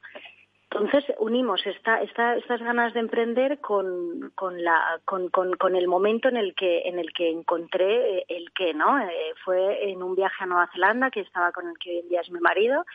Entonces 0.76 1.06
unimos 1.20 1.66
esta, 1.66 2.02
esta, 2.02 2.36
estas 2.36 2.60
ganas 2.62 2.94
de 2.94 3.00
emprender 3.00 3.60
con, 3.60 4.34
con, 4.36 4.62
la, 4.62 5.00
con, 5.06 5.76
el 5.76 5.88
momento 5.88 6.28
en 6.28 6.36
el 6.36 6.54
que, 6.54 6.82
en 6.82 7.00
el 7.00 7.14
que 7.14 7.30
encontré 7.30 8.18
eh, 8.18 8.26
el 8.28 8.52
qué, 8.52 8.74
¿no? 8.74 9.00
Eh, 9.00 9.34
fue 9.46 9.90
en 9.90 10.04
un 10.04 10.16
viaje 10.16 10.44
a 10.44 10.48
Nueva 10.48 10.70
Zelanda 10.74 11.12
que 11.12 11.22
estaba 11.22 11.54
con 11.54 11.70
el 11.70 11.78
que 11.78 11.92
hoy 11.92 12.00
en 12.00 12.10
día 12.10 12.20
es 12.20 12.30
mi 12.30 12.42
marido 12.42 12.86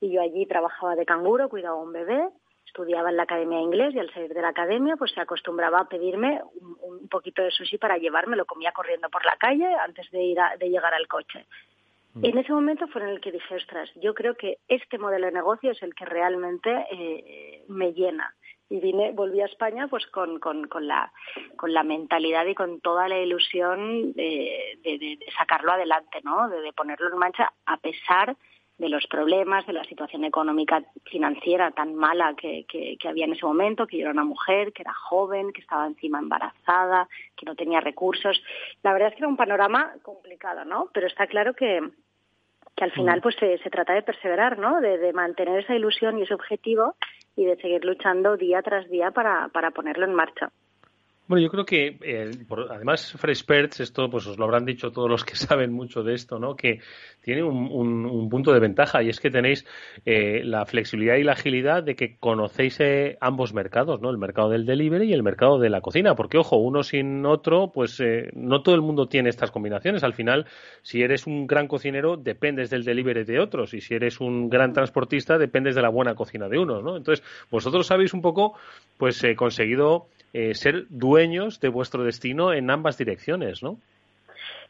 y 0.00 0.10
yo 0.10 0.20
allí 0.20 0.44
trabajaba 0.46 0.96
de 0.96 1.06
canguro, 1.06 1.48
cuidaba 1.48 1.78
a 1.78 1.82
un 1.82 1.92
bebé 1.92 2.20
estudiaba 2.66 3.10
en 3.10 3.16
la 3.16 3.24
academia 3.24 3.58
de 3.58 3.64
inglés 3.64 3.94
y 3.94 3.98
al 3.98 4.12
salir 4.12 4.32
de 4.32 4.42
la 4.42 4.48
academia 4.48 4.96
pues 4.96 5.12
se 5.12 5.20
acostumbraba 5.20 5.80
a 5.80 5.88
pedirme 5.88 6.40
un, 6.82 7.08
poquito 7.08 7.42
de 7.42 7.50
sushi 7.50 7.78
para 7.78 7.98
llevarme, 7.98 8.36
lo 8.36 8.46
comía 8.46 8.70
corriendo 8.70 9.08
por 9.10 9.24
la 9.24 9.36
calle 9.36 9.66
antes 9.74 10.08
de 10.12 10.22
ir 10.22 10.38
de 10.58 10.70
llegar 10.70 10.94
al 10.94 11.08
coche. 11.08 11.46
Mm. 12.14 12.24
En 12.24 12.38
ese 12.38 12.52
momento 12.52 12.86
fue 12.88 13.02
en 13.02 13.08
el 13.08 13.20
que 13.20 13.32
dije, 13.32 13.54
ostras, 13.54 13.90
yo 13.96 14.14
creo 14.14 14.36
que 14.36 14.58
este 14.68 14.98
modelo 14.98 15.26
de 15.26 15.32
negocio 15.32 15.70
es 15.70 15.82
el 15.82 15.94
que 15.94 16.04
realmente 16.04 16.86
eh, 16.90 17.64
me 17.68 17.92
llena. 17.92 18.34
Y 18.68 18.78
vine, 18.78 19.10
volví 19.12 19.40
a 19.40 19.46
España 19.46 19.88
pues 19.88 20.06
con, 20.06 20.38
con, 20.38 20.68
con, 20.68 20.86
la, 20.86 21.12
con 21.56 21.74
la 21.74 21.82
mentalidad 21.82 22.46
y 22.46 22.54
con 22.54 22.80
toda 22.80 23.08
la 23.08 23.18
ilusión 23.18 24.12
de, 24.12 24.78
de, 24.84 25.18
sacarlo 25.36 25.72
adelante, 25.72 26.20
¿no? 26.22 26.48
De, 26.48 26.60
de 26.60 26.72
ponerlo 26.72 27.08
en 27.08 27.18
marcha 27.18 27.52
a 27.66 27.76
pesar 27.78 28.36
de 28.80 28.88
los 28.88 29.06
problemas, 29.06 29.66
de 29.66 29.74
la 29.74 29.84
situación 29.84 30.24
económica 30.24 30.82
financiera 31.04 31.70
tan 31.70 31.94
mala 31.94 32.34
que, 32.34 32.64
había 33.06 33.26
en 33.26 33.34
ese 33.34 33.44
momento, 33.44 33.86
que 33.86 33.98
yo 33.98 34.04
era 34.04 34.12
una 34.12 34.24
mujer, 34.24 34.72
que 34.72 34.80
era 34.80 34.94
joven, 34.94 35.52
que 35.52 35.60
estaba 35.60 35.86
encima 35.86 36.18
embarazada, 36.18 37.06
que 37.36 37.44
no 37.44 37.54
tenía 37.54 37.80
recursos. 37.80 38.42
La 38.82 38.94
verdad 38.94 39.08
es 39.08 39.14
que 39.14 39.20
era 39.20 39.28
un 39.28 39.36
panorama 39.36 39.92
complicado, 40.02 40.64
¿no? 40.64 40.88
Pero 40.94 41.08
está 41.08 41.26
claro 41.26 41.52
que, 41.52 41.90
que 42.74 42.84
al 42.84 42.92
final 42.92 43.18
mm. 43.18 43.22
pues 43.22 43.36
se, 43.36 43.58
trata 43.70 43.92
de 43.92 44.02
perseverar, 44.02 44.58
¿no? 44.58 44.80
De, 44.80 45.12
mantener 45.12 45.60
esa 45.60 45.76
ilusión 45.76 46.18
y 46.18 46.22
ese 46.22 46.32
objetivo 46.32 46.94
y 47.36 47.44
de 47.44 47.56
seguir 47.56 47.84
luchando 47.84 48.38
día 48.38 48.62
tras 48.62 48.88
día 48.88 49.10
para, 49.10 49.48
para 49.48 49.72
ponerlo 49.72 50.06
en 50.06 50.14
marcha. 50.14 50.50
Bueno, 51.30 51.44
yo 51.44 51.50
creo 51.52 51.64
que 51.64 51.96
eh, 52.02 52.28
además 52.70 53.12
Freshperts, 53.12 53.78
esto 53.78 54.10
pues 54.10 54.26
os 54.26 54.36
lo 54.36 54.46
habrán 54.46 54.64
dicho 54.64 54.90
todos 54.90 55.08
los 55.08 55.24
que 55.24 55.36
saben 55.36 55.72
mucho 55.72 56.02
de 56.02 56.14
esto, 56.14 56.40
¿no? 56.40 56.56
Que 56.56 56.80
tiene 57.20 57.44
un, 57.44 58.28
punto 58.28 58.52
de 58.52 58.58
ventaja 58.58 59.00
y 59.00 59.10
es 59.10 59.20
que 59.20 59.30
tenéis 59.30 59.64
eh, 60.04 60.42
la 60.42 60.66
flexibilidad 60.66 61.14
y 61.14 61.22
la 61.22 61.34
agilidad 61.34 61.84
de 61.84 61.94
que 61.94 62.16
conocéis 62.18 62.80
eh, 62.80 63.16
ambos 63.20 63.54
mercados, 63.54 64.00
¿no? 64.00 64.10
El 64.10 64.18
mercado 64.18 64.48
del 64.48 64.66
delivery 64.66 65.08
y 65.08 65.12
el 65.12 65.22
mercado 65.22 65.60
de 65.60 65.70
la 65.70 65.80
cocina, 65.80 66.16
porque 66.16 66.36
ojo, 66.36 66.56
uno 66.56 66.82
sin 66.82 67.24
otro, 67.24 67.70
pues 67.70 68.02
no 68.32 68.62
todo 68.62 68.74
el 68.74 68.80
mundo 68.80 69.06
tiene 69.06 69.28
estas 69.28 69.52
combinaciones. 69.52 70.02
Al 70.02 70.14
final, 70.14 70.46
si 70.82 71.00
eres 71.02 71.28
un 71.28 71.46
gran 71.46 71.68
cocinero, 71.68 72.16
dependes 72.16 72.70
del 72.70 72.82
delivery 72.82 73.22
de 73.22 73.38
otros 73.38 73.72
y 73.72 73.80
si 73.80 73.94
eres 73.94 74.18
un 74.20 74.50
gran 74.50 74.72
transportista, 74.72 75.38
dependes 75.38 75.76
de 75.76 75.82
la 75.82 75.90
buena 75.90 76.16
cocina 76.16 76.48
de 76.48 76.58
unos, 76.58 76.82
¿no? 76.82 76.96
Entonces, 76.96 77.24
vosotros 77.52 77.88
habéis 77.92 78.14
un 78.14 78.20
poco, 78.20 78.54
pues, 78.98 79.24
conseguido 79.36 80.08
eh, 80.32 80.54
ser 80.54 80.86
dueños 80.88 81.60
de 81.60 81.68
vuestro 81.68 82.04
destino 82.04 82.52
en 82.52 82.70
ambas 82.70 82.98
direcciones, 82.98 83.62
¿no? 83.62 83.78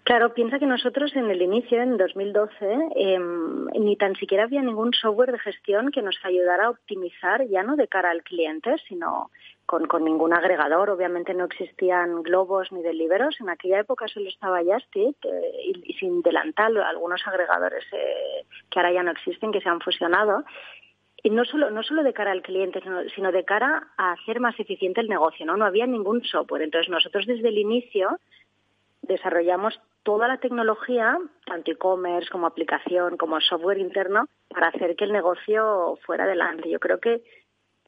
Claro, 0.05 0.33
piensa 0.33 0.59
que 0.59 0.67
nosotros 0.67 1.15
en 1.15 1.31
el 1.31 1.43
inicio, 1.43 1.81
en 1.83 1.99
2012, 1.99 2.55
em, 2.97 3.67
ni 3.67 3.97
tan 3.97 4.17
siquiera 4.17 4.45
había 4.45 4.63
ningún 4.63 4.93
software 4.95 5.31
de 5.31 5.39
gestión 5.39 5.91
que 5.91 6.03
nos 6.03 6.17
ayudara 6.25 6.67
a 6.67 6.71
optimizar, 6.71 7.47
ya 7.47 7.63
no 7.63 7.77
de 7.77 7.87
cara 7.87 8.11
al 8.11 8.23
cliente, 8.23 8.75
sino 8.89 9.31
con, 9.67 9.87
ningún 10.03 10.33
agregador. 10.33 10.91
Obviamente 10.91 11.35
no 11.35 11.45
existían 11.45 12.23
globos 12.23 12.73
ni 12.73 12.83
deliveros. 12.83 13.37
En 13.41 13.51
aquella 13.51 13.81
época 13.81 14.09
solo 14.09 14.29
estaba 14.29 14.65
Justic 14.65 15.17
eh, 15.25 15.73
y, 15.85 15.93
sin 15.95 16.23
delantal 16.23 16.79
algunos 16.79 17.21
agregadores 17.27 17.85
eh, 17.93 18.47
que 18.69 18.81
ahora 18.81 18.93
ya 18.93 19.03
no 19.03 19.13
existen, 19.13 19.53
que 19.53 19.61
se 19.61 19.69
han 19.69 19.81
fusionado 19.81 20.45
y 21.23 21.31
no 21.31 21.45
solo, 21.45 21.71
no 21.71 21.83
solo 21.83 22.03
de 22.03 22.13
cara 22.13 22.33
al 22.33 22.43
cliente, 22.43 22.81
sino, 23.15 23.33
de 23.33 23.45
cara 23.45 23.89
a 23.97 24.13
hacer 24.13 24.41
más 24.41 24.59
eficiente 24.59 25.01
el 25.01 25.09
negocio, 25.09 25.45
¿no? 25.45 25.57
No 25.57 25.65
había 25.65 25.87
ningún 25.87 26.25
software. 26.25 26.63
Entonces 26.63 26.91
nosotros 26.91 27.27
desde 27.27 27.49
el 27.49 27.59
inicio 27.59 28.19
desarrollamos 29.03 29.81
toda 30.03 30.29
la 30.29 30.39
tecnología, 30.39 31.19
tanto 31.45 31.71
e-commerce 31.73 32.31
como 32.31 32.47
aplicación, 32.47 33.17
como 33.17 33.41
software 33.41 33.79
interno, 33.79 34.29
para 34.49 34.69
hacer 34.69 34.97
que 34.97 35.05
el 35.05 35.13
negocio 35.13 35.99
fuera 36.07 36.25
adelante. 36.25 36.71
Yo 36.71 36.81
creo 36.81 37.01
que 37.01 37.23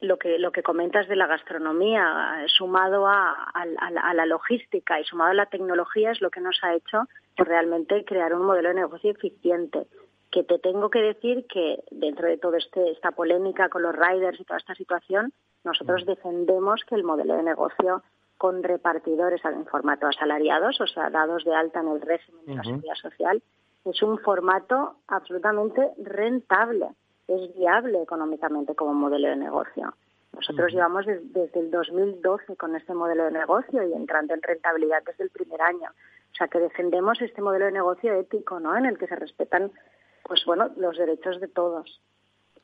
lo 0.00 0.18
que, 0.18 0.38
lo 0.38 0.52
que 0.52 0.62
comentas 0.62 1.08
de 1.08 1.16
la 1.16 1.26
gastronomía, 1.26 2.44
sumado 2.48 3.06
a, 3.06 3.50
a, 3.54 4.14
la 4.14 4.26
logística 4.26 5.00
y 5.00 5.04
sumado 5.04 5.30
a 5.30 5.34
la 5.34 5.46
tecnología, 5.46 6.10
es 6.10 6.20
lo 6.20 6.30
que 6.30 6.40
nos 6.40 6.58
ha 6.62 6.74
hecho 6.74 7.04
realmente 7.36 8.04
crear 8.04 8.34
un 8.34 8.44
modelo 8.44 8.68
de 8.70 8.74
negocio 8.74 9.12
eficiente 9.12 9.86
que 10.32 10.42
te 10.42 10.58
tengo 10.58 10.90
que 10.90 11.00
decir 11.00 11.46
que 11.46 11.84
dentro 11.90 12.26
de 12.26 12.38
toda 12.38 12.56
este, 12.58 12.90
esta 12.90 13.12
polémica 13.12 13.68
con 13.68 13.82
los 13.82 13.94
riders 13.94 14.40
y 14.40 14.44
toda 14.44 14.58
esta 14.58 14.74
situación, 14.74 15.32
nosotros 15.62 16.06
defendemos 16.06 16.82
que 16.88 16.94
el 16.94 17.04
modelo 17.04 17.36
de 17.36 17.42
negocio 17.42 18.02
con 18.38 18.62
repartidores 18.62 19.44
en 19.44 19.66
formato 19.66 20.06
asalariados, 20.06 20.80
o 20.80 20.86
sea, 20.86 21.10
dados 21.10 21.44
de 21.44 21.54
alta 21.54 21.80
en 21.80 21.88
el 21.88 22.00
régimen 22.00 22.46
de 22.46 22.54
la 22.56 22.64
seguridad 22.64 22.94
social, 22.94 23.42
es 23.84 24.02
un 24.02 24.18
formato 24.18 24.96
absolutamente 25.06 25.90
rentable, 26.02 26.88
es 27.28 27.54
viable 27.54 28.02
económicamente 28.02 28.74
como 28.74 28.94
modelo 28.94 29.28
de 29.28 29.36
negocio. 29.36 29.94
Nosotros 30.32 30.72
llevamos 30.72 31.04
desde 31.06 31.60
el 31.60 31.70
2012 31.70 32.56
con 32.56 32.74
este 32.74 32.94
modelo 32.94 33.24
de 33.24 33.32
negocio 33.32 33.86
y 33.86 33.92
entrando 33.92 34.32
en 34.32 34.42
rentabilidad 34.42 35.02
desde 35.04 35.24
el 35.24 35.30
primer 35.30 35.60
año. 35.60 35.90
O 35.90 36.34
sea, 36.34 36.48
que 36.48 36.58
defendemos 36.58 37.20
este 37.20 37.42
modelo 37.42 37.66
de 37.66 37.72
negocio 37.72 38.14
ético, 38.14 38.58
¿no? 38.58 38.74
En 38.76 38.86
el 38.86 38.96
que 38.96 39.06
se 39.06 39.16
respetan 39.16 39.70
pues 40.32 40.46
bueno, 40.46 40.70
los 40.78 40.96
derechos 40.96 41.38
de 41.42 41.48
todos. 41.48 42.00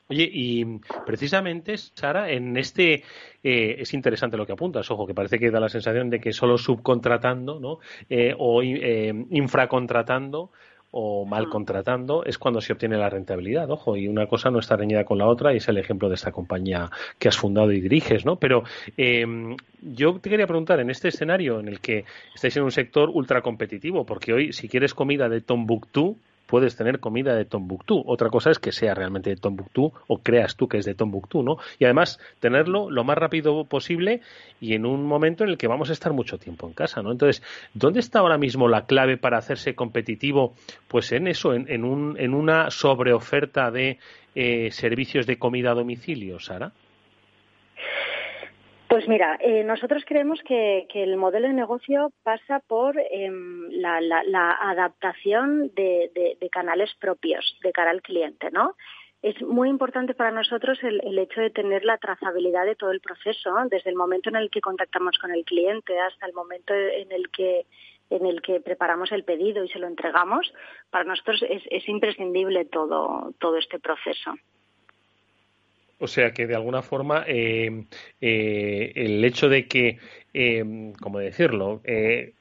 Oye, 0.07 0.27
y 0.33 0.65
precisamente, 1.05 1.77
Sara, 1.77 2.31
en 2.31 2.57
este 2.57 3.03
eh, 3.43 3.75
es 3.77 3.93
interesante 3.93 4.37
lo 4.37 4.47
que 4.47 4.53
apuntas, 4.53 4.89
ojo, 4.89 5.05
que 5.05 5.13
parece 5.13 5.37
que 5.37 5.51
da 5.51 5.59
la 5.59 5.69
sensación 5.69 6.09
de 6.09 6.19
que 6.19 6.33
solo 6.33 6.57
subcontratando, 6.57 7.59
¿no? 7.59 7.77
Eh, 8.09 8.33
o 8.35 8.63
eh, 8.63 9.13
infracontratando 9.29 10.49
o 10.89 11.25
mal 11.25 11.47
contratando 11.47 12.23
es 12.25 12.39
cuando 12.39 12.59
se 12.59 12.73
obtiene 12.73 12.97
la 12.97 13.11
rentabilidad, 13.11 13.69
ojo, 13.69 13.95
y 13.95 14.07
una 14.07 14.25
cosa 14.25 14.49
no 14.49 14.57
está 14.57 14.75
reñida 14.75 15.03
con 15.03 15.19
la 15.19 15.27
otra 15.27 15.53
y 15.53 15.57
es 15.57 15.67
el 15.67 15.77
ejemplo 15.77 16.09
de 16.09 16.15
esta 16.15 16.31
compañía 16.31 16.89
que 17.19 17.27
has 17.27 17.37
fundado 17.37 17.71
y 17.71 17.81
diriges, 17.81 18.25
¿no? 18.25 18.37
Pero 18.37 18.63
em, 18.97 19.55
yo 19.79 20.19
te 20.19 20.31
quería 20.31 20.47
preguntar, 20.47 20.79
en 20.79 20.89
este 20.89 21.09
escenario 21.09 21.59
en 21.59 21.67
el 21.67 21.81
que 21.81 22.05
estáis 22.33 22.57
en 22.57 22.63
un 22.63 22.71
sector 22.71 23.11
ultra 23.13 23.43
competitivo, 23.43 24.07
porque 24.07 24.33
hoy 24.33 24.53
si 24.53 24.67
quieres 24.67 24.95
comida 24.95 25.29
de 25.29 25.41
Tombuctú, 25.41 26.17
puedes 26.49 26.75
tener 26.75 26.99
comida 26.99 27.35
de 27.35 27.45
Tombuctú. 27.45 28.03
Otra 28.07 28.29
cosa 28.29 28.49
es 28.49 28.57
que 28.57 28.71
sea 28.71 28.95
realmente 28.95 29.29
de 29.29 29.35
Tombuctú 29.35 29.93
o 30.07 30.17
creas 30.17 30.55
tú 30.55 30.67
que 30.67 30.79
es 30.79 30.85
de 30.85 30.95
Tombuctú, 30.95 31.43
¿no? 31.43 31.57
Y 31.77 31.85
además 31.85 32.19
tenerlo 32.39 32.89
lo 32.89 33.03
más 33.03 33.17
rápido 33.17 33.65
posible 33.65 34.21
y 34.59 34.73
en 34.73 34.85
un 34.85 35.05
momento 35.05 35.43
en 35.43 35.51
el 35.51 35.57
que 35.57 35.67
vamos 35.67 35.91
a 35.91 35.93
estar 35.93 36.11
mucho 36.11 36.39
tiempo 36.39 36.67
en 36.67 36.73
casa, 36.73 37.03
¿no? 37.03 37.11
Entonces, 37.11 37.43
¿dónde 37.75 37.99
está 37.99 38.19
ahora 38.19 38.39
mismo 38.39 38.67
la 38.67 38.85
clave 38.85 39.17
para 39.17 39.37
hacerse 39.37 39.75
competitivo? 39.75 40.55
Pues 40.87 41.11
en 41.11 41.27
eso, 41.27 41.53
en, 41.53 41.69
en, 41.69 41.83
un, 41.83 42.19
en 42.19 42.33
una 42.33 42.71
sobreoferta 42.71 43.69
de 43.69 43.99
eh, 44.33 44.71
servicios 44.71 45.27
de 45.27 45.37
comida 45.37 45.71
a 45.71 45.75
domicilio, 45.75 46.39
Sara. 46.39 46.71
Pues 48.89 49.07
mira, 49.07 49.37
eh, 49.39 49.63
nosotros 49.63 50.03
creemos 50.03 50.39
que, 50.41 50.87
el 50.95 51.15
modelo 51.15 51.47
de 51.47 51.53
negocio 51.53 52.11
pasa 52.23 52.59
por 52.59 52.99
em, 52.99 53.69
la, 53.69 54.57
adaptación 54.61 55.71
de, 55.75 56.49
canales 56.51 56.89
propios 56.99 57.55
de 57.61 57.71
cara 57.71 57.91
al 57.91 58.01
cliente, 58.01 58.49
¿no? 58.49 58.75
Es 59.21 59.39
muy 59.43 59.69
importante 59.69 60.15
para 60.15 60.31
nosotros 60.31 60.79
el, 60.81 61.19
hecho 61.19 61.39
de 61.39 61.51
tener 61.51 61.85
la 61.85 61.99
trazabilidad 61.99 62.65
de 62.65 62.75
todo 62.75 62.89
el 62.89 62.99
proceso, 62.99 63.53
desde 63.69 63.91
el 63.91 63.95
momento 63.95 64.29
en 64.29 64.37
el 64.37 64.49
que 64.49 64.59
contactamos 64.59 65.19
con 65.19 65.31
el 65.35 65.45
cliente 65.45 65.99
hasta 65.99 66.25
el 66.25 66.33
momento 66.33 66.73
en 66.73 67.11
el 67.11 67.29
que 67.29 67.67
en 68.09 68.25
el 68.25 68.41
que 68.41 68.59
preparamos 68.59 69.11
el 69.11 69.23
pedido 69.23 69.63
y 69.63 69.69
se 69.69 69.77
lo 69.77 69.85
entregamos. 69.85 70.51
Para 70.89 71.03
nosotros 71.03 71.43
es, 71.47 71.61
es 71.69 71.87
imprescindible 71.87 72.65
todo, 72.65 73.35
todo 73.37 73.57
este 73.57 73.77
proceso. 73.77 74.33
O 75.99 76.07
sea 76.07 76.31
que 76.31 76.47
de 76.47 76.55
alguna 76.55 76.81
forma 76.81 77.23
eh, 77.27 77.85
eh, 78.21 78.91
el 78.95 79.23
hecho 79.23 79.49
de 79.49 79.67
que, 79.67 79.99
eh, 80.33 80.93
¿cómo 81.01 81.19
decirlo? 81.19 81.81
Eh, 81.83 82.33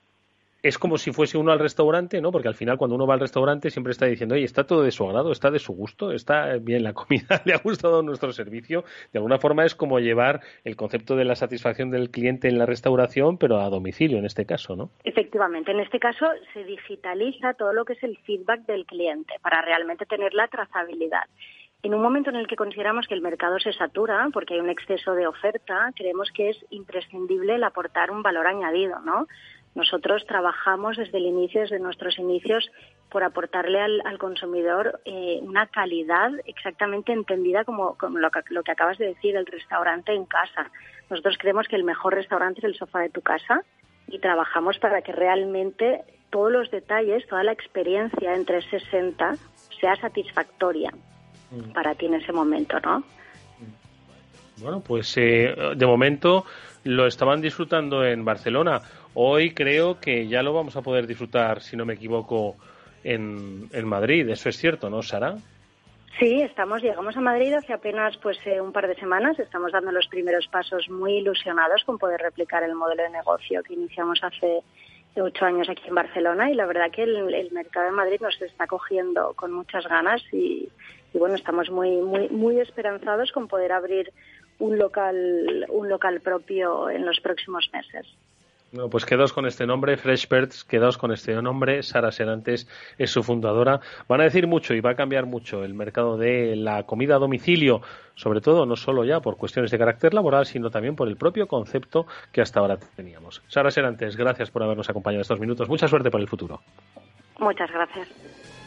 es 0.63 0.77
como 0.79 0.99
si 0.99 1.13
fuese 1.13 1.39
uno 1.39 1.53
al 1.53 1.59
restaurante, 1.59 2.21
¿no? 2.21 2.33
Porque 2.33 2.49
al 2.49 2.55
final 2.55 2.79
cuando 2.79 2.97
uno 2.97 3.07
va 3.07 3.15
al 3.15 3.21
restaurante 3.21 3.71
siempre 3.71 3.93
está 3.93 4.07
diciendo, 4.07 4.35
oye, 4.35 4.45
está 4.45 4.65
todo 4.65 4.83
de 4.83 4.91
su 4.91 5.05
agrado, 5.05 5.31
está 5.31 5.51
de 5.51 5.59
su 5.59 5.73
gusto, 5.73 6.13
está 6.13 6.57
bien 6.59 6.83
la 6.83 6.93
comida, 6.93 7.43
le 7.45 7.55
ha 7.55 7.59
gustado 7.59 8.03
nuestro 8.03 8.33
servicio. 8.33 8.85
De 9.13 9.19
alguna 9.19 9.39
forma 9.39 9.65
es 9.65 9.75
como 9.75 10.01
llevar 10.01 10.41
el 10.65 10.77
concepto 10.77 11.15
de 11.17 11.25
la 11.25 11.37
satisfacción 11.37 11.91
del 11.91 12.11
cliente 12.11 12.49
en 12.49 12.59
la 12.59 12.67
restauración, 12.67 13.39
pero 13.39 13.61
a 13.61 13.71
domicilio 13.71 14.19
en 14.19 14.27
este 14.27 14.47
caso, 14.47 14.75
¿no? 14.75 14.91
Efectivamente, 15.05 15.71
en 15.71 15.81
este 15.81 16.01
caso 16.01 16.27
se 16.53 16.65
digitaliza 16.65 17.55
todo 17.55 17.73
lo 17.73 17.85
que 17.85 17.93
es 17.93 18.03
el 18.03 18.19
feedback 18.19 18.67
del 18.67 18.85
cliente 18.85 19.35
para 19.41 19.63
realmente 19.63 20.07
tener 20.07 20.35
la 20.35 20.49
trazabilidad. 20.49 21.25
En 21.85 21.95
un 21.95 22.03
momento 22.03 22.31
en 22.31 22.37
el 22.37 22.49
que 22.49 22.57
consideramos 22.57 23.07
que 23.07 23.15
el 23.15 23.21
mercado 23.21 23.61
se 23.61 23.73
satura 23.73 24.29
porque 24.33 24.55
hay 24.55 24.61
un 24.61 24.69
exceso 24.69 25.15
de 25.15 25.29
oferta, 25.29 25.93
creemos 25.95 26.29
que 26.33 26.51
es 26.51 26.57
imprescindible 26.71 27.55
el 27.55 27.63
aportar 27.63 28.11
un 28.11 28.21
valor 28.21 28.49
añadido, 28.49 28.99
¿no? 28.99 29.29
Nosotros 29.77 30.27
trabajamos 30.27 30.97
desde 30.97 31.19
el 31.19 31.27
inicio, 31.27 31.61
desde 31.61 31.79
nuestros 31.79 32.19
inicios, 32.19 32.69
por 33.11 33.23
aportarle 33.23 33.81
al, 33.81 34.19
consumidor 34.19 35.01
eh, 35.05 35.39
una 35.43 35.67
calidad 35.69 36.33
exactamente 36.47 37.13
entendida 37.13 37.65
como, 37.65 37.97
lo, 38.11 38.31
que, 38.33 38.41
lo, 38.49 38.65
que, 38.65 38.73
acabas 38.73 38.99
de 38.99 39.07
decir, 39.07 39.37
el 39.37 39.47
restaurante 39.47 40.13
en 40.13 40.25
casa. 40.25 40.73
Nosotros 41.09 41.37
creemos 41.39 41.69
que 41.69 41.77
el 41.77 41.85
mejor 41.85 42.15
restaurante 42.15 42.59
es 42.59 42.65
el 42.65 42.75
sofá 42.75 43.01
de 43.01 43.11
tu 43.11 43.21
casa 43.21 43.63
y 44.09 44.19
trabajamos 44.19 44.81
para 44.81 45.03
que 45.03 45.13
realmente 45.13 46.03
todos 46.31 46.51
los 46.51 46.73
detalles, 46.73 47.25
toda 47.29 47.45
la 47.45 47.53
experiencia 47.53 48.35
en 48.35 48.45
360 48.45 49.37
sea 49.81 49.95
satisfactoria. 49.95 50.91
Mm. 51.51 51.73
para 51.73 51.95
ti 51.95 52.07
en 52.07 52.15
ese 52.15 52.33
momento, 52.33 52.79
¿no? 52.81 53.03
Bueno, 54.59 54.81
pues 54.81 55.17
eh, 55.17 55.55
de 55.77 55.87
momento 55.87 56.45
lo 56.85 57.07
estaban 57.07 57.41
disfrutando 57.41 58.05
en 58.05 58.25
Barcelona. 58.25 58.81
Hoy 59.15 59.55
creo 59.55 60.01
que 60.01 60.27
ya 60.27 60.43
lo 60.43 60.53
vamos 60.53 60.77
a 60.77 60.83
poder 60.83 61.07
disfrutar, 61.07 61.61
si 61.63 61.77
no 61.77 61.85
me 61.85 61.95
equivoco, 61.95 62.57
en, 63.05 63.69
en 63.73 63.87
Madrid. 63.87 64.29
Eso 64.29 64.49
es 64.49 64.57
cierto, 64.57 64.91
¿no, 64.91 65.03
Sara? 65.03 65.37
Sí, 66.19 66.43
estamos, 66.43 66.83
llegamos 66.83 67.17
a 67.17 67.21
Madrid 67.21 67.53
hace 67.55 67.73
apenas 67.73 68.17
pues 68.17 68.39
eh, 68.45 68.61
un 68.61 68.73
par 68.73 68.89
de 68.89 68.97
semanas. 68.97 69.39
Estamos 69.39 69.71
dando 69.71 69.93
los 69.93 70.09
primeros 70.09 70.49
pasos 70.49 70.89
muy 70.91 71.19
ilusionados 71.19 71.85
con 71.85 71.97
poder 71.97 72.21
replicar 72.21 72.65
el 72.65 72.75
modelo 72.75 73.05
de 73.05 73.11
negocio 73.11 73.63
que 73.63 73.75
iniciamos 73.75 74.19
hace 74.23 74.63
ocho 75.21 75.45
años 75.45 75.69
aquí 75.69 75.83
en 75.89 75.97
Barcelona 75.97 76.49
y 76.49 76.55
la 76.55 76.67
verdad 76.67 76.93
que 76.93 77.03
el, 77.03 77.35
el 77.35 77.51
mercado 77.51 77.87
de 77.87 77.93
Madrid 77.93 78.21
nos 78.21 78.41
está 78.41 78.69
cogiendo 78.69 79.33
con 79.35 79.53
muchas 79.53 79.85
ganas 79.89 80.23
y, 80.33 80.69
y 81.13 81.19
bueno, 81.19 81.35
estamos 81.35 81.71
muy, 81.71 81.97
muy, 81.97 82.29
muy 82.29 82.61
esperanzados 82.61 83.33
con 83.33 83.49
poder 83.49 83.73
abrir 83.73 84.13
un 84.59 84.79
local, 84.79 85.67
un 85.69 85.89
local 85.89 86.21
propio 86.21 86.91
en 86.91 87.07
los 87.07 87.21
próximos 87.21 87.71
meses. 87.73 88.07
Bueno, 88.71 88.91
pues 88.91 89.07
quedaos 89.07 89.33
con 89.33 89.47
este 89.47 89.67
nombre, 89.67 89.97
Freshbirds, 89.97 90.63
quedaos 90.65 90.99
con 90.99 91.11
este 91.11 91.35
nombre. 91.41 91.83
Sara 91.83 92.13
Serantes 92.13 92.69
es 92.99 93.11
su 93.11 93.23
fundadora. 93.23 93.81
Van 94.09 94.21
a 94.21 94.25
decir 94.25 94.47
mucho 94.47 94.75
y 94.75 94.81
va 94.81 94.91
a 94.91 94.95
cambiar 94.95 95.25
mucho 95.25 95.65
el 95.65 95.73
mercado 95.73 96.19
de 96.19 96.55
la 96.55 96.83
comida 96.83 97.17
a 97.17 97.19
domicilio, 97.19 97.81
sobre 98.15 98.43
todo 98.43 98.67
no 98.67 98.77
solo 98.77 99.07
ya 99.07 99.21
por 99.21 99.39
cuestiones 99.39 99.71
de 99.71 99.79
carácter 99.79 100.13
laboral, 100.13 100.45
sino 100.45 100.69
también 100.69 100.97
por 100.97 101.09
el 101.09 101.17
propio 101.17 101.49
concepto 101.49 102.07
que 102.31 102.43
hasta 102.43 102.61
ahora 102.61 102.77
teníamos. 102.95 103.43
Sara 103.49 103.71
Serantes, 103.71 104.17
gracias 104.17 104.51
por 104.51 104.63
habernos 104.63 104.91
acompañado 104.91 105.23
estos 105.23 105.41
minutos. 105.41 105.67
Mucha 105.71 105.89
suerte 105.89 106.11
para 106.11 106.23
el 106.23 106.29
futuro. 106.29 106.61
Muchas 107.39 107.71
gracias. 107.73 108.58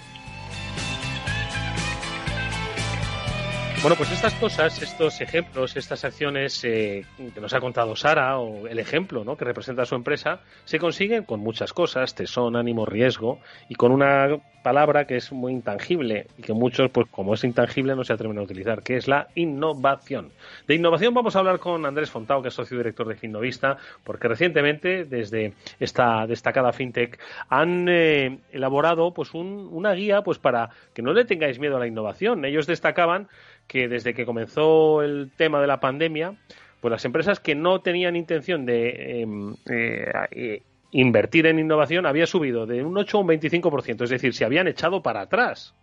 Bueno, 3.82 3.96
pues 3.96 4.12
estas 4.12 4.36
cosas, 4.36 4.80
estos 4.80 5.22
ejemplos, 5.22 5.76
estas 5.76 6.06
acciones 6.06 6.64
eh, 6.64 7.04
que 7.34 7.42
nos 7.42 7.52
ha 7.56 7.60
contado 7.60 7.96
Sara, 7.96 8.38
o 8.38 8.68
el 8.68 8.78
ejemplo 8.78 9.24
¿no? 9.24 9.36
que 9.36 9.44
representa 9.44 9.86
su 9.86 9.96
empresa, 9.96 10.42
se 10.66 10.78
consiguen 10.78 11.24
con 11.24 11.40
muchas 11.40 11.74
cosas, 11.74 12.14
tesón, 12.14 12.56
ánimo, 12.56 12.86
riesgo, 12.86 13.40
y 13.70 13.74
con 13.74 13.92
una 13.92 14.38
palabra 14.62 15.06
que 15.06 15.18
es 15.18 15.32
muy 15.32 15.52
intangible 15.52 16.28
y 16.38 16.44
que 16.44 16.54
muchos, 16.54 16.92
pues 16.92 17.08
como 17.10 17.34
es 17.34 17.44
intangible, 17.44 17.96
no 17.96 18.04
se 18.04 18.14
atreven 18.14 18.38
a 18.38 18.44
utilizar, 18.44 18.84
que 18.84 18.98
es 18.98 19.08
la 19.08 19.30
innovación. 19.34 20.32
De 20.68 20.76
innovación 20.76 21.14
vamos 21.16 21.36
a 21.36 21.40
hablar 21.40 21.58
con 21.60 21.84
Andrés 21.86 22.12
Fontao, 22.12 22.42
que 22.42 22.50
es 22.50 22.54
socio 22.54 22.78
director 22.78 23.08
de 23.08 23.16
Finnovista, 23.16 23.78
porque 24.04 24.28
recientemente, 24.28 25.06
desde 25.06 25.54
esta 25.80 26.28
destacada 26.28 26.72
fintech, 26.72 27.20
han 27.50 27.88
eh, 27.90 28.40
elaborado 28.52 29.12
pues 29.12 29.34
una 29.34 29.94
guía 29.94 30.22
pues 30.22 30.38
para 30.38 30.70
que 30.94 31.02
no 31.02 31.14
le 31.14 31.26
tengáis 31.26 31.60
miedo 31.60 31.78
a 31.78 31.80
la 31.80 31.88
innovación. 31.88 32.46
Ellos 32.46 32.68
destacaban 32.68 33.28
que 33.72 33.88
desde 33.88 34.14
que 34.14 34.26
comenzó 34.26 35.02
el 35.02 35.32
tema 35.38 35.62
de 35.62 35.68
la 35.68 35.80
pandemia, 35.80 36.36
pues 36.82 36.92
las 36.92 37.06
empresas 37.06 37.40
que 37.40 37.56
no 37.56 37.80
tenían 37.80 38.18
intención 38.18 38.66
de 38.66 39.22
em, 39.22 39.56
eh, 39.72 40.12
eh, 40.32 40.64
invertir 40.92 41.46
en 41.46 41.58
innovación 41.58 42.06
había 42.06 42.26
subido 42.26 42.66
de 42.66 42.84
un 42.84 42.98
8 42.98 43.18
a 43.18 43.22
un 43.22 43.28
25%, 43.30 44.04
es 44.04 44.10
decir, 44.10 44.34
se 44.34 44.44
habían 44.44 44.68
echado 44.68 45.02
para 45.02 45.22
atrás, 45.22 45.74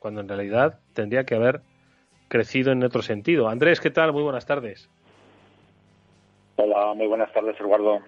cuando 0.00 0.22
en 0.22 0.28
realidad 0.28 0.80
tendría 0.92 1.22
que 1.22 1.36
haber 1.36 1.60
crecido 2.26 2.72
en 2.72 2.82
otro 2.82 3.02
sentido. 3.02 3.48
Andrés, 3.48 3.80
¿qué 3.80 3.90
tal? 3.90 4.12
Muy 4.12 4.24
buenas 4.24 4.44
tardes. 4.44 4.90
Hola, 6.56 6.94
muy 6.94 7.06
buenas 7.06 7.32
tardes, 7.32 7.54
Eduardo. 7.60 8.00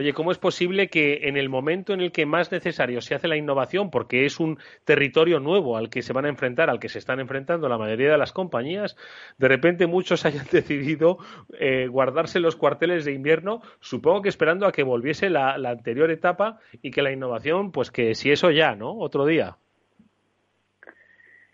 Oye, 0.00 0.14
¿cómo 0.14 0.32
es 0.32 0.38
posible 0.38 0.88
que 0.88 1.28
en 1.28 1.36
el 1.36 1.50
momento 1.50 1.92
en 1.92 2.00
el 2.00 2.10
que 2.10 2.24
más 2.24 2.50
necesario 2.50 3.02
se 3.02 3.14
hace 3.14 3.28
la 3.28 3.36
innovación, 3.36 3.90
porque 3.90 4.24
es 4.24 4.40
un 4.40 4.58
territorio 4.86 5.40
nuevo 5.40 5.76
al 5.76 5.90
que 5.90 6.00
se 6.00 6.14
van 6.14 6.24
a 6.24 6.30
enfrentar, 6.30 6.70
al 6.70 6.80
que 6.80 6.88
se 6.88 6.98
están 6.98 7.20
enfrentando 7.20 7.68
la 7.68 7.76
mayoría 7.76 8.10
de 8.10 8.16
las 8.16 8.32
compañías, 8.32 8.96
de 9.36 9.48
repente 9.48 9.86
muchos 9.86 10.24
hayan 10.24 10.46
decidido 10.50 11.18
eh, 11.58 11.86
guardarse 11.86 12.40
los 12.40 12.56
cuarteles 12.56 13.04
de 13.04 13.12
invierno, 13.12 13.60
supongo 13.80 14.22
que 14.22 14.30
esperando 14.30 14.66
a 14.66 14.72
que 14.72 14.84
volviese 14.84 15.28
la, 15.28 15.52
anterior 15.52 16.10
etapa 16.10 16.60
y 16.80 16.92
que 16.92 17.02
la 17.02 17.12
innovación, 17.12 17.70
pues 17.70 17.90
que 17.90 18.14
si 18.14 18.30
eso 18.30 18.50
ya, 18.50 18.74
¿no? 18.74 18.96
Otro 18.96 19.26
día. 19.26 19.58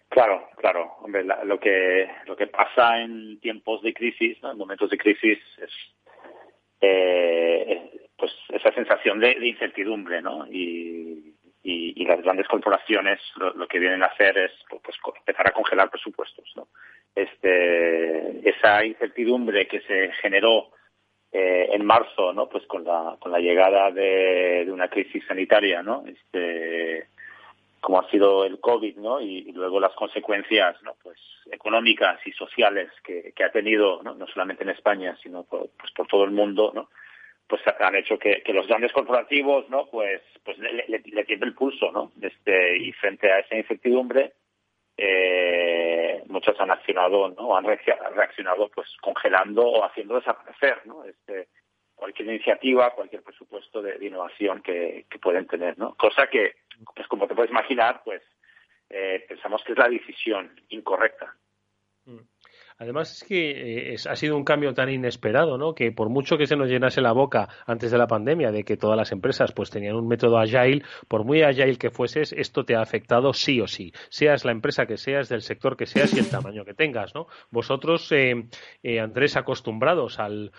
Claro, 0.08 0.50
claro. 0.58 0.92
Hombre, 1.00 1.24
lo 1.24 1.58
que 1.58 2.08
lo 2.26 2.36
que 2.36 2.46
pasa 2.46 3.02
en 3.02 3.40
tiempos 3.40 3.82
de 3.82 3.92
crisis, 3.92 4.38
en 4.40 4.56
momentos 4.56 4.88
de 4.88 4.98
crisis, 4.98 5.40
es 5.60 5.72
eh, 6.80 8.05
pues 8.16 8.32
esa 8.48 8.72
sensación 8.72 9.20
de, 9.20 9.36
incertidumbre, 9.46 10.22
¿no? 10.22 10.46
Y, 10.46 11.34
y, 11.62 12.04
las 12.04 12.22
grandes 12.22 12.46
corporaciones 12.46 13.20
lo, 13.36 13.66
que 13.66 13.80
vienen 13.80 14.02
a 14.02 14.06
hacer 14.06 14.38
es 14.38 14.52
pues, 14.68 14.96
empezar 15.18 15.48
a 15.48 15.52
congelar 15.52 15.90
presupuestos, 15.90 16.50
¿no? 16.54 16.68
Este, 17.14 18.48
esa 18.48 18.84
incertidumbre 18.84 19.66
que 19.66 19.80
se 19.80 20.12
generó 20.20 20.70
eh, 21.32 21.68
en 21.72 21.84
marzo, 21.84 22.32
¿no? 22.32 22.48
Pues 22.48 22.64
con 22.66 22.84
la, 22.84 23.16
con 23.18 23.32
la 23.32 23.40
llegada 23.40 23.90
de, 23.90 24.64
de 24.64 24.72
una 24.72 24.88
crisis 24.88 25.24
sanitaria, 25.26 25.82
¿no? 25.82 26.04
Este, 26.06 27.08
como 27.80 28.00
ha 28.00 28.10
sido 28.10 28.44
el 28.44 28.58
COVID, 28.60 28.96
¿no? 28.96 29.20
Y, 29.20 29.52
luego 29.52 29.80
las 29.80 29.94
consecuencias, 29.94 30.80
¿no? 30.82 30.94
Pues 31.02 31.18
económicas 31.50 32.18
y 32.26 32.32
sociales 32.32 32.90
que, 33.04 33.32
que 33.34 33.44
ha 33.44 33.50
tenido, 33.50 34.02
¿no? 34.02 34.14
no 34.14 34.26
solamente 34.26 34.64
en 34.64 34.70
España, 34.70 35.16
sino 35.22 35.44
por, 35.44 35.68
pues 35.78 35.92
por 35.92 36.06
todo 36.08 36.24
el 36.24 36.32
mundo, 36.32 36.72
¿no? 36.74 36.88
Pues 37.48 37.62
han 37.80 37.94
hecho 37.94 38.18
que, 38.18 38.42
los 38.48 38.66
grandes 38.66 38.92
corporativos 38.92 39.68
no 39.70 39.86
pues 39.86 40.22
pues 40.44 40.58
le, 40.58 40.72
le, 40.88 41.02
el 41.28 41.54
pulso 41.54 41.92
no 41.92 42.12
este 42.20 42.76
y 42.78 42.92
frente 42.92 43.30
a 43.30 43.40
esa 43.40 43.56
incertidumbre 43.56 44.32
eh, 44.96 46.22
muchos 46.26 46.58
han 46.60 46.70
accionado 46.70 47.28
no 47.28 47.56
han 47.56 47.64
reaccionado 47.64 48.68
pues 48.74 48.88
congelando 49.00 49.62
o 49.62 49.84
haciendo 49.84 50.16
desaparecer 50.16 50.86
no 50.86 51.04
este 51.04 51.48
cualquier 51.94 52.28
iniciativa 52.28 52.94
cualquier 52.94 53.22
presupuesto 53.22 53.82
de, 53.82 54.04
innovación 54.04 54.62
que, 54.62 55.06
que, 55.08 55.18
pueden 55.18 55.46
tener 55.46 55.78
no 55.78 55.94
cosa 55.94 56.28
que 56.28 56.56
pues 56.94 57.06
como 57.08 57.26
te 57.26 57.34
puedes 57.34 57.50
imaginar 57.50 58.02
pues 58.04 58.22
eh, 58.88 59.24
pensamos 59.28 59.62
que 59.64 59.72
es 59.72 59.78
la 59.78 59.88
decisión 59.88 60.50
incorrecta. 60.68 61.34
Además 62.78 63.10
es 63.10 63.24
que 63.24 63.92
eh, 63.92 63.96
ha 64.08 64.16
sido 64.16 64.36
un 64.36 64.44
cambio 64.44 64.74
tan 64.74 64.90
inesperado, 64.90 65.56
¿no? 65.56 65.74
Que 65.74 65.92
por 65.92 66.10
mucho 66.10 66.36
que 66.36 66.46
se 66.46 66.56
nos 66.56 66.68
llenase 66.68 67.00
la 67.00 67.12
boca 67.12 67.48
antes 67.66 67.90
de 67.90 67.96
la 67.96 68.06
pandemia 68.06 68.52
de 68.52 68.64
que 68.64 68.76
todas 68.76 68.98
las 68.98 69.12
empresas 69.12 69.52
pues 69.52 69.70
tenían 69.70 69.96
un 69.96 70.06
método 70.06 70.38
agile, 70.38 70.82
por 71.08 71.24
muy 71.24 71.42
agile 71.42 71.76
que 71.78 71.90
fueses, 71.90 72.34
esto 72.34 72.64
te 72.64 72.76
ha 72.76 72.82
afectado 72.82 73.32
sí 73.32 73.60
o 73.62 73.66
sí. 73.66 73.92
Seas 74.10 74.44
la 74.44 74.52
empresa 74.52 74.84
que 74.84 74.98
seas, 74.98 75.30
del 75.30 75.40
sector 75.40 75.76
que 75.76 75.86
seas 75.86 76.12
y 76.14 76.18
el 76.18 76.28
tamaño 76.28 76.66
que 76.66 76.74
tengas, 76.74 77.14
¿no? 77.14 77.28
Vosotros, 77.50 78.12
eh, 78.12 78.46
eh, 78.82 79.00
Andrés, 79.00 79.36
acostumbrados 79.36 80.18
al 80.18 80.52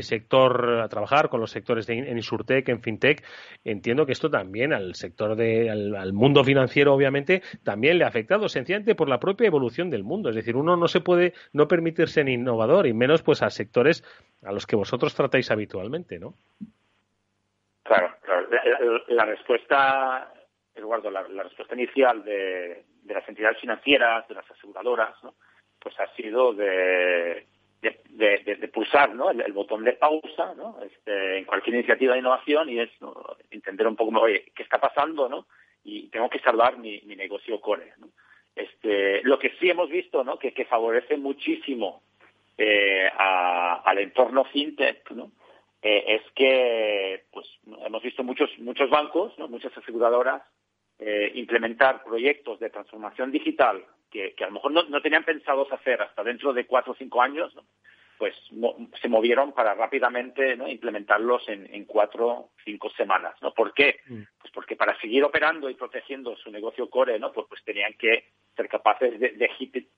sector, 0.00 0.80
a 0.80 0.88
trabajar 0.88 1.28
con 1.28 1.40
los 1.40 1.50
sectores 1.50 1.86
de, 1.86 1.98
en 1.98 2.16
Insurtech, 2.16 2.68
en 2.68 2.80
FinTech, 2.80 3.24
entiendo 3.64 4.06
que 4.06 4.12
esto 4.12 4.30
también 4.30 4.72
al 4.72 4.94
sector 4.94 5.36
de, 5.36 5.70
al, 5.70 5.94
al 5.94 6.12
mundo 6.12 6.42
financiero, 6.44 6.94
obviamente, 6.94 7.42
también 7.62 7.98
le 7.98 8.04
ha 8.04 8.08
afectado, 8.08 8.48
sencillamente 8.48 8.94
por 8.94 9.08
la 9.08 9.20
propia 9.20 9.46
evolución 9.46 9.90
del 9.90 10.02
mundo. 10.02 10.30
Es 10.30 10.36
decir, 10.36 10.56
uno 10.56 10.76
no 10.76 10.88
se 10.88 11.00
puede 11.00 11.34
no 11.58 11.68
permitirse 11.68 12.20
en 12.20 12.28
innovador 12.28 12.86
y 12.86 12.94
menos 12.94 13.22
pues 13.22 13.42
a 13.42 13.50
sectores 13.50 14.04
a 14.42 14.52
los 14.52 14.64
que 14.66 14.76
vosotros 14.76 15.14
tratáis 15.14 15.50
habitualmente, 15.50 16.18
¿no? 16.18 16.34
Claro, 17.82 18.14
claro. 18.22 18.46
La, 19.08 19.24
respuesta, 19.24 20.32
Eduardo, 20.74 21.10
la, 21.10 21.24
respuesta 21.24 21.74
inicial 21.74 22.22
de, 22.24 22.84
las 23.06 23.28
entidades 23.28 23.58
financieras, 23.60 24.28
de 24.28 24.34
las 24.34 24.48
aseguradoras, 24.50 25.14
¿no? 25.24 25.34
pues 25.80 25.98
ha 25.98 26.06
sido 26.14 26.52
de, 26.54 27.46
de, 27.80 28.70
pulsar 28.72 29.14
¿no? 29.14 29.30
el, 29.30 29.52
botón 29.52 29.82
de 29.82 29.94
pausa 29.94 30.54
¿no? 30.54 30.78
este, 30.82 31.38
en 31.38 31.44
cualquier 31.44 31.76
iniciativa 31.76 32.12
de 32.12 32.20
innovación 32.20 32.68
y 32.68 32.78
es 32.80 32.90
entender 33.50 33.88
un 33.88 33.96
poco, 33.96 34.20
oye, 34.20 34.52
¿qué 34.54 34.62
está 34.62 34.78
pasando? 34.78 35.28
¿no? 35.28 35.46
Y 35.82 36.08
tengo 36.08 36.28
que 36.30 36.40
salvar 36.40 36.78
mi, 36.78 37.00
mi 37.02 37.16
negocio 37.16 37.60
core. 37.60 37.94
¿no? 37.98 38.08
Este, 38.58 39.22
lo 39.22 39.38
que 39.38 39.52
sí 39.60 39.70
hemos 39.70 39.88
visto, 39.88 40.24
¿no? 40.24 40.38
que, 40.38 40.52
favorece 40.64 41.16
muchísimo 41.16 42.02
eh, 42.56 43.08
al 43.16 43.98
entorno 43.98 44.44
fintech, 44.46 45.08
¿no? 45.12 45.30
Eh, 45.80 46.04
es 46.16 46.22
que 46.32 47.24
pues 47.30 47.46
hemos 47.86 48.02
visto 48.02 48.24
muchos 48.24 48.50
muchos 48.58 48.90
bancos, 48.90 49.38
¿no? 49.38 49.46
muchas 49.46 49.76
aseguradoras 49.78 50.42
eh, 50.98 51.30
implementar 51.36 52.02
proyectos 52.02 52.58
de 52.58 52.70
transformación 52.70 53.30
digital 53.30 53.84
que, 54.10 54.34
a 54.40 54.46
lo 54.46 54.52
mejor 54.52 54.72
no, 54.72 54.82
no, 54.84 55.00
tenían 55.00 55.22
pensados 55.22 55.70
hacer 55.70 56.02
hasta 56.02 56.24
dentro 56.24 56.52
de 56.52 56.66
cuatro 56.66 56.94
o 56.94 56.96
cinco 56.96 57.22
años, 57.22 57.54
¿no? 57.54 57.62
pues 58.18 58.34
se 59.00 59.08
movieron 59.08 59.52
para 59.52 59.74
rápidamente 59.74 60.56
¿no? 60.56 60.66
implementarlos 60.66 61.48
en, 61.48 61.72
en 61.72 61.84
cuatro 61.84 62.50
cinco 62.64 62.90
semanas 62.90 63.36
no 63.40 63.54
por 63.54 63.72
qué 63.72 64.00
mm. 64.08 64.22
pues 64.40 64.52
porque 64.52 64.74
para 64.74 64.98
seguir 65.00 65.22
operando 65.22 65.70
y 65.70 65.74
protegiendo 65.74 66.36
su 66.36 66.50
negocio 66.50 66.90
core 66.90 67.20
no 67.20 67.32
pues, 67.32 67.46
pues 67.48 67.62
tenían 67.62 67.94
que 67.94 68.24
ser 68.58 68.68
capaces 68.68 69.18
de, 69.18 69.50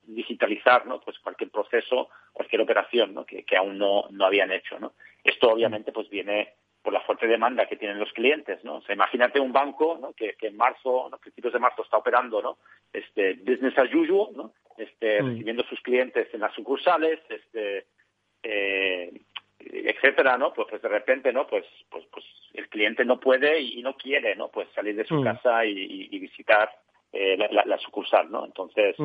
digitalizar 0.05 0.87
¿no? 0.87 1.01
pues 1.01 1.19
cualquier 1.19 1.51
proceso 1.51 2.11
cualquier 2.33 2.61
operación 2.61 3.15
¿no? 3.15 3.25
que, 3.25 3.45
aún 3.57 3.79
no, 3.79 4.05
no 4.11 4.27
habían 4.27 4.53
hecho 4.53 4.79
no 4.79 4.93
esto 5.25 5.51
obviamente 5.51 5.91
pues 5.91 6.09
viene 6.11 6.55
por 6.83 6.93
la 6.93 7.01
fuerte 7.01 7.27
demanda 7.27 7.67
que 7.67 7.77
tienen 7.77 7.99
los 7.99 8.13
clientes, 8.13 8.65
¿no? 8.65 8.77
O 8.77 8.83
sea, 8.83 8.95
imagínate 8.95 9.39
un 9.39 9.53
banco, 9.53 9.99
¿no? 10.01 10.13
Que, 10.15 10.35
en 10.41 10.57
marzo, 10.57 11.13
a 11.13 11.19
principios 11.19 11.53
de 11.53 11.59
marzo 11.59 11.83
está 11.83 11.99
operando, 11.99 12.41
¿no? 12.41 12.59
Este 12.93 13.35
business 13.35 13.77
as 13.77 13.93
usual, 13.95 14.29
¿no? 14.35 14.53
Este, 14.79 15.23
mm. 15.23 15.27
recibiendo 15.27 15.63
sus 15.65 15.81
clientes 15.83 16.33
en 16.33 16.41
las 16.41 16.55
sucursales, 16.55 17.21
este, 17.29 17.87
eh, 18.43 19.13
etcétera, 19.59 20.39
¿no? 20.39 20.55
Pues, 20.55 20.69
pues, 20.71 20.81
de 20.81 20.89
repente, 20.89 21.33
¿no? 21.33 21.47
Pues, 21.47 21.67
pues, 21.91 22.05
pues 22.11 22.25
el 22.55 22.69
cliente 22.69 23.05
no 23.05 23.21
puede 23.21 23.61
y 23.61 23.83
no 23.83 23.95
quiere, 23.97 24.35
¿no? 24.35 24.49
Pues 24.49 24.69
salir 24.75 24.97
de 24.97 25.05
su 25.05 25.17
mm. 25.17 25.25
casa 25.25 25.67
y, 25.67 26.19
visitar 26.19 26.71
eh, 27.13 27.37
la, 27.37 27.79
sucursal, 27.79 28.31
¿no? 28.31 28.45
Entonces, 28.45 28.97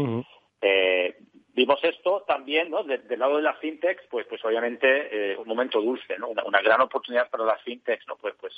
eh, 0.62 1.16
vimos 1.54 1.84
esto 1.84 2.24
también, 2.28 2.70
¿no? 2.70 2.84
del 2.84 3.20
lado 3.20 3.38
de 3.38 3.44
las 3.44 3.60
fintechs, 3.60 4.04
pues, 4.10 4.26
pues 4.28 4.44
obviamente 4.46 5.32
eh, 5.32 5.38
un 5.38 5.48
momento 5.48 5.82
dulce, 5.82 6.18
¿no? 6.18 6.30
Una, 6.30 6.62
gran 6.62 6.82
oportunidad 6.82 7.30
para 7.30 7.46
las 7.46 7.62
fintechs, 7.64 8.08
¿no? 8.08 8.16
Pues, 8.18 8.36
pues 8.40 8.54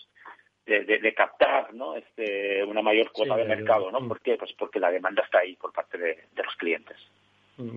de, 0.66 1.14
captar, 1.14 1.74
¿no? 1.74 1.96
Este, 1.96 2.64
una 2.64 2.82
mayor 2.82 3.12
cuota 3.12 3.38
de 3.38 3.46
mercado, 3.46 3.90
¿no? 3.90 4.06
¿Por 4.08 4.20
qué? 4.20 4.36
Pues 4.36 4.52
porque 4.54 4.80
la 4.80 4.92
demanda 4.92 5.24
está 5.24 5.40
ahí 5.40 5.56
por 5.56 5.72
parte 5.72 5.98
de 5.98 6.44
los 6.44 6.56
clientes. 6.56 6.98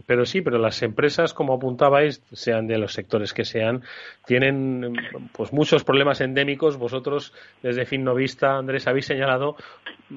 Pero 0.06 0.26
sí, 0.26 0.42
pero 0.42 0.58
las 0.58 0.82
empresas, 0.82 1.32
como 1.32 1.54
apuntabais, 1.54 2.22
sean 2.32 2.66
de 2.66 2.76
los 2.76 2.92
sectores 2.92 3.32
que 3.32 3.44
sean, 3.44 3.82
tienen 4.26 4.94
pues 5.32 5.52
muchos 5.52 5.84
problemas 5.84 6.20
endémicos. 6.20 6.76
Vosotros, 6.76 7.32
desde 7.62 7.86
Finnovista, 7.86 8.58
Andrés, 8.58 8.86
habéis 8.86 9.06
señalado 9.06 9.56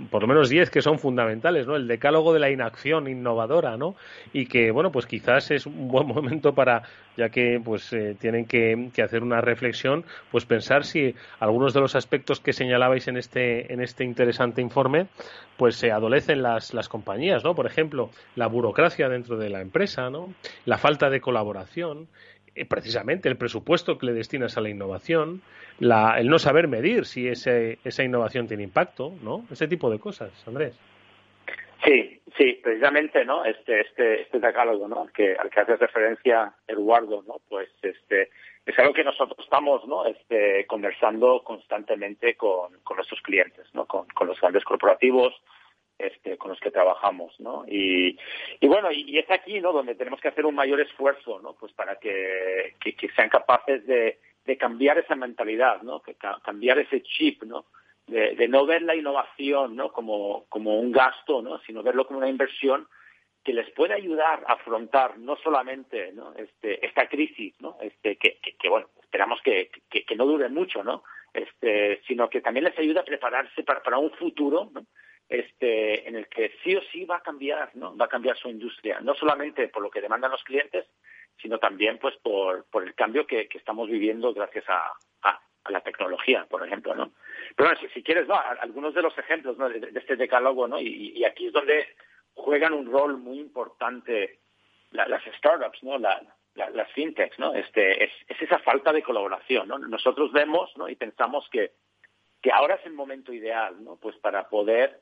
por 0.09 0.23
lo 0.23 0.27
menos 0.27 0.49
10 0.49 0.69
que 0.69 0.81
son 0.81 0.97
fundamentales, 0.97 1.67
¿no? 1.67 1.75
El 1.75 1.87
decálogo 1.87 2.33
de 2.33 2.39
la 2.39 2.49
inacción 2.49 3.07
innovadora, 3.07 3.77
¿no? 3.77 3.95
Y 4.33 4.47
que, 4.47 4.71
bueno, 4.71 4.91
pues 4.91 5.05
quizás 5.05 5.51
es 5.51 5.65
un 5.65 5.87
buen 5.87 6.07
momento 6.13 6.53
para, 6.53 6.83
ya 7.15 7.29
que 7.29 7.61
pues 7.63 7.93
eh, 7.93 8.15
tienen 8.19 8.45
que, 8.45 8.91
hacer 9.03 9.23
una 9.23 9.41
reflexión, 9.41 10.03
pues 10.31 10.45
pensar 10.45 10.83
si 10.83 11.15
algunos 11.39 11.73
de 11.73 11.81
los 11.81 11.95
aspectos 11.95 12.39
que 12.39 12.53
señalabais 12.53 13.07
en 13.07 13.17
este, 13.17 13.71
en 13.71 13.81
este 13.81 14.03
interesante 14.03 14.61
informe, 14.61 15.07
pues 15.57 15.75
se 15.75 15.91
adolecen 15.91 16.41
las, 16.41 16.73
las 16.73 16.89
compañías, 16.89 17.43
¿no? 17.43 17.53
Por 17.53 17.67
ejemplo, 17.67 18.09
la 18.35 18.47
burocracia 18.47 19.07
dentro 19.09 19.37
de 19.37 19.49
la 19.53 19.61
empresa, 19.61 20.09
¿no? 20.09 20.33
La 20.65 20.77
falta 20.77 21.09
de 21.09 21.21
colaboración, 21.21 22.09
eh, 22.55 22.65
precisamente 22.65 23.29
el 23.29 23.37
presupuesto 23.37 23.97
que 23.97 24.07
le 24.07 24.13
destinas 24.13 24.57
a 24.57 24.61
la 24.61 24.69
innovación, 24.69 25.41
la, 25.79 26.19
el 26.19 26.27
no 26.27 26.37
saber 26.37 26.67
medir 26.67 27.05
si 27.05 27.27
ese, 27.27 27.79
esa 27.85 28.03
innovación 28.03 28.47
tiene 28.47 28.63
impacto, 28.63 29.13
¿no? 29.21 29.45
Ese 29.51 29.67
tipo 29.67 29.89
de 29.89 29.99
cosas, 29.99 30.31
Andrés. 30.47 30.77
Sí, 31.85 32.21
sí, 32.37 32.59
precisamente, 32.63 33.25
¿no? 33.25 33.43
Este, 33.43 33.81
este, 33.81 34.21
este 34.21 34.39
decálogo, 34.39 34.87
¿no? 34.87 35.07
Que, 35.07 35.35
al 35.35 35.49
que 35.49 35.59
hace 35.59 35.75
referencia 35.75 36.53
Eduardo, 36.67 37.23
¿no? 37.27 37.35
Pues, 37.49 37.69
este, 37.81 38.29
es 38.65 38.79
algo 38.79 38.93
que 38.93 39.03
nosotros 39.03 39.37
estamos, 39.39 39.85
¿no? 39.87 40.05
Este, 40.05 40.65
conversando 40.65 41.43
constantemente 41.43 42.35
con, 42.35 42.79
con 42.83 42.97
nuestros 42.97 43.21
clientes, 43.21 43.65
¿no? 43.73 43.85
Con, 43.85 44.07
con 44.07 44.27
los 44.27 44.39
grandes 44.39 44.63
corporativos, 44.63 45.33
este, 45.97 46.37
con 46.37 46.49
los 46.49 46.59
que 46.59 46.71
trabajamos, 46.71 47.39
¿no? 47.39 47.65
Y, 47.67 48.17
bueno, 48.61 48.91
y, 48.91 49.17
es 49.17 49.29
aquí, 49.29 49.59
¿no? 49.61 49.71
Donde 49.71 49.95
tenemos 49.95 50.19
que 50.19 50.27
hacer 50.27 50.45
un 50.45 50.55
mayor 50.55 50.81
esfuerzo, 50.81 51.39
¿no? 51.39 51.53
Pues 51.53 51.71
para 51.73 51.97
que, 51.97 52.73
sean 53.15 53.29
capaces 53.29 53.85
de, 53.85 54.19
de, 54.45 54.57
cambiar 54.57 54.97
esa 54.97 55.15
mentalidad, 55.15 55.81
¿no? 55.81 56.01
Que 56.01 56.15
cambiar 56.43 56.79
ese 56.79 57.01
chip, 57.03 57.43
¿no? 57.43 57.65
De, 58.07 58.47
no 58.47 58.65
ver 58.65 58.81
la 58.81 58.95
innovación, 58.95 59.75
¿no? 59.75 59.91
Como, 59.91 60.45
un 60.51 60.91
gasto, 60.91 61.41
¿no? 61.41 61.59
Sino 61.59 61.83
verlo 61.83 62.05
como 62.05 62.19
una 62.19 62.29
inversión 62.29 62.87
que 63.43 63.53
les 63.53 63.69
puede 63.71 63.93
ayudar 63.93 64.43
a 64.47 64.53
afrontar 64.53 65.17
no 65.17 65.35
solamente 65.35 66.13
¿no? 66.13 66.33
Este, 66.35 66.85
esta 66.85 67.07
crisis, 67.07 67.53
¿no? 67.59 67.77
Este, 67.81 68.15
que, 68.15 68.69
bueno, 68.69 68.87
esperamos 69.01 69.41
que, 69.41 69.69
que, 69.89 70.15
no 70.15 70.25
dure 70.25 70.49
mucho, 70.49 70.83
¿no? 70.83 71.03
Este, 71.33 72.01
sino 72.07 72.29
que 72.29 72.41
también 72.41 72.63
les 72.65 72.77
ayuda 72.77 73.01
a 73.01 73.05
prepararse 73.05 73.63
para, 73.63 73.81
para 73.81 73.97
un 73.97 74.11
futuro, 74.11 74.69
¿no? 74.73 74.85
Este, 75.29 76.07
en 76.07 76.15
el 76.15 76.27
que 76.27 76.53
sí 76.63 76.75
o 76.75 76.81
sí 76.91 77.05
va 77.05 77.17
a 77.17 77.23
cambiar, 77.23 77.75
¿no? 77.75 77.95
Va 77.95 78.05
a 78.05 78.09
cambiar 78.09 78.37
su 78.37 78.49
industria, 78.49 78.99
no 78.99 79.15
solamente 79.15 79.67
por 79.69 79.81
lo 79.81 79.89
que 79.89 80.01
demandan 80.01 80.31
los 80.31 80.43
clientes, 80.43 80.85
sino 81.41 81.59
también 81.59 81.97
pues 81.97 82.15
por, 82.17 82.65
por 82.65 82.83
el 82.83 82.93
cambio 82.93 83.25
que, 83.25 83.47
que 83.47 83.57
estamos 83.57 83.89
viviendo 83.89 84.33
gracias 84.33 84.65
a, 84.69 84.91
a, 85.23 85.41
la 85.69 85.81
tecnología, 85.81 86.45
por 86.49 86.65
ejemplo, 86.65 86.93
¿no? 86.93 87.13
Pero 87.55 87.69
bueno, 87.69 87.89
si, 87.93 88.03
quieres, 88.03 88.27
¿no? 88.27 88.35
algunos 88.59 88.93
de 88.93 89.01
los 89.01 89.17
ejemplos 89.17 89.57
de, 89.57 89.91
este 89.95 90.15
decálogo, 90.15 90.67
¿no? 90.67 90.79
Y, 90.79 91.23
aquí 91.23 91.47
es 91.47 91.53
donde 91.53 91.87
juegan 92.33 92.73
un 92.73 92.91
rol 92.91 93.17
muy 93.17 93.39
importante 93.39 94.39
las 94.91 95.23
startups, 95.37 95.81
¿no? 95.83 95.97
La, 95.97 96.21
las 96.55 96.91
fintechs, 96.91 97.39
¿no? 97.39 97.53
Este, 97.53 98.03
es, 98.03 98.11
es, 98.27 98.41
esa 98.41 98.59
falta 98.59 98.91
de 98.91 99.01
colaboración, 99.01 99.67
¿no? 99.67 99.79
Nosotros 99.79 100.31
vemos, 100.31 100.71
¿no? 100.77 100.89
Y 100.89 100.95
pensamos 100.95 101.47
que, 101.49 101.71
que 102.41 102.51
ahora 102.51 102.75
es 102.75 102.85
el 102.85 102.93
momento 102.93 103.33
ideal, 103.33 103.83
¿no? 103.83 103.95
Pues 103.95 104.15
para 104.17 104.49
poder 104.49 105.01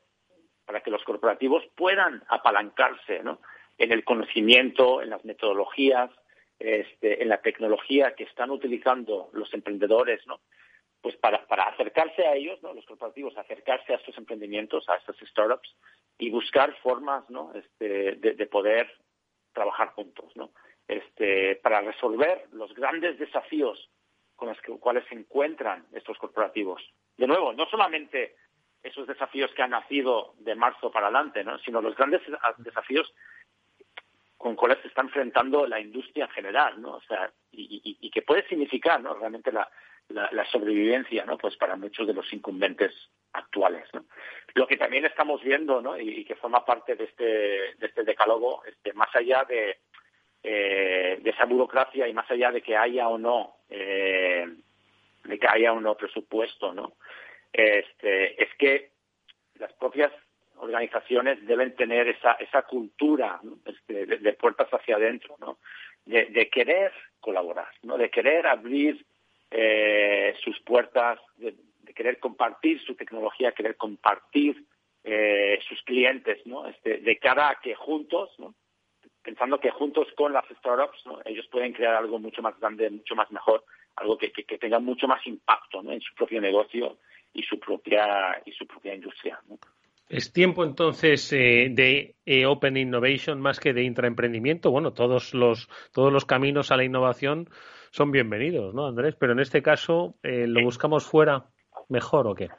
para 0.65 0.81
que 0.81 0.91
los 0.91 1.03
corporativos 1.03 1.63
puedan 1.75 2.23
apalancarse 2.27 3.23
¿no? 3.23 3.39
en 3.77 3.91
el 3.91 4.03
conocimiento, 4.03 5.01
en 5.01 5.09
las 5.09 5.25
metodologías, 5.25 6.11
este, 6.59 7.23
en 7.23 7.29
la 7.29 7.41
tecnología 7.41 8.13
que 8.13 8.25
están 8.25 8.51
utilizando 8.51 9.29
los 9.33 9.51
emprendedores, 9.53 10.25
¿no? 10.27 10.41
Pues 11.01 11.15
para, 11.15 11.47
para 11.47 11.63
acercarse 11.63 12.27
a 12.27 12.35
ellos, 12.35 12.61
¿no? 12.61 12.75
Los 12.75 12.85
corporativos, 12.85 13.35
acercarse 13.35 13.93
a 13.93 13.95
estos 13.95 14.15
emprendimientos, 14.19 14.87
a 14.87 14.97
estas 14.97 15.17
startups 15.17 15.75
y 16.19 16.29
buscar 16.29 16.75
formas, 16.83 17.27
¿no? 17.31 17.51
Este, 17.55 18.11
de, 18.17 18.45
poder 18.45 18.87
trabajar 19.53 19.89
juntos, 19.93 20.31
¿no? 20.35 20.51
Este, 20.87 21.55
para 21.55 21.81
resolver 21.81 22.45
los 22.51 22.71
grandes 22.75 23.17
desafíos 23.17 23.89
con 24.35 24.49
los 24.49 24.61
cuales 24.79 25.03
se 25.09 25.15
encuentran 25.15 25.87
estos 25.93 26.19
corporativos. 26.19 26.83
De 27.17 27.25
nuevo, 27.25 27.53
no 27.53 27.65
solamente 27.71 28.35
esos 28.83 29.07
desafíos 29.07 29.51
que 29.53 29.61
han 29.61 29.71
nacido 29.71 30.33
de 30.39 30.55
marzo 30.55 30.91
para 30.91 31.07
adelante, 31.07 31.43
¿no? 31.43 31.59
sino 31.59 31.81
los 31.81 31.95
grandes 31.95 32.21
desafíos 32.57 33.13
con 34.37 34.55
cuales 34.55 34.79
se 34.81 34.87
está 34.87 35.01
enfrentando 35.01 35.67
la 35.67 35.79
industria 35.79 36.25
en 36.25 36.31
general, 36.31 36.81
¿no? 36.81 36.93
O 36.93 37.01
sea, 37.01 37.31
y, 37.51 37.97
y, 38.01 38.09
que 38.09 38.23
puede 38.23 38.47
significar, 38.47 38.99
¿no? 38.99 39.13
Realmente 39.13 39.51
la, 39.51 39.69
la, 40.09 40.45
sobrevivencia, 40.45 41.25
¿no? 41.25 41.37
Pues 41.37 41.55
para 41.57 41.75
muchos 41.75 42.07
de 42.07 42.13
los 42.15 42.31
incumbentes 42.33 42.91
actuales. 43.33 43.87
Lo 44.55 44.65
que 44.65 44.77
también 44.77 45.05
estamos 45.05 45.43
viendo, 45.43 45.81
¿no? 45.81 45.97
Y, 45.99 46.25
que 46.25 46.35
forma 46.35 46.65
parte 46.65 46.95
de 46.95 47.03
este, 47.03 47.23
de 47.23 47.87
este 47.87 48.03
decálogo, 48.03 48.63
más 48.95 49.15
allá 49.15 49.45
de, 49.47 49.77
eh, 50.43 51.19
de 51.21 51.29
esa 51.29 51.45
burocracia 51.45 52.07
y 52.07 52.13
más 52.13 52.29
allá 52.31 52.51
de 52.51 52.61
que 52.61 52.75
haya 52.75 53.07
o 53.09 53.17
no, 53.17 53.57
eh, 53.69 54.47
que 55.23 55.47
haya 55.47 55.71
o 55.71 55.79
no 55.79 55.95
presupuesto, 55.95 56.73
¿no? 56.73 56.93
Este, 57.53 58.41
es 58.41 58.49
que 58.57 58.91
las 59.55 59.73
propias 59.73 60.11
organizaciones 60.57 61.45
deben 61.45 61.75
tener 61.75 62.07
esa, 62.07 62.33
esa 62.33 62.61
cultura 62.63 63.41
este, 63.65 64.05
de, 64.05 64.33
puertas 64.33 64.69
hacia 64.71 64.95
adentro, 64.95 65.35
¿no? 65.39 65.57
De, 66.05 66.49
querer 66.49 66.91
colaborar, 67.19 67.69
¿no? 67.83 67.97
De 67.97 68.09
querer 68.09 68.47
abrir 68.47 69.05
eh, 69.49 70.35
sus 70.43 70.59
puertas, 70.61 71.19
de, 71.37 71.55
querer 71.95 72.19
compartir 72.19 72.79
su 72.81 72.95
tecnología, 72.95 73.51
querer 73.51 73.75
compartir 73.75 74.63
eh, 75.03 75.59
sus 75.67 75.81
clientes, 75.83 76.45
¿no? 76.45 76.67
Este, 76.67 76.97
de 76.97 77.17
cara 77.17 77.49
a 77.49 77.59
que 77.59 77.75
juntos, 77.75 78.31
¿no? 78.37 78.55
pensando 79.23 79.59
que 79.59 79.69
juntos 79.69 80.07
con 80.15 80.33
las 80.33 80.45
startups 80.57 81.05
¿no? 81.05 81.19
ellos 81.25 81.47
pueden 81.51 81.73
crear 81.73 81.95
algo 81.95 82.17
mucho 82.17 82.41
más 82.41 82.59
grande, 82.59 82.89
mucho 82.89 83.15
más 83.15 83.31
mejor, 83.31 83.63
algo 83.95 84.17
que, 84.17 84.31
que, 84.31 84.57
tenga 84.57 84.79
mucho 84.79 85.07
más 85.07 85.25
impacto 85.27 85.81
en 85.91 86.01
su 86.01 86.15
propio 86.15 86.41
negocio 86.41 86.97
y 87.33 87.43
su 87.43 87.59
propia 87.59 88.41
y 88.45 88.51
su 88.51 88.65
propia 88.65 88.93
industria. 88.93 89.39
¿no? 89.47 89.57
Es 90.11 90.33
tiempo 90.33 90.65
entonces 90.65 91.31
eh, 91.31 91.69
de 91.71 92.15
eh, 92.25 92.45
Open 92.45 92.75
Innovation 92.75 93.39
más 93.39 93.61
que 93.61 93.71
de 93.71 93.83
intraemprendimiento. 93.83 94.69
Bueno, 94.69 94.91
todos 94.91 95.33
los 95.33 95.69
todos 95.93 96.11
los 96.11 96.25
caminos 96.25 96.69
a 96.71 96.75
la 96.75 96.83
innovación 96.83 97.49
son 97.91 98.11
bienvenidos, 98.11 98.73
¿no, 98.73 98.87
Andrés? 98.87 99.15
Pero 99.17 99.31
en 99.31 99.39
este 99.39 99.61
caso, 99.61 100.15
eh, 100.23 100.47
¿lo 100.47 100.61
buscamos 100.63 101.05
fuera 101.05 101.45
mejor 101.87 102.27
o 102.27 102.35
qué? 102.35 102.49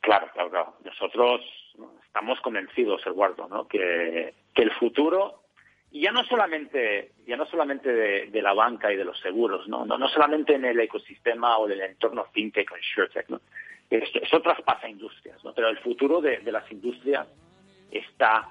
Claro, 0.00 0.28
claro, 0.32 0.50
claro. 0.50 0.74
Nosotros 0.84 1.42
estamos 2.04 2.40
convencidos, 2.40 3.06
Eduardo, 3.06 3.46
¿no? 3.48 3.68
que, 3.68 4.34
que 4.54 4.62
el 4.62 4.72
futuro 4.72 5.42
y 5.90 6.02
ya 6.02 6.12
no 6.12 6.24
solamente 6.24 7.12
ya 7.26 7.36
no 7.36 7.46
solamente 7.46 7.90
de, 7.92 8.42
la 8.42 8.52
banca 8.52 8.92
y 8.92 8.96
de 8.96 9.04
los 9.04 9.18
seguros 9.20 9.68
no 9.68 9.86
no, 9.86 9.96
no 9.98 10.08
solamente 10.08 10.54
en 10.54 10.64
el 10.64 10.78
ecosistema 10.80 11.56
o 11.58 11.66
en 11.66 11.72
el 11.72 11.80
entorno 11.82 12.26
fintech 12.32 12.70
o 12.72 12.76
insurtech 12.76 13.28
no 13.28 13.40
eso, 13.90 14.42
traspasa 14.42 14.88
industrias 14.88 15.42
¿no? 15.44 15.54
pero 15.54 15.68
el 15.68 15.78
futuro 15.78 16.20
de, 16.20 16.40
las 16.52 16.70
industrias 16.70 17.26
está 17.90 18.48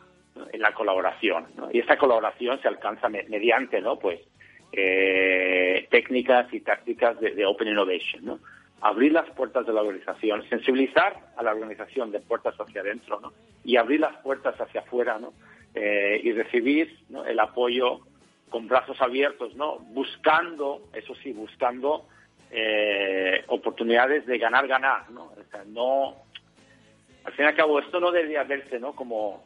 en 0.52 0.62
la 0.62 0.74
colaboración 0.74 1.48
¿no? 1.56 1.70
y 1.72 1.80
esa 1.80 1.98
colaboración 1.98 2.60
se 2.62 2.68
alcanza 2.68 3.08
mediante 3.10 3.82
no 3.82 4.00
pues 4.00 4.20
eh, 4.72 5.88
técnicas 5.90 6.54
y 6.54 6.60
tácticas 6.60 7.20
de, 7.20 7.46
Open 7.46 7.70
Innovation, 7.70 8.26
¿no? 8.26 8.40
Abrir 8.82 9.14
las 9.14 9.30
puertas 9.32 9.66
de 9.66 9.74
la 9.74 9.82
organización, 9.82 10.48
sensibilizar 10.50 11.16
a 11.36 11.44
la 11.44 11.52
organización 11.52 12.12
de 12.12 12.20
puertas 12.20 12.56
hacia 12.60 12.82
adentro, 12.82 13.20
¿no? 13.20 13.34
Y 13.64 13.78
abrir 13.78 14.02
las 14.02 14.18
puertas 14.18 14.60
hacia 14.60 14.82
afuera, 14.82 15.18
¿no? 15.20 15.34
Eh, 15.80 16.22
y 16.24 16.32
recibir 16.32 16.98
el 17.28 17.40
apoyo 17.40 18.00
con 18.50 18.68
brazos 18.68 19.00
abiertos, 19.00 19.56
¿no? 19.56 19.78
Buscando, 19.78 20.90
eso 20.92 21.14
sí, 21.22 21.34
buscando 21.34 22.08
eh, 22.50 23.44
oportunidades 23.48 24.26
de 24.26 24.40
ganar, 24.40 24.68
ganar, 24.68 25.10
¿no? 25.12 25.34
No, 25.68 26.16
al 27.26 27.34
fin 27.34 27.46
y 27.46 27.48
al 27.50 27.56
cabo, 27.56 27.80
esto 27.80 28.00
no 28.00 28.12
debería 28.12 28.44
verse, 28.44 28.80
¿no? 28.80 28.94
Como 28.94 29.44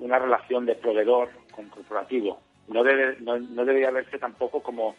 una 0.00 0.18
relación 0.18 0.66
de 0.66 0.74
proveedor 0.74 1.30
con 1.54 1.70
corporativo 1.70 2.40
no, 2.68 2.84
debe, 2.84 3.16
no, 3.20 3.64
debería 3.64 3.90
verse 3.90 4.18
tampoco 4.18 4.62
como 4.62 4.96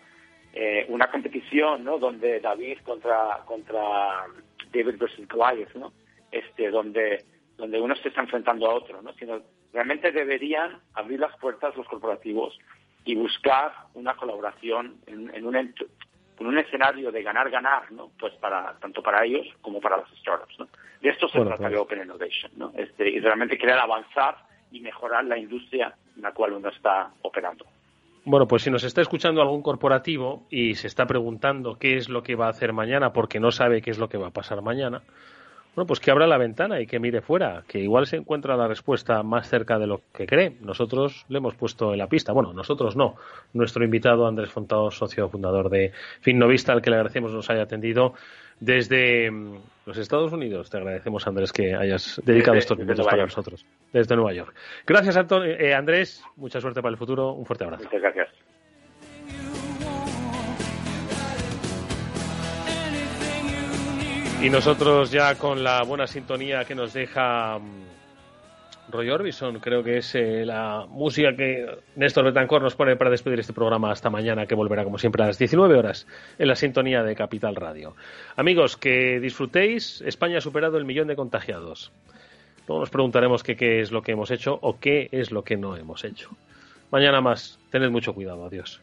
eh, 0.53 0.86
una 0.89 1.09
competición, 1.09 1.84
¿no? 1.84 1.97
Donde 1.97 2.39
David 2.39 2.80
contra 2.84 3.41
contra 3.45 4.26
David 4.74 4.97
versus 4.97 5.28
Goliath, 5.28 5.74
¿no? 5.76 5.93
Este, 6.32 6.69
donde 6.69 7.24
donde 7.57 7.80
uno 7.80 7.95
se 7.95 8.09
está 8.09 8.21
enfrentando 8.21 8.69
a 8.69 8.74
otro, 8.74 9.01
¿no? 9.01 9.13
Sino 9.13 9.41
realmente 9.74 10.11
deberían 10.11 10.80
abrir 10.93 11.19
las 11.19 11.36
puertas 11.38 11.76
los 11.76 11.88
corporativos 11.88 12.57
y 13.05 13.15
buscar 13.15 13.74
una 13.95 14.15
colaboración 14.15 14.95
en, 15.07 15.45
un 15.45 15.55
en 15.55 16.47
un 16.47 16.57
escenario 16.57 17.11
de 17.11 17.24
ganar 17.24 17.49
ganar, 17.49 17.91
¿no? 17.91 18.11
Pues 18.19 18.34
para 18.36 18.78
tanto 18.80 19.01
para 19.01 19.26
ellos 19.26 19.45
como 19.61 19.82
para 19.82 19.97
las 19.97 20.09
startups, 20.19 20.59
¿no? 20.59 20.67
De 21.01 21.09
esto 21.09 21.28
se 21.28 21.43
trata 21.43 21.69
de 21.69 21.78
Open 21.78 22.01
Innovation, 22.01 22.51
¿no? 22.55 22.71
Este, 22.76 23.09
y 23.09 23.19
realmente 23.19 23.57
querer 23.57 23.78
avanzar 23.78 24.38
y 24.71 24.80
mejorar 24.80 25.26
la 25.26 25.38
industria 25.38 25.93
en 26.15 26.21
la 26.21 26.32
cual 26.32 26.53
uno 26.53 26.69
está 26.69 27.11
operando. 27.21 27.65
Bueno, 28.26 28.47
pues 28.47 28.63
si 28.63 28.71
nos 28.71 28.86
está 28.86 29.01
escuchando 29.01 29.41
algún 29.41 29.61
corporativo 29.61 30.47
y 30.49 30.76
se 30.76 30.88
está 30.88 31.05
preguntando 31.05 31.78
qué 31.78 31.97
es 31.97 32.07
lo 32.07 32.24
que 32.24 32.36
va 32.36 32.45
a 32.47 32.51
hacer 32.51 32.71
mañana 32.71 33.11
porque 33.11 33.41
no 33.41 33.51
sabe 33.51 33.82
qué 33.82 33.91
es 33.91 33.99
lo 33.99 34.07
que 34.07 34.17
va 34.17 34.28
a 34.28 34.32
pasar 34.32 34.61
mañana, 34.61 35.01
bueno, 35.76 35.88
pues 35.88 35.99
que 35.99 36.11
abra 36.11 36.28
la 36.28 36.38
ventana 36.38 36.80
y 36.80 36.86
que 36.86 36.99
mire 36.99 37.21
fuera, 37.21 37.63
que 37.67 37.80
igual 37.80 38.05
se 38.05 38.17
encuentra 38.17 38.55
la 38.55 38.67
respuesta 38.67 39.24
más 39.24 39.49
cerca 39.49 39.80
de 39.80 39.88
lo 39.88 40.01
que 40.13 40.28
cree. 40.28 40.57
Nosotros 40.61 41.26
le 41.30 41.39
hemos 41.39 41.55
puesto 41.55 41.93
en 41.93 41.99
la 41.99 42.07
pista. 42.07 42.32
Bueno, 42.32 42.53
nosotros 42.53 42.95
no. 42.95 43.15
Nuestro 43.53 43.84
invitado 43.84 44.28
Andrés 44.28 44.51
Fontado, 44.51 44.91
socio 44.91 45.30
fundador 45.30 45.69
de 45.69 45.91
Finnovista, 46.21 46.74
al 46.74 46.82
que 46.82 46.91
le 46.91 46.97
agradecemos 46.97 47.34
nos 47.34 47.49
haya 47.49 47.63
atendido 47.63 48.13
desde 48.59 49.32
mm, 49.32 49.57
los 49.88 49.97
Estados 49.97 50.32
Unidos. 50.32 50.69
Te 50.69 50.78
agradecemos, 50.78 51.26
Andrés, 51.28 51.51
que 51.51 51.74
hayas 51.74 52.21
dedicado 52.24 52.57
estos 52.57 52.78
minutos 52.78 53.05
para 53.05 53.24
nosotros. 53.24 53.65
Desde 53.91 54.15
Nueva 54.15 54.34
York. 54.34 54.53
Gracias, 54.86 55.17
eh, 55.17 55.74
Andrés. 55.74 56.24
Mucha 56.36 56.61
suerte 56.61 56.82
para 56.82 56.91
el 56.91 56.97
futuro. 56.97 57.34
Un 57.34 57.45
fuerte 57.45 57.63
abrazo. 57.63 57.86
Muchas 57.86 58.01
gracias. 58.01 58.42
Y 64.43 64.49
nosotros 64.49 65.09
ya 65.09 65.35
con 65.35 65.63
la 65.63 65.83
buena 65.83 66.05
sintonía 66.05 66.65
que 66.65 66.75
nos 66.75 66.91
deja 66.91 67.59
mm, 67.59 68.91
Roy 68.91 69.09
Orbison, 69.09 69.57
creo 69.59 69.81
que 69.85 69.99
es 69.99 70.15
eh, 70.15 70.45
la 70.45 70.85
música 70.89 71.33
que 71.33 71.65
Néstor 71.95 72.25
Betancor 72.25 72.61
nos 72.61 72.75
pone 72.75 72.97
para 72.97 73.09
despedir 73.09 73.39
este 73.39 73.53
programa 73.53 73.89
hasta 73.89 74.09
mañana, 74.09 74.45
que 74.45 74.53
volverá 74.53 74.83
como 74.83 74.97
siempre 74.97 75.23
a 75.23 75.27
las 75.27 75.39
19 75.39 75.77
horas 75.77 76.07
en 76.37 76.49
la 76.49 76.57
sintonía 76.57 77.03
de 77.03 77.15
Capital 77.15 77.55
Radio. 77.55 77.95
Amigos, 78.35 78.75
que 78.75 79.21
disfrutéis. 79.21 80.01
España 80.05 80.39
ha 80.39 80.41
superado 80.41 80.77
el 80.77 80.83
millón 80.83 81.07
de 81.07 81.15
contagiados. 81.15 81.93
Luego 82.67 82.81
nos 82.81 82.89
preguntaremos 82.89 83.43
qué 83.43 83.79
es 83.79 83.93
lo 83.93 84.01
que 84.01 84.11
hemos 84.11 84.29
hecho 84.29 84.59
o 84.61 84.77
qué 84.77 85.07
es 85.13 85.31
lo 85.31 85.45
que 85.45 85.55
no 85.55 85.77
hemos 85.77 86.03
hecho. 86.03 86.31
Mañana 86.91 87.21
más. 87.21 87.59
Tened 87.71 87.91
mucho 87.91 88.13
cuidado. 88.13 88.45
Adiós. 88.45 88.81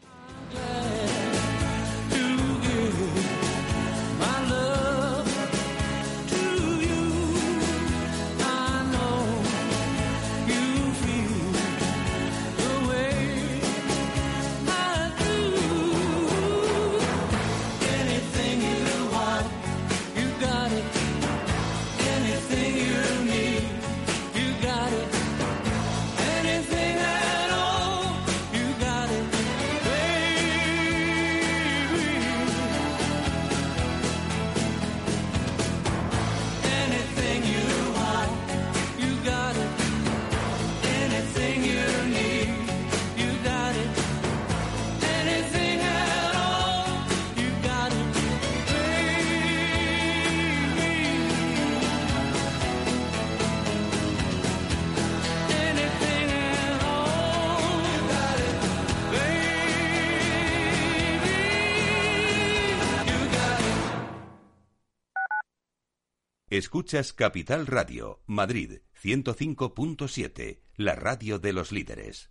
Escuchas 66.61 67.11
Capital 67.11 67.65
Radio, 67.65 68.21
Madrid 68.27 68.81
105.7, 69.03 70.59
la 70.75 70.93
radio 70.93 71.39
de 71.39 71.53
los 71.53 71.71
líderes. 71.71 72.29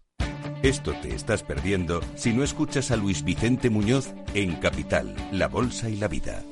Esto 0.63 0.95
te 1.03 1.13
estás 1.17 1.43
perdiendo 1.43 2.01
si 2.15 2.33
no 2.33 2.45
escuchas 2.45 2.93
a 2.93 2.97
Luis 2.97 3.25
Vicente 3.25 3.71
Muñoz 3.71 4.15
en 4.35 4.55
Capital, 4.55 5.17
La 5.33 5.49
Bolsa 5.49 5.91
y 5.91 5.97
la 5.97 6.07
Vida. 6.07 6.45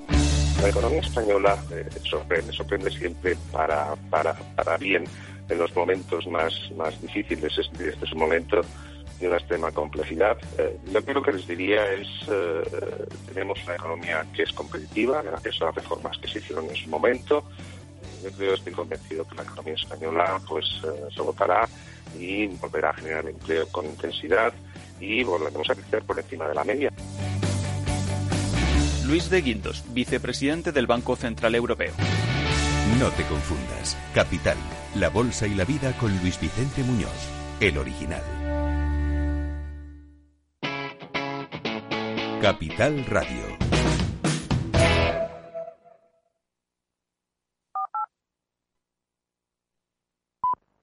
La 0.60 0.70
economía 0.70 0.98
española 0.98 1.56
eh, 1.70 1.88
sorprende, 2.02 2.52
sorprende 2.52 2.90
siempre 2.90 3.36
para, 3.52 3.94
para, 4.10 4.34
para 4.56 4.76
bien 4.76 5.04
en 5.48 5.58
los 5.58 5.72
momentos 5.76 6.26
más, 6.26 6.52
más 6.76 7.00
difíciles. 7.00 7.56
Este, 7.56 7.90
este 7.90 8.04
es 8.04 8.12
un 8.12 8.18
momento 8.18 8.60
de 9.20 9.26
una 9.26 9.36
extrema 9.36 9.72
complejidad. 9.72 10.38
Eh, 10.58 10.78
yo 10.92 11.04
creo 11.04 11.22
que 11.22 11.32
les 11.32 11.46
diría 11.46 11.92
es, 11.92 12.08
eh, 12.30 12.62
tenemos 13.32 13.62
una 13.64 13.74
economía 13.74 14.24
que 14.34 14.42
es 14.44 14.52
competitiva 14.52 15.22
gracias 15.22 15.60
a 15.60 15.66
las 15.66 15.74
reformas 15.74 16.18
que 16.18 16.28
se 16.28 16.38
hicieron 16.38 16.66
en 16.66 16.76
su 16.76 16.88
momento. 16.88 17.44
Yo 18.22 18.30
creo, 18.32 18.54
estoy 18.54 18.72
convencido 18.72 19.26
que 19.26 19.36
la 19.36 19.42
economía 19.42 19.74
española 19.74 20.40
pues 20.48 20.66
eh, 20.84 21.08
se 21.14 21.22
votará 21.22 21.68
y 22.18 22.46
volverá 22.46 22.90
a 22.90 22.94
generar 22.94 23.26
empleo 23.26 23.66
con 23.68 23.86
intensidad 23.86 24.52
y 25.00 25.22
volveremos 25.22 25.68
a 25.70 25.74
crecer 25.74 26.02
por 26.02 26.18
encima 26.18 26.48
de 26.48 26.54
la 26.54 26.64
media. 26.64 26.92
Luis 29.06 29.30
de 29.30 29.40
Guindos, 29.40 29.84
vicepresidente 29.88 30.70
del 30.72 30.86
Banco 30.86 31.16
Central 31.16 31.54
Europeo. 31.54 31.92
No 32.98 33.10
te 33.10 33.22
confundas. 33.24 33.96
Capital, 34.14 34.56
la 34.96 35.08
bolsa 35.08 35.46
y 35.46 35.54
la 35.54 35.64
vida 35.64 35.92
con 35.98 36.16
Luis 36.18 36.38
Vicente 36.40 36.82
Muñoz, 36.82 37.28
el 37.60 37.78
original. 37.78 38.37
Capital 42.40 43.04
Radio. 43.08 43.47